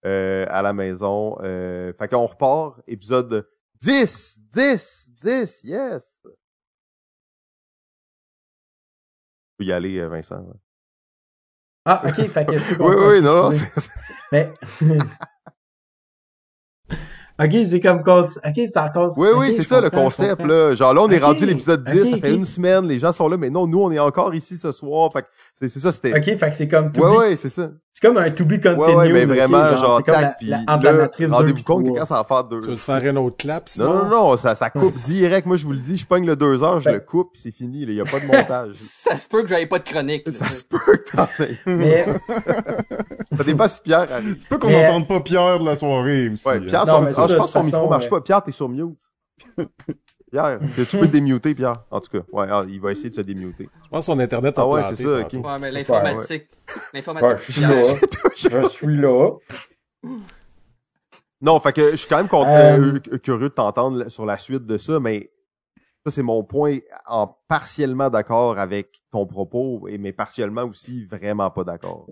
euh, 0.05 0.45
à 0.49 0.61
la 0.61 0.71
maison. 0.73 1.37
Euh, 1.41 1.91
fait 1.93 2.07
qu'on 2.07 2.25
repart. 2.25 2.79
Épisode 2.87 3.47
10! 3.81 4.39
10! 4.53 5.09
10! 5.21 5.59
Yes! 5.63 6.03
Tu 6.23 6.29
peux 9.57 9.63
y 9.65 9.71
aller, 9.73 9.97
euh, 9.99 10.07
Vincent. 10.07 10.45
ah, 11.85 12.01
ok, 12.05 12.27
fait 12.29 12.45
que 12.45 12.57
je 12.57 12.75
peux 12.75 12.83
Oui, 12.83 12.95
oui, 12.99 13.21
non, 13.21 13.49
non, 13.49 13.57
Mais... 14.31 14.53
ok, 17.39 17.51
c'est 17.69 17.79
comme... 17.79 17.99
Ok, 17.99 18.53
c'est 18.55 18.77
encore... 18.77 19.17
Oui, 19.17 19.29
oui, 19.35 19.53
c'est 19.55 19.63
ça 19.63 19.81
le 19.81 19.89
concept, 19.89 20.43
là. 20.43 20.75
Genre 20.75 20.93
là, 20.93 21.01
on 21.01 21.09
est 21.09 21.19
rendu 21.19 21.45
l'épisode 21.45 21.83
10, 21.83 22.01
ok, 22.01 22.07
ça 22.09 22.17
fait 22.17 22.33
une 22.33 22.45
semaine, 22.45 22.87
les 22.87 22.99
gens 22.99 23.11
sont 23.11 23.27
là, 23.27 23.37
mais 23.37 23.49
non, 23.49 23.67
nous, 23.67 23.81
on 23.81 23.91
est 23.91 23.99
encore 23.99 24.33
ici 24.33 24.57
ce 24.57 24.71
soir. 24.71 25.11
Fait 25.13 25.23
que 25.23 25.27
c'est 25.57 25.69
c'est 25.69 25.79
ça, 25.79 25.91
c'était... 25.93 26.11
Ok, 26.17 26.37
fait 26.37 26.49
que 26.49 26.55
c'est 26.55 26.67
comme... 26.67 26.91
to 26.91 27.01
Ouais, 27.01 27.07
be- 27.09 27.17
ouais, 27.19 27.35
c'est 27.37 27.49
ça. 27.49 27.71
C'est 27.93 28.05
comme 28.05 28.17
un 28.17 28.29
to 28.29 28.43
be 28.43 28.61
continued. 28.61 28.77
Ouais, 28.77 28.95
ouais, 28.95 29.13
mais 29.13 29.23
ok, 29.23 29.29
vraiment, 29.29 29.65
genre, 29.77 30.03
tac, 30.03 30.21
la- 30.21 30.29
puis 30.31 30.47
la- 30.47 30.57
là, 30.67 31.09
rendez-vous 31.29 31.63
compte 31.63 31.85
que 31.85 31.97
quand 31.97 32.03
ça 32.05 32.15
va 32.15 32.23
faire 32.25 32.43
deux... 32.43 32.59
Tu 32.59 32.67
veux 32.67 32.75
te 32.75 32.79
faire 32.81 33.01
un 33.05 33.15
autre 33.15 33.37
clap, 33.37 33.63
Non, 33.63 33.67
sinon? 33.67 33.93
non, 33.93 34.09
non, 34.09 34.37
ça, 34.37 34.53
ça 34.53 34.69
coupe 34.69 34.93
direct. 35.05 35.47
Moi, 35.47 35.55
je 35.55 35.65
vous 35.65 35.71
le 35.71 35.79
dis, 35.79 35.95
je 35.95 36.05
pogne 36.05 36.25
le 36.25 36.35
deux 36.35 36.61
heures, 36.61 36.81
je 36.81 36.85
Ben- 36.89 36.95
le 36.95 36.99
coupe, 36.99 37.31
puis 37.31 37.41
c'est 37.41 37.51
fini. 37.51 37.83
Il 37.83 37.93
y 37.93 38.01
a 38.01 38.03
pas 38.03 38.19
de 38.19 38.25
montage. 38.25 38.71
Ça 38.75 39.15
se 39.15 39.29
peut 39.29 39.43
que 39.43 39.47
j'avais 39.47 39.65
pas 39.67 39.79
de 39.79 39.85
chronique. 39.85 40.27
là, 40.27 40.33
ça 40.33 40.45
se 40.49 40.63
peut 40.63 40.77
que 40.97 41.11
t'en 41.15 41.27
aies. 41.43 41.57
Mais... 41.65 42.05
Ça 43.37 43.43
dépend 43.45 43.67
si 43.69 43.79
Pierre 43.81 44.11
arrive. 44.11 44.37
C'est 44.41 44.49
pas 44.49 44.57
qu'on 44.57 44.67
Mais- 44.67 44.83
n'entende 44.87 45.07
pas 45.07 45.19
Pierre 45.21 45.59
de 45.59 45.65
la 45.65 45.77
soirée 45.77 46.29
aussi. 46.29 46.45
Ouais, 46.45 46.55
hein. 46.57 46.63
Pierre, 46.67 46.85
Non, 46.85 46.93
son- 46.93 47.05
ah, 47.05 47.27
je 47.27 47.31
ça, 47.31 47.37
pense 47.37 47.53
que 47.53 47.59
son 47.59 47.63
micro 47.65 47.89
marche 47.89 48.09
pas. 48.09 48.19
Pierre, 48.21 48.43
t'es 48.43 48.51
sur 48.51 48.67
mute. 48.67 48.97
Pierre, 50.35 50.59
que 50.75 50.81
tu 50.81 50.97
peux 50.97 51.07
te 51.07 51.11
démuter, 51.13 51.55
Pierre. 51.55 51.73
En 51.89 52.01
tout 52.01 52.09
cas, 52.11 52.25
ouais, 52.31 52.47
ah, 52.49 52.65
il 52.67 52.81
va 52.81 52.91
essayer 52.91 53.09
de 53.09 53.15
se 53.15 53.21
démuter. 53.21 53.69
Je 53.85 53.89
pense 53.89 53.99
que 54.01 54.05
son 54.05 54.19
Internet 54.19 54.59
a 54.59 54.63
Ah 54.63 54.67
ouais, 54.67 54.81
c'est 54.95 55.03
ça. 55.03 55.11
Ouais, 55.11 55.59
mais 55.61 55.71
l'informatique. 55.71 56.47
L'informatique. 56.93 57.29
Ouais, 57.29 57.37
je 57.37 57.51
suis 57.51 57.61
là. 57.61 57.83
Je 58.63 58.67
suis 58.67 58.97
là. 58.97 59.31
Non, 61.41 61.59
fait 61.59 61.73
que 61.73 61.91
je 61.91 61.95
suis 61.95 62.07
quand 62.07 62.17
même 62.17 62.27
content- 62.27 62.49
Euh, 62.55 62.93
euh, 63.13 63.17
curieux 63.17 63.49
de 63.49 63.53
t'entendre 63.53 64.09
sur 64.09 64.25
la 64.25 64.37
suite 64.37 64.65
de 64.65 64.77
ça, 64.77 64.99
mais 64.99 65.31
ça 66.05 66.11
c'est 66.11 66.21
mon 66.23 66.43
point 66.43 66.79
en 67.07 67.27
partiellement 67.47 68.09
d'accord 68.09 68.57
avec 68.57 69.01
ton 69.11 69.25
propos, 69.25 69.87
et 69.87 69.97
mais 69.97 70.11
partiellement 70.13 70.63
aussi 70.63 71.05
vraiment 71.05 71.49
pas 71.51 71.63
d'accord. 71.63 72.07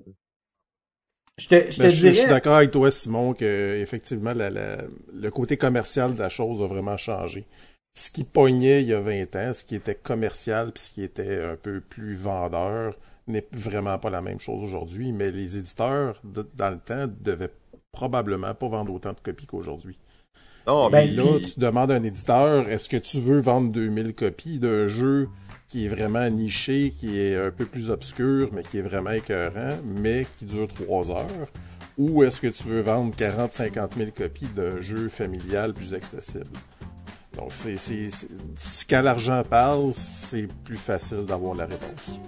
Je 1.37 1.47
te, 1.47 1.55
je 1.71 1.77
te 1.77 1.81
Ben, 1.81 1.89
je, 1.89 1.95
suis- 1.95 2.07
je 2.07 2.11
suis 2.11 2.11
dirais... 2.11 2.27
d'accord 2.29 2.55
avec 2.55 2.71
toi, 2.71 2.91
Simon, 2.91 3.33
que 3.33 3.77
effectivement 3.81 4.33
la- 4.33 4.49
la- 4.51 4.83
le 5.13 5.29
côté 5.31 5.57
commercial 5.57 6.13
de 6.13 6.19
la 6.19 6.29
chose 6.29 6.61
a 6.61 6.67
vraiment 6.67 6.97
changé. 6.97 7.45
Ce 7.95 8.09
qui 8.09 8.23
pognait 8.23 8.81
il 8.81 8.87
y 8.89 8.93
a 8.93 8.99
20 8.99 9.35
ans, 9.35 9.53
ce 9.53 9.63
qui 9.63 9.75
était 9.75 9.93
commercial, 9.95 10.71
puis 10.71 10.83
ce 10.83 10.89
qui 10.91 11.03
était 11.03 11.43
un 11.43 11.55
peu 11.55 11.79
plus 11.79 12.15
vendeur, 12.15 12.95
n'est 13.27 13.47
vraiment 13.51 13.99
pas 13.99 14.09
la 14.09 14.21
même 14.21 14.39
chose 14.39 14.63
aujourd'hui. 14.63 15.11
Mais 15.11 15.29
les 15.31 15.57
éditeurs, 15.57 16.19
de- 16.23 16.47
dans 16.55 16.71
le 16.71 16.79
temps, 16.79 17.05
devaient 17.21 17.51
probablement 17.91 18.55
pas 18.55 18.67
vendre 18.67 18.91
autant 18.93 19.13
de 19.13 19.19
copies 19.21 19.45
qu'aujourd'hui. 19.45 19.97
Non, 20.65 20.89
Ben, 20.89 21.13
là, 21.15 21.23
puis- 21.37 21.53
tu 21.53 21.59
demandes 21.59 21.91
à 21.91 21.95
un 21.95 22.03
éditeur, 22.03 22.67
est-ce 22.69 22.89
que 22.89 22.97
tu 22.97 23.19
veux 23.19 23.39
vendre 23.41 23.71
2000 23.71 24.15
copies 24.15 24.59
d'un 24.59 24.87
jeu 24.87 25.29
qui 25.67 25.85
est 25.85 25.89
vraiment 25.89 26.27
niché, 26.29 26.89
qui 26.89 27.19
est 27.19 27.35
un 27.35 27.51
peu 27.51 27.65
plus 27.65 27.91
obscur, 27.91 28.49
mais 28.53 28.63
qui 28.63 28.79
est 28.79 28.81
vraiment 28.81 29.11
écœurant, 29.11 29.77
mais 29.85 30.25
qui 30.39 30.45
dure 30.45 30.67
3 30.67 31.11
heures? 31.11 31.51
Ou 31.99 32.23
est-ce 32.23 32.41
que 32.41 32.47
tu 32.47 32.69
veux 32.69 32.79
vendre 32.81 33.13
40-50 33.15 33.95
000 33.97 34.09
copies 34.17 34.47
d'un 34.55 34.79
jeu 34.79 35.09
familial 35.09 35.73
plus 35.75 35.93
accessible? 35.93 36.47
Donc, 37.37 37.47
c'est, 37.49 37.75
c'est, 37.75 38.09
c'est- 38.09 38.27
si- 38.55 38.85
quand 38.85 39.01
l'argent 39.01 39.41
parle, 39.49 39.91
c'est 39.93 40.47
plus 40.63 40.77
facile 40.77 41.25
d'avoir 41.25 41.55
la 41.55 41.65
réponse. 41.65 42.19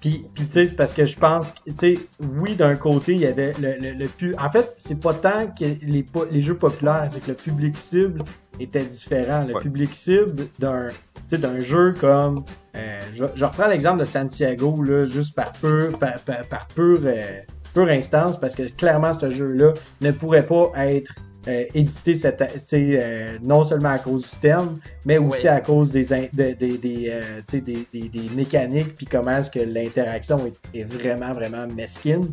Puis, 0.00 0.24
puis 0.34 0.46
tu 0.46 0.52
sais, 0.52 0.66
c'est 0.66 0.74
parce 0.74 0.94
que 0.94 1.06
je 1.06 1.16
pense 1.16 1.52
que, 1.52 1.70
tu 1.70 1.76
sais, 1.76 1.98
oui, 2.38 2.56
d'un 2.56 2.74
côté, 2.74 3.12
il 3.12 3.20
y 3.20 3.26
avait 3.26 3.52
le, 3.60 3.74
le, 3.78 3.92
le 3.92 4.08
pu- 4.08 4.34
En 4.36 4.48
fait, 4.50 4.74
c'est 4.78 4.98
pas 4.98 5.14
tant 5.14 5.46
que 5.48 5.64
les, 5.64 6.42
jeux 6.42 6.56
populaires, 6.56 7.06
c'est 7.08 7.20
que 7.22 7.28
le 7.30 7.36
public 7.36 7.76
cible 7.76 8.22
était 8.58 8.84
différent. 8.84 9.44
Le 9.46 9.54
Ouais. 9.54 9.60
public 9.62 9.94
cible 9.94 10.48
d'un, 10.58 10.88
tu 10.88 10.94
sais, 11.28 11.38
d'un 11.38 11.58
jeu 11.60 11.94
comme, 12.00 12.44
euh, 12.74 13.00
je, 13.14 13.26
je 13.34 13.44
reprends 13.44 13.68
l'exemple 13.68 14.00
de 14.00 14.04
Santiago, 14.04 14.82
là, 14.82 15.04
juste 15.06 15.36
par 15.36 15.52
pur, 15.52 15.96
par, 15.98 16.18
par, 16.20 16.40
par 16.48 16.66
pure, 16.68 17.00
euh, 17.04 17.36
pure 17.72 17.88
instance, 17.88 18.40
parce 18.40 18.56
que 18.56 18.64
clairement, 18.72 19.12
ce 19.12 19.30
jeu-là 19.30 19.72
ne 20.00 20.10
pourrait 20.10 20.46
pas 20.46 20.72
être 20.78 21.12
euh, 21.48 21.64
édité 21.74 22.14
cette, 22.14 22.42
sais, 22.66 22.90
euh, 23.02 23.38
non 23.42 23.64
seulement 23.64 23.90
à 23.90 23.98
cause 23.98 24.22
du 24.22 24.36
thème, 24.40 24.78
mais 25.04 25.18
aussi 25.18 25.42
Ouais. 25.44 25.48
à 25.48 25.60
cause 25.60 25.90
des, 25.90 26.12
in- 26.12 26.26
de- 26.32 26.52
des, 26.54 26.78
des, 26.78 27.06
euh, 27.10 27.40
des, 27.52 27.60
des, 27.92 28.08
des 28.08 28.28
mécaniques, 28.34 28.94
puis 28.94 29.06
comment 29.06 29.32
est-ce 29.38 29.50
que 29.50 29.60
l'interaction 29.60 30.38
est, 30.46 30.78
est 30.78 30.84
vraiment, 30.84 31.32
vraiment 31.32 31.66
mesquine. 31.66 32.28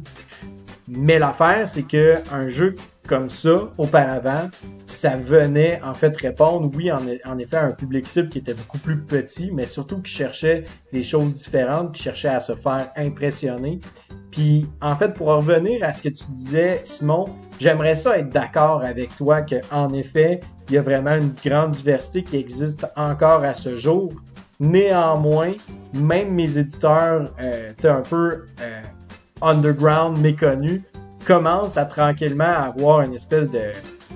Mais 0.88 1.20
l'affaire, 1.20 1.68
c'est 1.70 1.84
que 1.88 2.16
un 2.34 2.48
jeu 2.48 2.76
comme 3.10 3.30
ça 3.30 3.72
auparavant, 3.80 4.50
ça 4.86 5.16
venait 5.16 5.82
en 5.84 5.96
fait 5.96 6.16
répondre, 6.16 6.70
oui, 6.76 6.92
en, 6.92 7.40
effet, 7.40 7.58
à 7.58 7.66
un 7.66 7.72
public 7.72 8.08
cible 8.08 8.30
qui 8.30 8.38
était 8.38 8.54
beaucoup 8.54 8.78
plus 8.78 9.00
petit, 9.00 9.50
mais 9.52 9.66
surtout 9.66 10.00
qui 10.00 10.12
cherchait 10.12 10.66
des 10.94 11.02
choses 11.02 11.34
différentes, 11.34 11.94
qui 11.94 12.04
cherchait 12.04 12.28
à 12.28 12.40
se 12.40 12.54
faire 12.54 12.92
impressionner. 12.96 13.80
Puis, 14.30 14.70
en 14.80 14.96
fait, 14.96 15.14
pour 15.14 15.28
revenir 15.28 15.84
à 15.84 15.92
ce 15.92 16.04
que 16.04 16.10
tu 16.10 16.24
disais, 16.30 16.82
Simon, 16.84 17.26
j'aimerais 17.60 17.96
ça 17.96 18.20
être 18.20 18.30
d'accord 18.30 18.84
avec 18.84 19.18
toi 19.18 19.42
que, 19.42 19.56
en 19.72 19.92
effet, 19.92 20.42
il 20.68 20.76
y 20.76 20.78
a 20.78 20.84
vraiment 20.84 21.16
une 21.16 21.34
grande 21.44 21.72
diversité 21.72 22.22
qui 22.24 22.38
existe 22.38 22.86
encore 22.96 23.44
à 23.44 23.56
ce 23.56 23.76
jour. 23.76 24.14
Néanmoins, 24.60 25.54
même 25.96 26.32
mes 26.36 26.60
éditeurs, 26.60 27.34
euh, 27.42 27.70
tu 27.70 27.82
sais, 27.82 27.88
un 27.88 28.02
peu 28.02 28.46
euh, 28.62 28.82
underground, 29.42 30.20
méconnus, 30.20 30.82
commencent 31.26 31.78
à 31.78 31.86
tranquillement 31.86 32.44
avoir 32.64 33.02
une 33.02 33.14
espèce 33.14 33.50
de, 33.50 33.72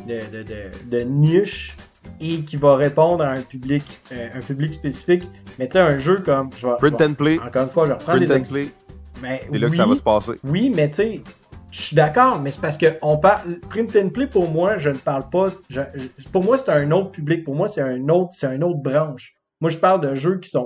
de, 0.08 0.20
de, 0.38 0.43
de, 0.43 0.89
de 0.97 0.99
niche 1.04 1.76
et 2.20 2.41
qui 2.41 2.58
va 2.58 2.76
répondre 2.76 3.24
à 3.24 3.30
un 3.32 3.41
public, 3.41 3.84
euh, 4.12 4.30
un 4.36 4.39
public 4.39 4.74
spécifique. 4.74 5.24
Mais 5.60 5.68
tu 5.68 5.74
sais, 5.74 5.80
un 5.80 5.99
jeu 5.99 6.20
comme, 6.26 6.49
je 6.58 6.68
vais, 6.68 6.74
Print 6.78 6.93
je 6.99 7.04
vais- 7.04 7.10
and 7.10 7.14
play. 7.14 7.39
encore 7.39 7.64
une 7.64 7.70
fois, 7.70 7.88
je 7.88 7.91
reprends 7.93 8.14
Print 8.14 8.28
des 8.28 8.36
and 8.36 8.43
play. 8.43 8.68
mais 9.22 9.41
C'est 9.51 9.58
là 9.60 9.68
que 9.68 9.72
oui, 9.72 9.78
ça 9.78 9.86
va 9.86 9.95
se 9.95 10.01
passer. 10.01 10.32
oui, 10.43 10.72
mais 10.76 10.89
tu 10.89 10.95
sais, 10.95 11.22
je 11.72 11.82
suis 11.82 11.95
d'accord, 11.95 12.39
mais 12.39 12.51
c'est 12.51 12.62
parce 12.62 12.78
que 12.78 12.86
on 13.01 13.18
parle 13.18 13.60
print 13.70 13.95
and 13.95 14.10
play 14.10 14.28
pour 14.28 14.49
moi, 14.49 14.78
je 14.78 14.89
ne 14.89 14.95
parle 14.97 15.28
pas. 15.30 15.47
je- 15.70 15.82
je- 15.95 16.28
pour 16.30 16.43
moi, 16.43 16.58
c'est 16.58 16.70
un 16.72 16.91
autre 16.91 17.12
public. 17.12 17.43
Pour 17.43 17.56
moi, 17.56 17.68
c'est 17.68 17.82
un 17.82 18.08
autre, 18.10 18.30
c'est 18.34 18.47
une 18.56 18.64
autre 18.64 18.80
branche. 18.80 19.34
Moi, 19.60 19.70
je 19.72 19.78
parle 19.78 20.01
de 20.01 20.14
jeux 20.14 20.38
qui 20.39 20.49
sont 20.49 20.60